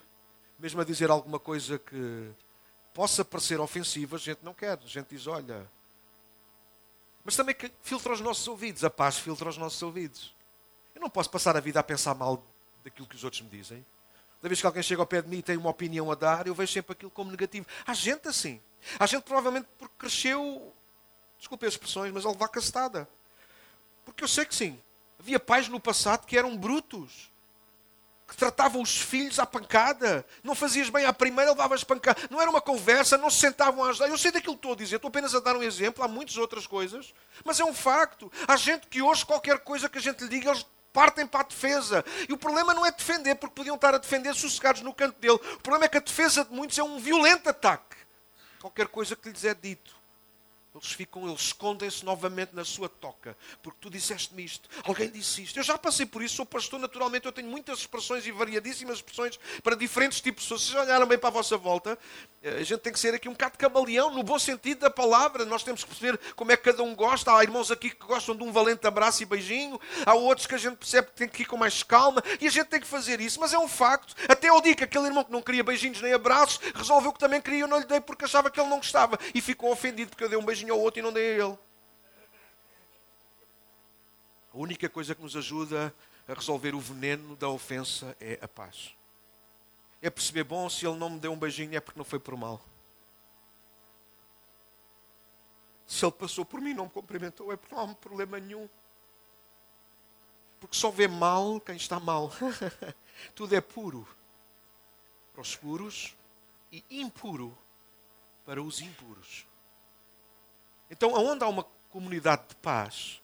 mesmo 0.60 0.82
a 0.82 0.84
dizer 0.84 1.10
alguma 1.10 1.40
coisa 1.40 1.80
que 1.80 2.32
possa 2.94 3.24
parecer 3.24 3.60
ofensiva, 3.60 4.18
a 4.18 4.20
gente 4.20 4.40
não 4.44 4.54
quer. 4.54 4.78
A 4.78 4.88
gente 4.88 5.16
diz, 5.16 5.26
olha. 5.26 5.70
Mas 7.24 7.36
também 7.36 7.56
que 7.56 7.72
filtra 7.82 8.12
os 8.12 8.20
nossos 8.20 8.48
ouvidos. 8.48 8.84
A 8.84 8.90
paz 8.90 9.18
filtra 9.18 9.50
os 9.50 9.58
nossos 9.58 9.82
ouvidos. 9.82 10.36
Eu 10.94 11.02
não 11.02 11.10
posso 11.10 11.30
passar 11.30 11.56
a 11.56 11.60
vida 11.60 11.80
a 11.80 11.84
pensar 11.84 12.14
mal 12.14 12.46
daquilo 12.84 13.08
que 13.08 13.16
os 13.16 13.24
outros 13.24 13.42
me 13.42 13.50
dizem. 13.50 13.86
Cada 14.38 14.50
vez 14.50 14.60
que 14.60 14.68
alguém 14.68 14.84
chega 14.84 15.02
ao 15.02 15.08
pé 15.08 15.22
de 15.22 15.30
mim 15.30 15.38
e 15.38 15.44
tem 15.44 15.58
uma 15.58 15.70
opinião 15.70 16.12
a 16.12 16.16
dar, 16.16 16.48
eu 16.48 16.56
vejo 16.56 16.72
sempre 16.72 16.94
aquilo 16.94 17.12
como 17.12 17.32
negativo. 17.32 17.66
Há 17.86 17.94
gente 17.94 18.28
assim. 18.28 18.62
Há 18.98 19.06
gente 19.06 19.24
provavelmente 19.24 19.68
porque 19.78 19.96
cresceu, 19.98 20.74
desculpe 21.38 21.66
as 21.66 21.74
expressões, 21.74 22.12
mas 22.14 22.26
a 22.26 22.30
levar 22.30 22.48
castada. 22.48 23.08
Porque 24.06 24.24
eu 24.24 24.28
sei 24.28 24.46
que 24.46 24.56
sim. 24.56 24.82
Havia 25.20 25.40
pais 25.40 25.68
no 25.68 25.80
passado 25.80 26.26
que 26.26 26.38
eram 26.38 26.58
brutos 26.58 27.29
que 28.30 28.38
tratavam 28.38 28.82
os 28.82 28.96
filhos 28.96 29.40
à 29.40 29.46
pancada. 29.46 30.24
Não 30.44 30.54
fazias 30.54 30.90
bem 30.90 31.06
à 31.06 31.12
primeira, 31.12 31.52
levavas 31.52 31.84
pancada. 31.84 32.22
Não 32.30 32.40
era 32.40 32.50
uma 32.50 32.62
conversa, 32.62 33.18
não 33.18 33.30
se 33.30 33.40
sentavam 33.40 33.84
a 33.84 33.90
ajudar. 33.90 34.08
Eu 34.08 34.18
sei 34.18 34.32
daquilo 34.32 34.54
que 34.54 34.60
estou 34.60 34.74
a 34.74 34.76
dizer, 34.76 34.98
estou 34.98 35.10
apenas 35.10 35.34
a 35.34 35.40
dar 35.40 35.56
um 35.56 35.64
exemplo, 35.64 36.04
há 36.04 36.08
muitas 36.08 36.38
outras 36.38 36.68
coisas. 36.68 37.12
Mas 37.44 37.60
é 37.60 37.66
um 37.66 37.74
facto. 37.74 38.32
Há 38.48 38.56
gente 38.56 38.86
que 38.88 39.02
hoje, 39.02 39.26
qualquer 39.26 39.58
coisa 39.60 39.90
que 39.90 39.98
a 39.98 40.02
gente 40.02 40.24
lhe 40.24 40.30
diga, 40.30 40.52
eles 40.52 40.66
partem 40.94 41.26
para 41.26 41.42
a 41.42 41.44
defesa. 41.44 42.06
E 42.28 42.34
o 42.34 42.38
problema 42.38 42.74
não 42.74 42.86
é 42.86 42.92
defender, 42.92 43.34
porque 43.36 43.56
podiam 43.56 43.76
estar 43.76 43.96
a 43.96 43.98
defender 43.98 44.36
sossegados 44.36 44.82
no 44.82 44.94
canto 44.94 45.20
dele. 45.20 45.40
O 45.56 45.62
problema 45.62 45.86
é 45.86 45.90
que 45.90 45.98
a 45.98 46.02
defesa 46.02 46.46
de 46.46 46.54
muitos 46.54 46.78
é 46.78 46.84
um 46.84 47.00
violento 47.00 47.50
ataque. 47.50 47.98
Qualquer 48.62 48.88
coisa 48.88 49.16
que 49.16 49.30
lhes 49.30 49.44
é 49.44 49.56
dito. 49.56 49.99
Eles 50.76 50.92
ficam, 50.92 51.28
eles 51.28 51.42
escondem-se 51.42 52.06
novamente 52.06 52.56
na 52.56 52.64
sua 52.64 52.88
toca, 52.88 53.36
porque 53.64 53.80
tu 53.82 53.90
disseste-me 53.90 54.46
isto, 54.46 54.70
alguém 54.84 55.10
disse 55.10 55.42
isto. 55.42 55.58
Eu 55.58 55.64
já 55.64 55.78
passei 55.80 56.06
por 56.06 56.22
isso, 56.22 56.36
sou 56.36 56.46
pastor, 56.46 56.80
naturalmente 56.80 57.26
eu 57.26 57.32
tenho 57.32 57.50
muitas 57.50 57.80
expressões 57.80 58.26
e 58.28 58.32
variadíssimas 58.32 58.98
expressões 58.98 59.40
para 59.64 59.76
diferentes 59.76 60.22
tipos 60.22 60.44
de 60.44 60.50
pessoas. 60.50 60.70
Vocês 60.70 60.80
olharam 60.80 61.08
bem 61.08 61.18
para 61.18 61.30
a 61.30 61.32
vossa 61.32 61.58
volta, 61.58 61.98
eh, 62.44 62.58
a 62.60 62.64
gente 62.64 62.82
tem 62.82 62.94
que 62.94 63.00
ser 63.00 63.16
aqui 63.16 63.28
um 63.28 63.32
bocado 63.32 63.58
camaleão, 63.58 64.14
no 64.14 64.22
bom 64.22 64.38
sentido 64.38 64.82
da 64.82 64.92
palavra. 64.92 65.44
Nós 65.44 65.64
temos 65.64 65.84
que 65.84 65.90
perceber 65.90 66.20
como 66.36 66.52
é 66.52 66.58
que 66.58 66.64
cada 66.64 66.84
um 66.84 66.94
gosta. 66.94 67.36
Há 67.36 67.44
irmãos 67.44 67.72
aqui 67.72 67.90
que 67.90 68.06
gostam 68.06 68.36
de 68.36 68.44
um 68.44 68.52
valente 68.52 68.86
abraço 68.86 69.24
e 69.24 69.26
beijinho, 69.26 69.82
há 70.06 70.14
outros 70.14 70.46
que 70.46 70.54
a 70.54 70.60
gente 70.60 70.78
percebe 70.78 71.08
que 71.08 71.14
tem 71.16 71.28
que 71.28 71.42
ir 71.42 71.46
com 71.46 71.58
mais 71.58 71.82
calma, 71.82 72.24
e 72.40 72.48
a 72.48 72.52
gente 72.52 72.68
tem 72.68 72.80
que 72.80 72.88
fazer 72.88 73.20
isso. 73.20 73.40
Mas 73.40 73.54
é 73.54 73.58
um 73.58 73.68
facto. 73.68 74.14
Até 74.28 74.50
ao 74.50 74.62
dia 74.62 74.76
que 74.76 74.84
aquele 74.84 75.08
irmão 75.08 75.24
que 75.24 75.32
não 75.32 75.42
queria 75.42 75.64
beijinhos 75.64 76.00
nem 76.00 76.14
abraços 76.14 76.60
resolveu 76.76 77.12
que 77.12 77.20
também 77.20 77.42
queria, 77.42 77.62
eu 77.62 77.68
não 77.68 77.80
lhe 77.80 77.86
dei 77.86 78.00
porque 78.00 78.26
achava 78.26 78.52
que 78.52 78.60
ele 78.60 78.70
não 78.70 78.78
gostava, 78.78 79.18
e 79.34 79.42
ficou 79.42 79.72
ofendido 79.72 80.12
porque 80.12 80.24
eu 80.24 80.30
dei 80.30 80.38
um 80.38 80.46
beijinho 80.46 80.59
beijinho 80.60 80.74
ao 80.74 80.80
outro 80.80 81.00
e 81.00 81.04
não 81.04 81.14
dei 81.14 81.32
a 81.32 81.46
ele. 81.46 81.58
A 84.54 84.58
única 84.58 84.90
coisa 84.90 85.16
que 85.16 85.22
nos 85.22 85.36
ajuda 85.36 85.94
a 86.28 86.34
resolver 86.34 86.76
o 86.76 86.80
veneno 86.80 87.36
da 87.36 87.48
ofensa 87.48 88.16
é 88.20 88.38
a 88.42 88.48
paz. 88.48 88.96
É 90.02 90.10
perceber, 90.10 90.44
bom, 90.44 90.70
se 90.70 90.86
ele 90.86 90.98
não 90.98 91.10
me 91.10 91.20
deu 91.20 91.32
um 91.32 91.38
beijinho 91.38 91.76
é 91.76 91.80
porque 91.80 92.00
não 92.00 92.06
foi 92.06 92.20
por 92.20 92.36
mal. 92.36 92.62
Se 95.86 96.06
ele 96.06 96.12
passou 96.12 96.46
por 96.46 96.62
mim 96.62 96.72
e 96.72 96.74
não 96.74 96.86
me 96.86 96.92
cumprimentou 96.92 97.52
é 97.52 97.58
porque 97.58 97.74
não 97.74 97.84
há 97.84 97.96
problema 97.96 98.40
nenhum. 98.40 98.68
Porque 100.60 100.76
só 100.76 100.92
vê 100.92 101.08
mal 101.08 101.60
quem 101.62 101.76
está 101.76 102.00
mal. 102.00 102.32
Tudo 103.34 103.56
é 103.56 103.62
puro 103.62 104.08
para 105.32 105.42
os 105.42 105.56
puros 105.56 106.16
e 106.72 106.84
impuro 106.90 107.58
para 108.46 108.62
os 108.62 108.82
impuros. 108.82 109.49
Então, 110.90 111.16
aonde 111.16 111.44
há 111.44 111.48
uma 111.48 111.64
comunidade 111.90 112.48
de 112.50 112.56
paz, 112.56 113.22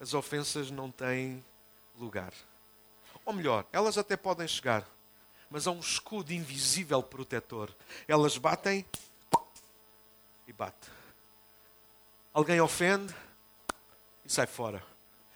as 0.00 0.14
ofensas 0.14 0.70
não 0.70 0.90
têm 0.90 1.44
lugar. 1.98 2.32
Ou 3.24 3.32
melhor, 3.32 3.66
elas 3.72 3.98
até 3.98 4.16
podem 4.16 4.48
chegar, 4.48 4.86
mas 5.50 5.66
há 5.66 5.70
um 5.70 5.80
escudo 5.80 6.32
invisível 6.32 7.02
protetor. 7.02 7.70
Elas 8.08 8.36
batem 8.38 8.84
e 10.46 10.52
bate. 10.52 10.90
Alguém 12.32 12.60
ofende 12.60 13.14
e 14.24 14.32
sai 14.32 14.46
fora. 14.46 14.82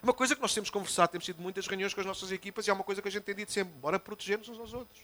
É 0.03 0.05
uma 0.05 0.15
coisa 0.15 0.35
que 0.35 0.43
nós 0.43 0.55
temos 0.55 0.71
conversado, 0.71 1.13
temos 1.13 1.25
tido 1.25 1.41
muitas 1.41 1.67
reuniões 1.67 1.93
com 1.93 2.01
as 2.01 2.07
nossas 2.07 2.33
equipas 2.33 2.67
e 2.67 2.71
é 2.71 2.73
uma 2.73 2.85
coisa 2.85 3.03
que 3.03 3.09
a 3.09 3.11
gente 3.11 3.25
tem 3.25 3.35
dito 3.35 3.53
sempre: 3.53 3.75
bora 3.75 3.99
proteger-nos 3.99 4.49
uns 4.49 4.59
aos 4.59 4.73
outros. 4.73 5.01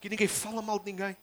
Que 0.00 0.08
ninguém 0.08 0.28
fala 0.28 0.62
mal 0.62 0.78
de 0.78 0.86
ninguém 0.86 1.16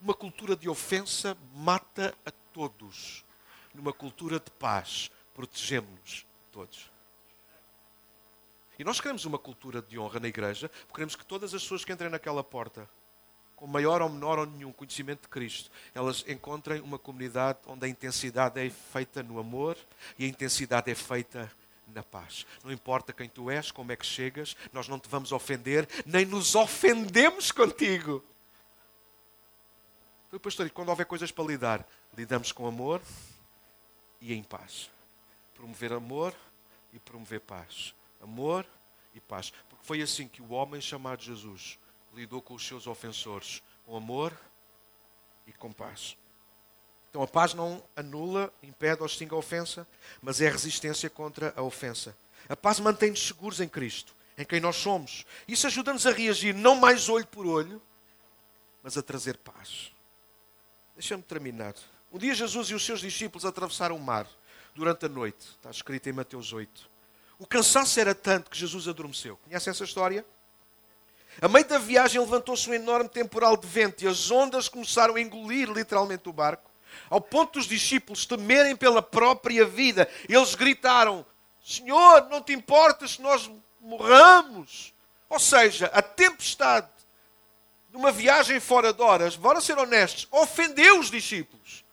uma 0.00 0.14
cultura 0.14 0.56
de 0.56 0.68
ofensa 0.68 1.36
mata 1.54 2.14
a 2.24 2.30
todos. 2.52 3.24
Numa 3.74 3.92
cultura 3.92 4.38
de 4.38 4.50
paz, 4.50 5.10
protegemos-nos 5.34 6.26
todos. 6.52 6.90
E 8.78 8.84
nós 8.84 9.00
queremos 9.00 9.24
uma 9.24 9.38
cultura 9.38 9.80
de 9.80 9.98
honra 9.98 10.20
na 10.20 10.28
igreja, 10.28 10.68
porque 10.68 10.94
queremos 10.94 11.16
que 11.16 11.24
todas 11.24 11.54
as 11.54 11.62
pessoas 11.62 11.84
que 11.84 11.92
entrem 11.92 12.10
naquela 12.10 12.42
porta, 12.42 12.88
com 13.54 13.66
maior 13.66 14.02
ou 14.02 14.08
menor 14.08 14.38
ou 14.38 14.46
nenhum 14.46 14.72
conhecimento 14.72 15.22
de 15.22 15.28
Cristo, 15.28 15.70
elas 15.94 16.24
encontrem 16.26 16.80
uma 16.80 16.98
comunidade 16.98 17.60
onde 17.66 17.86
a 17.86 17.88
intensidade 17.88 18.60
é 18.60 18.68
feita 18.68 19.22
no 19.22 19.38
amor 19.38 19.76
e 20.18 20.24
a 20.24 20.28
intensidade 20.28 20.90
é 20.90 20.94
feita 20.94 21.50
na 21.86 22.02
paz. 22.02 22.44
Não 22.64 22.72
importa 22.72 23.12
quem 23.12 23.28
tu 23.28 23.50
és, 23.50 23.70
como 23.70 23.92
é 23.92 23.96
que 23.96 24.06
chegas, 24.06 24.56
nós 24.72 24.88
não 24.88 24.98
te 24.98 25.08
vamos 25.08 25.30
ofender, 25.30 25.88
nem 26.04 26.24
nos 26.24 26.54
ofendemos 26.54 27.52
contigo. 27.52 28.24
Então, 30.34 30.40
pastor, 30.40 30.66
e 30.66 30.70
quando 30.70 30.88
houver 30.88 31.06
coisas 31.06 31.30
para 31.30 31.44
lidar, 31.44 31.88
lidamos 32.18 32.50
com 32.50 32.66
amor, 32.66 33.00
e 34.20 34.34
em 34.34 34.42
paz. 34.42 34.90
Promover 35.54 35.92
amor 35.92 36.34
e 36.92 36.98
promover 36.98 37.38
paz. 37.38 37.94
Amor 38.20 38.66
e 39.14 39.20
paz. 39.20 39.52
Porque 39.68 39.86
foi 39.86 40.02
assim 40.02 40.26
que 40.26 40.42
o 40.42 40.50
homem 40.50 40.80
chamado 40.80 41.22
Jesus 41.22 41.78
lidou 42.12 42.42
com 42.42 42.54
os 42.54 42.66
seus 42.66 42.88
ofensores, 42.88 43.62
com 43.86 43.96
amor 43.96 44.36
e 45.46 45.52
com 45.52 45.70
paz. 45.70 46.16
Então 47.10 47.22
a 47.22 47.28
paz 47.28 47.54
não 47.54 47.80
anula, 47.94 48.52
impede 48.60 49.02
ou 49.02 49.06
extingue 49.06 49.36
a 49.36 49.38
ofensa, 49.38 49.86
mas 50.20 50.40
é 50.40 50.48
a 50.48 50.50
resistência 50.50 51.08
contra 51.08 51.54
a 51.56 51.62
ofensa. 51.62 52.18
A 52.48 52.56
paz 52.56 52.80
mantém-nos 52.80 53.24
seguros 53.24 53.60
em 53.60 53.68
Cristo, 53.68 54.12
em 54.36 54.44
quem 54.44 54.58
nós 54.58 54.74
somos. 54.74 55.24
Isso 55.46 55.68
ajuda-nos 55.68 56.08
a 56.08 56.10
reagir 56.10 56.52
não 56.52 56.74
mais 56.74 57.08
olho 57.08 57.26
por 57.28 57.46
olho, 57.46 57.80
mas 58.82 58.98
a 58.98 59.02
trazer 59.02 59.36
paz. 59.36 59.93
Deixa-me 60.94 61.22
terminar. 61.22 61.74
Um 62.12 62.18
dia 62.18 62.32
Jesus 62.34 62.70
e 62.70 62.74
os 62.74 62.84
seus 62.84 63.00
discípulos 63.00 63.44
atravessaram 63.44 63.96
o 63.96 64.00
mar 64.00 64.28
durante 64.74 65.06
a 65.06 65.08
noite. 65.08 65.44
Está 65.56 65.70
escrito 65.70 66.08
em 66.08 66.12
Mateus 66.12 66.52
8. 66.52 66.88
O 67.36 67.46
cansaço 67.46 67.98
era 67.98 68.14
tanto 68.14 68.48
que 68.48 68.56
Jesus 68.56 68.86
adormeceu. 68.86 69.36
Conhece 69.38 69.68
essa 69.68 69.82
história? 69.82 70.24
A 71.42 71.48
meio 71.48 71.66
da 71.66 71.78
viagem 71.78 72.20
levantou-se 72.20 72.70
um 72.70 72.74
enorme 72.74 73.08
temporal 73.08 73.56
de 73.56 73.66
vento 73.66 74.04
e 74.04 74.06
as 74.06 74.30
ondas 74.30 74.68
começaram 74.68 75.16
a 75.16 75.20
engolir 75.20 75.68
literalmente 75.68 76.28
o 76.28 76.32
barco, 76.32 76.70
ao 77.10 77.20
ponto 77.20 77.58
dos 77.58 77.66
discípulos 77.66 78.24
temerem 78.24 78.76
pela 78.76 79.02
própria 79.02 79.64
vida. 79.64 80.08
Eles 80.28 80.54
gritaram: 80.54 81.26
Senhor, 81.64 82.28
não 82.30 82.40
te 82.40 82.52
importas 82.52 83.12
se 83.12 83.22
nós 83.22 83.50
morramos? 83.80 84.94
Ou 85.28 85.40
seja, 85.40 85.86
a 85.86 86.00
tempestade 86.00 86.88
numa 87.94 88.10
viagem 88.10 88.58
fora 88.58 88.92
de 88.92 89.00
horas, 89.00 89.36
bora 89.36 89.60
ser 89.60 89.78
honestos, 89.78 90.26
ofendeu 90.32 90.98
os 90.98 91.12
discípulos. 91.12 91.84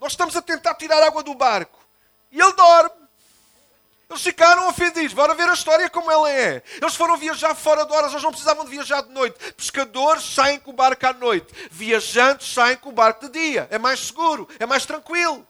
Nós 0.00 0.12
estamos 0.12 0.36
a 0.36 0.40
tentar 0.40 0.76
tirar 0.76 1.02
água 1.02 1.20
do 1.20 1.34
barco 1.34 1.80
e 2.30 2.40
ele 2.40 2.52
dorme. 2.52 3.04
Eles 4.08 4.22
ficaram 4.22 4.68
ofendidos. 4.68 5.12
Bora 5.12 5.34
ver 5.34 5.48
a 5.48 5.54
história 5.54 5.90
como 5.90 6.12
ela 6.12 6.30
é. 6.30 6.62
Eles 6.80 6.94
foram 6.94 7.16
viajar 7.16 7.54
fora 7.56 7.84
de 7.84 7.92
horas, 7.92 8.12
eles 8.12 8.22
não 8.22 8.30
precisavam 8.30 8.64
de 8.64 8.70
viajar 8.70 9.00
de 9.02 9.10
noite. 9.10 9.52
Pescadores 9.54 10.22
saem 10.22 10.60
com 10.60 10.70
o 10.70 10.74
barco 10.74 11.04
à 11.06 11.12
noite. 11.12 11.52
Viajantes 11.72 12.52
saem 12.52 12.76
com 12.76 12.90
o 12.90 12.92
barco 12.92 13.28
de 13.28 13.32
dia. 13.32 13.66
É 13.72 13.78
mais 13.78 13.98
seguro, 13.98 14.48
é 14.60 14.66
mais 14.66 14.86
tranquilo. 14.86 15.44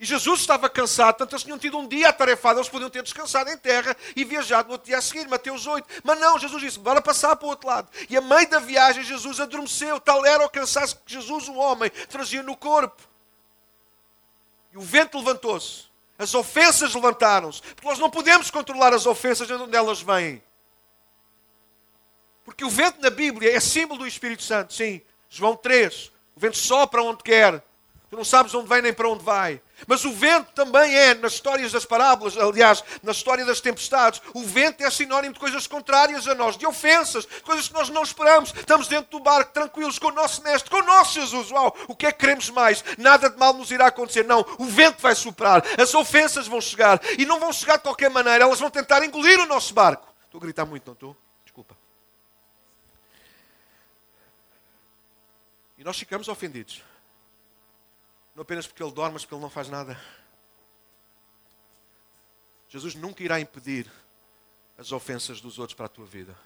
E 0.00 0.04
Jesus 0.04 0.40
estava 0.40 0.70
cansado, 0.70 1.16
tanto 1.16 1.34
eles 1.34 1.42
tinham 1.42 1.58
tido 1.58 1.76
um 1.76 1.86
dia 1.86 2.10
atarefado, 2.10 2.60
eles 2.60 2.68
podiam 2.68 2.88
ter 2.88 3.02
descansado 3.02 3.50
em 3.50 3.56
terra 3.56 3.96
e 4.14 4.24
viajado 4.24 4.68
no 4.68 4.74
outro 4.74 4.86
dia 4.86 4.98
a 4.98 5.02
seguir, 5.02 5.26
Mateus 5.26 5.66
8. 5.66 6.02
Mas 6.04 6.20
não, 6.20 6.38
Jesus 6.38 6.62
disse: 6.62 6.78
bora 6.78 7.02
passar 7.02 7.34
para 7.34 7.46
o 7.46 7.48
outro 7.50 7.66
lado. 7.66 7.88
E 8.08 8.16
a 8.16 8.20
meio 8.20 8.48
da 8.48 8.60
viagem, 8.60 9.02
Jesus 9.02 9.40
adormeceu, 9.40 9.98
tal 9.98 10.24
era 10.24 10.44
o 10.44 10.48
cansaço 10.48 11.00
que 11.04 11.12
Jesus, 11.12 11.48
o 11.48 11.54
homem, 11.54 11.90
trazia 12.08 12.44
no 12.44 12.56
corpo. 12.56 13.02
E 14.72 14.78
o 14.78 14.82
vento 14.82 15.18
levantou-se, 15.18 15.86
as 16.16 16.32
ofensas 16.32 16.94
levantaram-se, 16.94 17.60
porque 17.60 17.88
nós 17.88 17.98
não 17.98 18.08
podemos 18.08 18.52
controlar 18.52 18.94
as 18.94 19.04
ofensas 19.04 19.48
de 19.48 19.54
onde 19.54 19.76
elas 19.76 20.00
vêm. 20.00 20.40
Porque 22.44 22.64
o 22.64 22.70
vento 22.70 23.00
na 23.00 23.10
Bíblia 23.10 23.54
é 23.54 23.58
símbolo 23.58 24.00
do 24.00 24.06
Espírito 24.06 24.44
Santo, 24.44 24.72
sim. 24.72 25.02
João 25.28 25.56
3. 25.56 26.12
O 26.36 26.40
vento 26.40 26.56
sopra 26.56 27.02
onde 27.02 27.22
quer. 27.22 27.62
Tu 28.08 28.16
não 28.16 28.24
sabes 28.24 28.54
onde 28.54 28.68
vem 28.68 28.80
nem 28.80 28.92
para 28.92 29.08
onde 29.08 29.22
vai. 29.22 29.60
Mas 29.86 30.04
o 30.04 30.12
vento 30.12 30.52
também 30.52 30.94
é, 30.94 31.14
nas 31.14 31.34
histórias 31.34 31.72
das 31.72 31.84
parábolas, 31.84 32.36
aliás, 32.36 32.82
na 33.02 33.12
história 33.12 33.44
das 33.44 33.60
tempestades, 33.60 34.20
o 34.34 34.42
vento 34.42 34.82
é 34.82 34.90
sinónimo 34.90 35.34
de 35.34 35.40
coisas 35.40 35.66
contrárias 35.66 36.26
a 36.26 36.34
nós, 36.34 36.56
de 36.56 36.66
ofensas, 36.66 37.26
coisas 37.42 37.68
que 37.68 37.74
nós 37.74 37.88
não 37.88 38.02
esperamos. 38.02 38.52
Estamos 38.54 38.88
dentro 38.88 39.10
do 39.10 39.20
barco, 39.20 39.52
tranquilos, 39.52 39.98
com 39.98 40.08
o 40.08 40.12
nosso 40.12 40.42
mestre, 40.42 40.70
com 40.70 40.78
o 40.78 40.86
nosso 40.86 41.14
Jesus. 41.14 41.50
Uau, 41.50 41.76
o 41.86 41.94
que 41.94 42.06
é 42.06 42.12
que 42.12 42.18
queremos 42.18 42.50
mais? 42.50 42.84
Nada 42.98 43.30
de 43.30 43.38
mal 43.38 43.52
nos 43.52 43.70
irá 43.70 43.86
acontecer. 43.86 44.24
Não, 44.24 44.44
o 44.58 44.64
vento 44.64 45.00
vai 45.00 45.14
soprar, 45.14 45.62
as 45.80 45.94
ofensas 45.94 46.46
vão 46.46 46.60
chegar 46.60 47.00
e 47.18 47.24
não 47.24 47.38
vão 47.38 47.52
chegar 47.52 47.76
de 47.76 47.82
qualquer 47.82 48.10
maneira, 48.10 48.44
elas 48.44 48.60
vão 48.60 48.70
tentar 48.70 49.04
engolir 49.04 49.40
o 49.40 49.46
nosso 49.46 49.72
barco. 49.72 50.08
Estou 50.24 50.38
a 50.38 50.42
gritar 50.42 50.66
muito, 50.66 50.86
não 50.86 50.92
estou? 50.92 51.16
Desculpa. 51.44 51.76
E 55.78 55.84
nós 55.84 55.96
ficamos 55.96 56.28
ofendidos. 56.28 56.82
Não 58.38 58.42
apenas 58.42 58.68
porque 58.68 58.80
ele 58.80 58.92
dorme, 58.92 59.14
mas 59.14 59.24
porque 59.24 59.34
ele 59.34 59.42
não 59.42 59.50
faz 59.50 59.68
nada. 59.68 60.00
Jesus 62.68 62.94
nunca 62.94 63.20
irá 63.20 63.40
impedir 63.40 63.90
as 64.78 64.92
ofensas 64.92 65.40
dos 65.40 65.58
outros 65.58 65.74
para 65.74 65.86
a 65.86 65.88
tua 65.88 66.06
vida. 66.06 66.38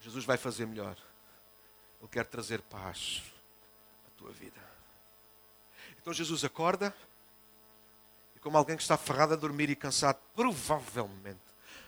Jesus 0.00 0.24
vai 0.24 0.38
fazer 0.38 0.64
melhor. 0.64 0.96
Ele 2.00 2.08
quer 2.08 2.24
trazer 2.24 2.62
paz 2.62 3.24
à 4.06 4.10
tua 4.16 4.30
vida. 4.30 4.58
Então 6.00 6.14
Jesus 6.14 6.42
acorda 6.44 6.96
e, 8.34 8.38
como 8.38 8.56
alguém 8.56 8.74
que 8.74 8.82
está 8.82 8.96
ferrado 8.96 9.34
a 9.34 9.36
dormir 9.36 9.68
e 9.68 9.76
cansado, 9.76 10.18
provavelmente, 10.34 11.44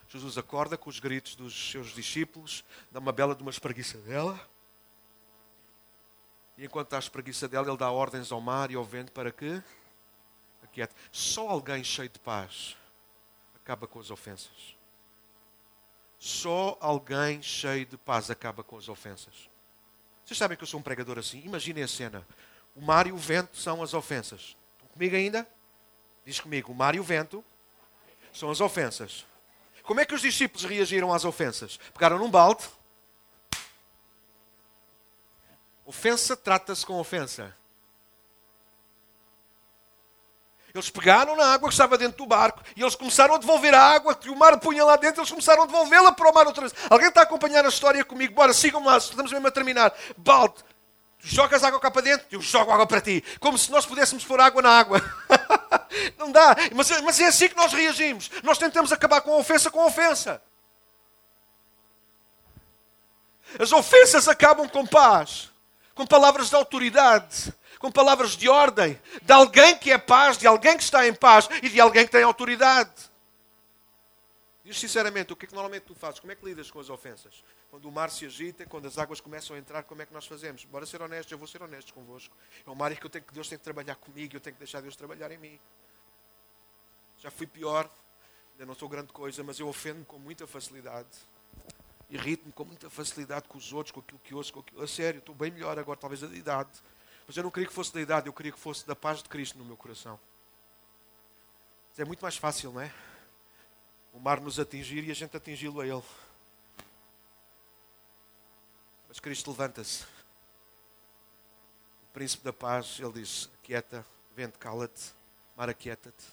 Jesus 0.06 0.36
acorda 0.36 0.76
com 0.76 0.90
os 0.90 1.00
gritos 1.00 1.34
dos 1.34 1.70
seus 1.70 1.94
discípulos, 1.94 2.62
dá 2.90 3.00
uma 3.00 3.10
bela 3.10 3.34
de 3.34 3.40
uma 3.40 3.50
espreguiça 3.50 3.96
dela 3.96 4.38
e 6.58 6.64
enquanto 6.64 6.88
está 6.88 6.96
a 6.96 6.98
espreguiça 6.98 7.46
dela, 7.46 7.68
ele 7.68 7.76
dá 7.76 7.88
ordens 7.88 8.32
ao 8.32 8.40
mar 8.40 8.68
e 8.72 8.74
ao 8.74 8.84
vento 8.84 9.12
para 9.12 9.30
que 9.30 9.62
aquiete. 10.60 10.92
Só 11.12 11.48
alguém 11.48 11.84
cheio 11.84 12.08
de 12.08 12.18
paz 12.18 12.76
acaba 13.54 13.86
com 13.86 14.00
as 14.00 14.10
ofensas. 14.10 14.76
Só 16.18 16.76
alguém 16.80 17.40
cheio 17.40 17.86
de 17.86 17.96
paz 17.96 18.28
acaba 18.28 18.64
com 18.64 18.76
as 18.76 18.88
ofensas. 18.88 19.48
Vocês 20.24 20.36
sabem 20.36 20.56
que 20.56 20.64
eu 20.64 20.66
sou 20.66 20.80
um 20.80 20.82
pregador 20.82 21.16
assim? 21.16 21.40
Imaginem 21.44 21.84
a 21.84 21.88
cena. 21.88 22.26
O 22.74 22.82
mar 22.82 23.06
e 23.06 23.12
o 23.12 23.16
vento 23.16 23.56
são 23.56 23.80
as 23.80 23.94
ofensas. 23.94 24.56
Estão 24.74 24.88
comigo 24.92 25.14
ainda? 25.14 25.48
Diz 26.26 26.40
comigo, 26.40 26.72
o 26.72 26.74
mar 26.74 26.96
e 26.96 27.00
o 27.00 27.04
vento 27.04 27.42
são 28.32 28.50
as 28.50 28.60
ofensas. 28.60 29.24
Como 29.84 30.00
é 30.00 30.04
que 30.04 30.14
os 30.14 30.20
discípulos 30.20 30.64
reagiram 30.64 31.14
às 31.14 31.24
ofensas? 31.24 31.78
Pegaram 31.94 32.18
num 32.18 32.30
balde, 32.30 32.68
Ofensa 35.88 36.36
trata-se 36.36 36.84
com 36.84 37.00
ofensa. 37.00 37.56
Eles 40.74 40.90
pegaram 40.90 41.34
na 41.34 41.46
água 41.46 41.70
que 41.70 41.72
estava 41.72 41.96
dentro 41.96 42.18
do 42.18 42.26
barco 42.26 42.62
e 42.76 42.82
eles 42.82 42.94
começaram 42.94 43.34
a 43.34 43.38
devolver 43.38 43.74
a 43.74 43.80
água 43.80 44.14
que 44.14 44.28
o 44.28 44.36
mar 44.36 44.60
punha 44.60 44.84
lá 44.84 44.96
dentro, 44.96 45.22
eles 45.22 45.30
começaram 45.30 45.62
a 45.62 45.66
devolvê-la 45.66 46.12
para 46.12 46.28
o 46.28 46.34
mar 46.34 46.46
outra 46.46 46.68
vez. 46.68 46.74
Alguém 46.90 47.08
está 47.08 47.20
a 47.20 47.22
acompanhar 47.22 47.64
a 47.64 47.70
história 47.70 48.04
comigo? 48.04 48.34
Bora, 48.34 48.52
sigam-me 48.52 48.86
lá, 48.86 48.98
estamos 48.98 49.32
mesmo 49.32 49.48
a 49.48 49.50
terminar. 49.50 49.90
Balde, 50.18 50.62
jogas 51.20 51.64
água 51.64 51.80
cá 51.80 51.90
para 51.90 52.02
dentro, 52.02 52.26
eu 52.30 52.42
jogo 52.42 52.70
água 52.70 52.86
para 52.86 53.00
ti. 53.00 53.24
Como 53.40 53.56
se 53.56 53.70
nós 53.70 53.86
pudéssemos 53.86 54.26
pôr 54.26 54.38
água 54.42 54.60
na 54.60 54.78
água. 54.78 55.00
Não 56.18 56.30
dá, 56.30 56.54
mas, 56.74 56.90
mas 57.00 57.18
é 57.18 57.28
assim 57.28 57.48
que 57.48 57.56
nós 57.56 57.72
reagimos. 57.72 58.30
Nós 58.42 58.58
tentamos 58.58 58.92
acabar 58.92 59.22
com 59.22 59.32
a 59.32 59.38
ofensa 59.38 59.70
com 59.70 59.80
a 59.80 59.86
ofensa. 59.86 60.42
As 63.58 63.72
ofensas 63.72 64.28
acabam 64.28 64.68
com 64.68 64.84
paz 64.84 65.47
com 65.98 66.06
palavras 66.06 66.48
de 66.48 66.54
autoridade, 66.54 67.52
com 67.80 67.90
palavras 67.90 68.36
de 68.36 68.48
ordem, 68.48 68.96
de 69.20 69.32
alguém 69.32 69.76
que 69.76 69.90
é 69.90 69.98
paz, 69.98 70.38
de 70.38 70.46
alguém 70.46 70.76
que 70.76 70.84
está 70.84 71.08
em 71.08 71.12
paz 71.12 71.48
e 71.60 71.68
de 71.68 71.80
alguém 71.80 72.06
que 72.06 72.12
tem 72.12 72.22
autoridade. 72.22 73.10
Diz 74.62 74.78
sinceramente, 74.78 75.32
o 75.32 75.36
que 75.36 75.44
é 75.44 75.48
que 75.48 75.54
normalmente 75.54 75.82
tu 75.82 75.96
fazes? 75.96 76.20
Como 76.20 76.30
é 76.30 76.36
que 76.36 76.44
lidas 76.44 76.70
com 76.70 76.78
as 76.78 76.88
ofensas? 76.88 77.42
Quando 77.68 77.88
o 77.88 77.90
mar 77.90 78.12
se 78.12 78.24
agita, 78.24 78.64
quando 78.64 78.86
as 78.86 78.96
águas 78.96 79.20
começam 79.20 79.56
a 79.56 79.58
entrar, 79.58 79.82
como 79.82 80.00
é 80.00 80.06
que 80.06 80.14
nós 80.14 80.24
fazemos? 80.24 80.64
Bora 80.66 80.86
ser 80.86 81.02
honestos, 81.02 81.32
eu 81.32 81.38
vou 81.38 81.48
ser 81.48 81.60
honesto 81.64 81.92
convosco. 81.92 82.36
É 82.64 82.70
uma 82.70 82.84
área 82.84 82.96
que 82.96 83.04
eu 83.04 83.10
tenho 83.10 83.24
que 83.24 83.34
Deus 83.34 83.48
tem 83.48 83.58
que 83.58 83.64
trabalhar 83.64 83.96
comigo, 83.96 84.36
eu 84.36 84.40
tenho 84.40 84.54
que 84.54 84.60
deixar 84.60 84.80
Deus 84.80 84.94
trabalhar 84.94 85.32
em 85.32 85.38
mim. 85.38 85.58
Já 87.18 87.28
fui 87.28 87.48
pior, 87.48 87.90
ainda 88.52 88.66
não 88.66 88.74
sou 88.76 88.88
grande 88.88 89.12
coisa, 89.12 89.42
mas 89.42 89.58
eu 89.58 89.66
ofendo-me 89.66 90.04
com 90.04 90.20
muita 90.20 90.46
facilidade 90.46 91.08
irrito-me 92.10 92.52
com 92.52 92.64
muita 92.64 92.88
facilidade 92.88 93.48
com 93.48 93.58
os 93.58 93.72
outros, 93.72 93.92
com 93.92 94.00
aquilo 94.00 94.18
que 94.20 94.34
ouço, 94.34 94.52
com 94.52 94.60
aquilo. 94.60 94.82
A 94.82 94.88
sério, 94.88 95.18
estou 95.18 95.34
bem 95.34 95.50
melhor 95.50 95.78
agora, 95.78 95.98
talvez 95.98 96.20
da 96.20 96.28
idade. 96.28 96.70
Mas 97.26 97.36
eu 97.36 97.42
não 97.42 97.50
queria 97.50 97.68
que 97.68 97.74
fosse 97.74 97.92
da 97.92 98.00
idade, 98.00 98.26
eu 98.26 98.32
queria 98.32 98.52
que 98.52 98.58
fosse 98.58 98.86
da 98.86 98.96
paz 98.96 99.22
de 99.22 99.28
Cristo 99.28 99.58
no 99.58 99.64
meu 99.64 99.76
coração. 99.76 100.18
Mas 101.90 101.98
é 101.98 102.04
muito 102.04 102.22
mais 102.22 102.36
fácil, 102.36 102.72
não 102.72 102.80
é? 102.80 102.92
O 104.12 104.18
mar 104.18 104.40
nos 104.40 104.58
atingir 104.58 105.04
e 105.04 105.10
a 105.10 105.14
gente 105.14 105.36
atingi-lo 105.36 105.80
a 105.80 105.86
Ele. 105.86 106.02
Mas 109.06 109.20
Cristo 109.20 109.50
levanta-se. 109.50 110.04
O 110.04 112.12
príncipe 112.12 112.44
da 112.44 112.52
paz, 112.52 112.98
ele 112.98 113.12
diz: 113.12 113.50
Aquieta, 113.62 114.04
vento, 114.34 114.58
cala-te, 114.58 115.12
mar, 115.56 115.68
aquieta-te. 115.68 116.26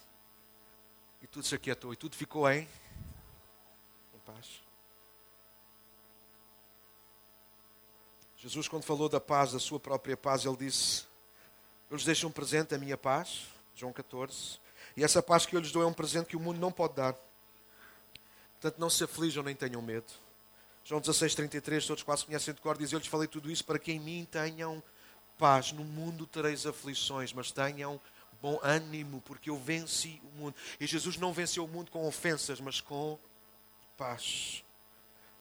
E 1.22 1.26
tudo 1.26 1.46
se 1.46 1.54
aquietou 1.54 1.92
e 1.92 1.96
tudo 1.96 2.16
ficou 2.16 2.50
em, 2.50 2.68
em 4.14 4.18
paz. 4.24 4.65
Jesus, 8.46 8.68
quando 8.68 8.84
falou 8.84 9.08
da 9.08 9.18
paz, 9.18 9.50
da 9.50 9.58
sua 9.58 9.80
própria 9.80 10.16
paz, 10.16 10.44
ele 10.44 10.56
disse: 10.56 11.02
Eu 11.90 11.96
lhes 11.96 12.06
deixo 12.06 12.28
um 12.28 12.30
presente, 12.30 12.76
a 12.76 12.78
minha 12.78 12.96
paz. 12.96 13.48
João 13.74 13.92
14. 13.92 14.60
E 14.96 15.02
essa 15.02 15.20
paz 15.20 15.44
que 15.44 15.56
eu 15.56 15.60
lhes 15.60 15.72
dou 15.72 15.82
é 15.82 15.86
um 15.86 15.92
presente 15.92 16.26
que 16.26 16.36
o 16.36 16.40
mundo 16.40 16.60
não 16.60 16.70
pode 16.70 16.94
dar. 16.94 17.16
Portanto, 18.52 18.78
não 18.78 18.88
se 18.88 19.02
aflijam 19.02 19.42
nem 19.42 19.56
tenham 19.56 19.82
medo. 19.82 20.06
João 20.84 21.00
16, 21.00 21.34
33, 21.34 21.86
todos 21.86 22.04
quase 22.04 22.24
conhecem 22.24 22.54
de 22.54 22.60
cor, 22.60 22.78
diz: 22.78 22.92
Eu 22.92 23.00
lhes 23.00 23.08
falei 23.08 23.26
tudo 23.26 23.50
isso 23.50 23.64
para 23.64 23.80
que 23.80 23.90
em 23.90 23.98
mim 23.98 24.24
tenham 24.30 24.80
paz, 25.36 25.72
no 25.72 25.82
mundo 25.82 26.24
tereis 26.24 26.66
aflições, 26.66 27.32
mas 27.32 27.50
tenham 27.50 28.00
bom 28.40 28.60
ânimo, 28.62 29.20
porque 29.22 29.50
eu 29.50 29.58
venci 29.58 30.22
o 30.22 30.38
mundo. 30.38 30.54
E 30.78 30.86
Jesus 30.86 31.16
não 31.16 31.32
venceu 31.32 31.64
o 31.64 31.68
mundo 31.68 31.90
com 31.90 32.06
ofensas, 32.06 32.60
mas 32.60 32.80
com 32.80 33.18
paz. 33.96 34.62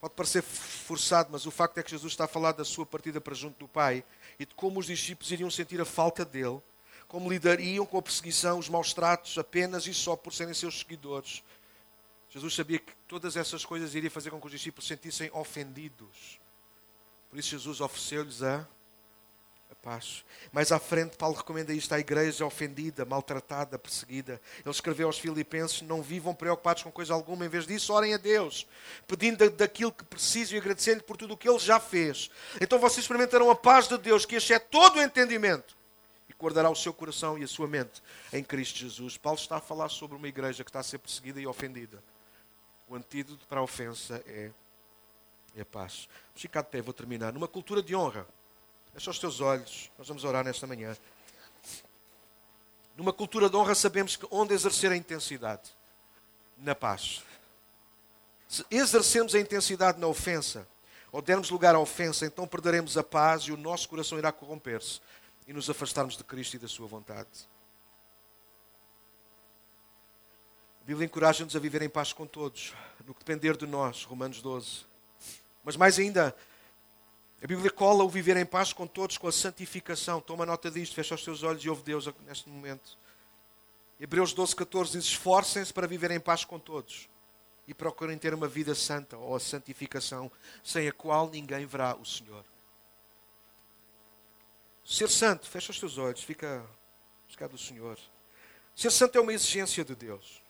Pode 0.06 0.14
parecer 0.14 0.44
forçado, 0.44 1.30
mas 1.32 1.48
o 1.48 1.52
facto 1.52 1.80
é 1.80 1.84
que 1.84 1.90
Jesus 1.90 2.14
está 2.14 2.26
a 2.26 2.28
falar 2.28 2.52
da 2.52 2.64
sua 2.64 2.86
partida 2.86 3.20
para 3.20 3.34
junto 3.34 3.58
do 3.58 3.68
Pai 3.68 4.04
e 4.38 4.46
de 4.46 4.54
como 4.54 4.80
os 4.80 4.86
discípulos 4.86 5.32
iriam 5.32 5.50
sentir 5.50 5.82
a 5.82 5.86
falta 5.86 6.24
dele, 6.24 6.62
como 7.08 7.28
lidariam 7.28 7.88
com 7.88 7.98
a 7.98 8.02
perseguição, 8.04 8.60
os 8.60 8.70
maus 8.70 8.94
tratos, 8.94 9.36
apenas 9.40 9.88
e 9.88 9.96
só 9.96 10.16
por 10.16 10.32
serem 10.32 10.54
seus 10.54 10.78
seguidores. 10.78 11.44
Jesus 12.30 12.54
sabia 12.54 12.78
que 12.78 12.94
todas 13.08 13.36
essas 13.36 13.66
coisas 13.66 13.96
iriam 13.96 14.12
fazer 14.12 14.30
com 14.30 14.40
que 14.40 14.46
os 14.46 14.52
discípulos 14.52 14.86
se 14.86 14.90
sentissem 14.90 15.32
ofendidos. 15.34 16.40
Por 17.32 17.40
isso, 17.40 17.50
Jesus 17.50 17.82
ofereceu-lhes 17.82 18.44
a 18.44 18.68
paz. 19.86 20.26
Mais 20.52 20.72
à 20.72 20.80
frente, 20.80 21.16
Paulo 21.16 21.38
recomenda 21.38 21.72
isto 21.72 21.94
à 21.94 22.00
igreja 22.00 22.44
ofendida, 22.44 23.06
maltratada, 23.06 23.78
perseguida. 23.78 24.42
Ele 24.62 24.72
escreveu 24.72 25.06
aos 25.06 25.20
Filipenses: 25.20 25.84
Não 25.84 26.02
vivam 26.02 26.34
preocupados 26.34 26.82
com 26.82 26.92
coisa 26.92 27.14
alguma, 27.14 27.46
em 27.46 27.50
vez 27.50 27.68
disso, 27.68 27.94
orem 27.94 28.16
a 28.16 28.18
Deus, 28.18 28.68
pedindo 29.08 29.48
daquilo 29.52 29.92
que 29.92 30.04
precisam 30.04 30.56
e 30.56 30.60
agradecendo 30.60 31.04
por 31.04 31.16
tudo 31.16 31.36
o 31.36 31.38
que 31.38 31.48
Ele 31.48 31.60
já 31.60 31.80
fez. 31.80 32.32
Então 32.60 32.80
vocês 32.80 33.04
experimentarão 33.04 33.52
a 33.52 33.56
paz 33.56 33.88
de 33.88 34.00
Deus, 34.00 34.26
que 34.26 34.36
excede 34.36 34.66
todo 34.72 34.98
o 34.98 35.02
entendimento, 35.02 35.78
e 36.28 36.34
guardará 36.34 36.68
o 36.72 36.76
seu 36.76 36.92
coração 36.92 37.38
e 37.38 37.44
a 37.44 37.48
sua 37.48 37.68
mente 37.68 38.02
em 38.34 38.44
Cristo 38.44 38.80
Jesus. 38.80 39.18
Paulo 39.18 39.38
está 39.38 39.58
a 39.58 39.62
falar 39.62 39.90
sobre 39.90 40.18
uma 40.18 40.28
igreja 40.28 40.64
que 40.64 40.70
está 40.72 40.80
a 40.80 40.84
ser 40.84 40.98
perseguida 40.98 41.40
e 41.40 41.46
ofendida. 41.46 42.04
O 42.88 42.96
antídoto 42.96 43.46
para 43.48 43.60
a 43.60 43.64
ofensa 43.64 44.24
é, 44.26 44.50
é 45.56 45.62
a 45.62 45.66
paz. 45.66 46.10
Ficar 46.34 46.64
de 46.64 46.70
pé, 46.70 46.82
vou 46.82 46.94
terminar. 46.94 47.32
Numa 47.32 47.48
cultura 47.48 47.84
de 47.84 47.96
honra. 47.96 48.26
Fecha 48.96 49.12
os 49.12 49.20
teus 49.20 49.42
olhos. 49.42 49.92
Nós 49.98 50.08
vamos 50.08 50.24
orar 50.24 50.46
nesta 50.46 50.66
manhã. 50.66 50.96
Numa 52.96 53.12
cultura 53.12 53.50
de 53.50 53.56
honra, 53.58 53.76
sabemos 53.76 54.16
que 54.16 54.26
onde 54.32 54.54
exercer 54.54 54.90
a 54.90 54.96
intensidade? 54.96 55.70
Na 56.58 56.74
paz. 56.74 57.22
Se 58.48 58.66
exercemos 58.72 59.36
a 59.36 59.40
intensidade 59.40 60.00
na 60.00 60.08
ofensa, 60.08 60.66
ou 61.12 61.22
dermos 61.22 61.50
lugar 61.50 61.76
à 61.76 61.80
ofensa, 61.80 62.26
então 62.26 62.48
perderemos 62.48 62.98
a 62.98 63.04
paz 63.04 63.44
e 63.44 63.52
o 63.52 63.58
nosso 63.58 63.90
coração 63.90 64.18
irá 64.18 64.32
corromper-se 64.32 65.02
e 65.46 65.52
nos 65.52 65.70
afastarmos 65.70 66.16
de 66.16 66.24
Cristo 66.24 66.56
e 66.56 66.60
da 66.60 66.68
Sua 66.70 66.88
vontade. 66.88 67.50
A 70.82 70.86
Bíblia 70.86 71.06
encoraja-nos 71.06 71.54
a 71.54 71.60
viver 71.60 71.82
em 71.82 71.90
paz 71.90 72.14
com 72.14 72.26
todos, 72.26 72.74
no 73.06 73.14
que 73.14 73.26
depender 73.26 73.58
de 73.58 73.68
nós, 73.68 74.06
Romanos 74.06 74.42
12. 74.42 74.86
Mas 75.66 75.76
mais 75.76 76.00
ainda, 76.00 76.34
a 77.46 77.48
Bíblia 77.48 77.70
cola 77.70 78.04
o 78.04 78.10
viver 78.10 78.38
em 78.38 78.46
paz 78.46 78.74
com 78.74 78.88
todos, 78.88 79.20
com 79.20 79.28
a 79.28 79.32
santificação. 79.32 80.20
Toma 80.20 80.48
nota 80.48 80.72
disto, 80.72 80.96
fecha 80.96 81.14
os 81.14 81.24
teus 81.24 81.44
olhos 81.44 81.64
e 81.64 81.70
ouve 81.70 81.84
Deus 81.84 82.10
neste 82.26 82.50
momento. 82.50 82.98
Hebreus 84.00 84.34
12, 84.34 84.56
14 84.56 84.94
diz: 84.94 85.06
Esforcem-se 85.06 85.72
para 85.72 85.86
viver 85.86 86.10
em 86.10 86.20
paz 86.20 86.44
com 86.44 86.58
todos 86.58 87.08
e 87.68 87.74
procurem 87.76 88.18
ter 88.18 88.34
uma 88.34 88.48
vida 88.48 88.74
santa 88.74 89.16
ou 89.16 89.36
a 89.36 89.40
santificação, 89.40 90.32
sem 90.64 90.88
a 90.88 90.92
qual 90.92 91.30
ninguém 91.30 91.68
verá 91.68 91.96
o 91.96 92.04
Senhor. 92.04 92.44
Ser 94.84 95.08
santo, 95.08 95.48
fecha 95.48 95.72
os 95.72 95.80
teus 95.80 96.00
olhos, 96.00 96.24
fica 96.24 96.66
buscar 97.28 97.48
do 97.48 97.60
Senhor. 97.60 98.00
Ser 98.76 98.92
santo 98.92 99.20
é 99.20 99.22
uma 99.22 99.34
exigência 99.34 99.86
de 99.86 99.94
Deus. 99.94 100.42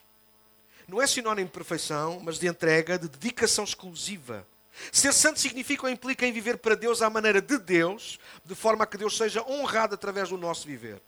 Não 0.87 1.01
é 1.01 1.07
sinónimo 1.07 1.47
de 1.47 1.53
perfeição, 1.53 2.21
mas 2.21 2.39
de 2.39 2.47
entrega, 2.47 2.97
de 2.97 3.09
dedicação 3.09 3.65
exclusiva 3.65 4.47
Ser 4.91 5.13
santo 5.13 5.39
significa 5.39 5.85
ou 5.85 5.89
implica 5.89 6.25
em 6.25 6.31
viver 6.31 6.57
para 6.57 6.75
Deus 6.75 7.01
à 7.01 7.09
maneira 7.09 7.41
de 7.41 7.57
Deus, 7.57 8.19
de 8.43 8.55
forma 8.55 8.83
a 8.83 8.87
que 8.87 8.97
Deus 8.97 9.17
seja 9.17 9.43
honrado 9.47 9.95
através 9.95 10.29
do 10.29 10.37
nosso 10.37 10.67
viver. 10.67 11.01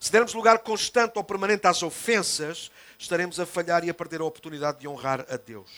Se 0.00 0.12
dermos 0.12 0.34
lugar 0.34 0.60
constante 0.60 1.16
ou 1.16 1.24
permanente 1.24 1.66
às 1.66 1.82
ofensas, 1.82 2.70
estaremos 2.98 3.40
a 3.40 3.46
falhar 3.46 3.84
e 3.84 3.90
a 3.90 3.94
perder 3.94 4.20
a 4.20 4.24
oportunidade 4.24 4.78
de 4.78 4.88
honrar 4.88 5.26
a 5.28 5.36
Deus. 5.36 5.70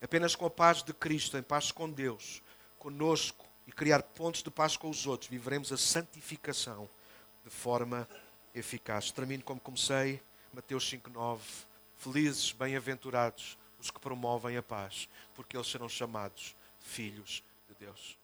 Apenas 0.00 0.34
com 0.34 0.46
a 0.46 0.50
paz 0.50 0.82
de 0.82 0.94
Cristo, 0.94 1.36
em 1.36 1.42
paz 1.42 1.70
com 1.70 1.90
Deus, 1.90 2.42
conosco 2.78 3.44
e 3.66 3.72
criar 3.72 4.02
pontos 4.02 4.42
de 4.42 4.50
paz 4.50 4.76
com 4.76 4.88
os 4.88 5.06
outros, 5.06 5.28
viveremos 5.28 5.70
a 5.72 5.76
santificação 5.76 6.88
de 7.44 7.50
forma 7.50 8.08
eficaz. 8.54 9.10
Termino 9.10 9.42
como 9.42 9.60
comecei, 9.60 10.22
Mateus 10.54 10.90
5,9. 10.90 11.40
Felizes, 11.98 12.52
bem-aventurados 12.52 13.58
os 13.80 13.90
que 13.90 14.00
promovem 14.00 14.56
a 14.56 14.62
paz, 14.62 15.08
porque 15.34 15.56
eles 15.56 15.66
serão 15.66 15.88
chamados 15.88 16.54
filhos 16.80 17.42
de 17.68 17.74
Deus. 17.74 18.19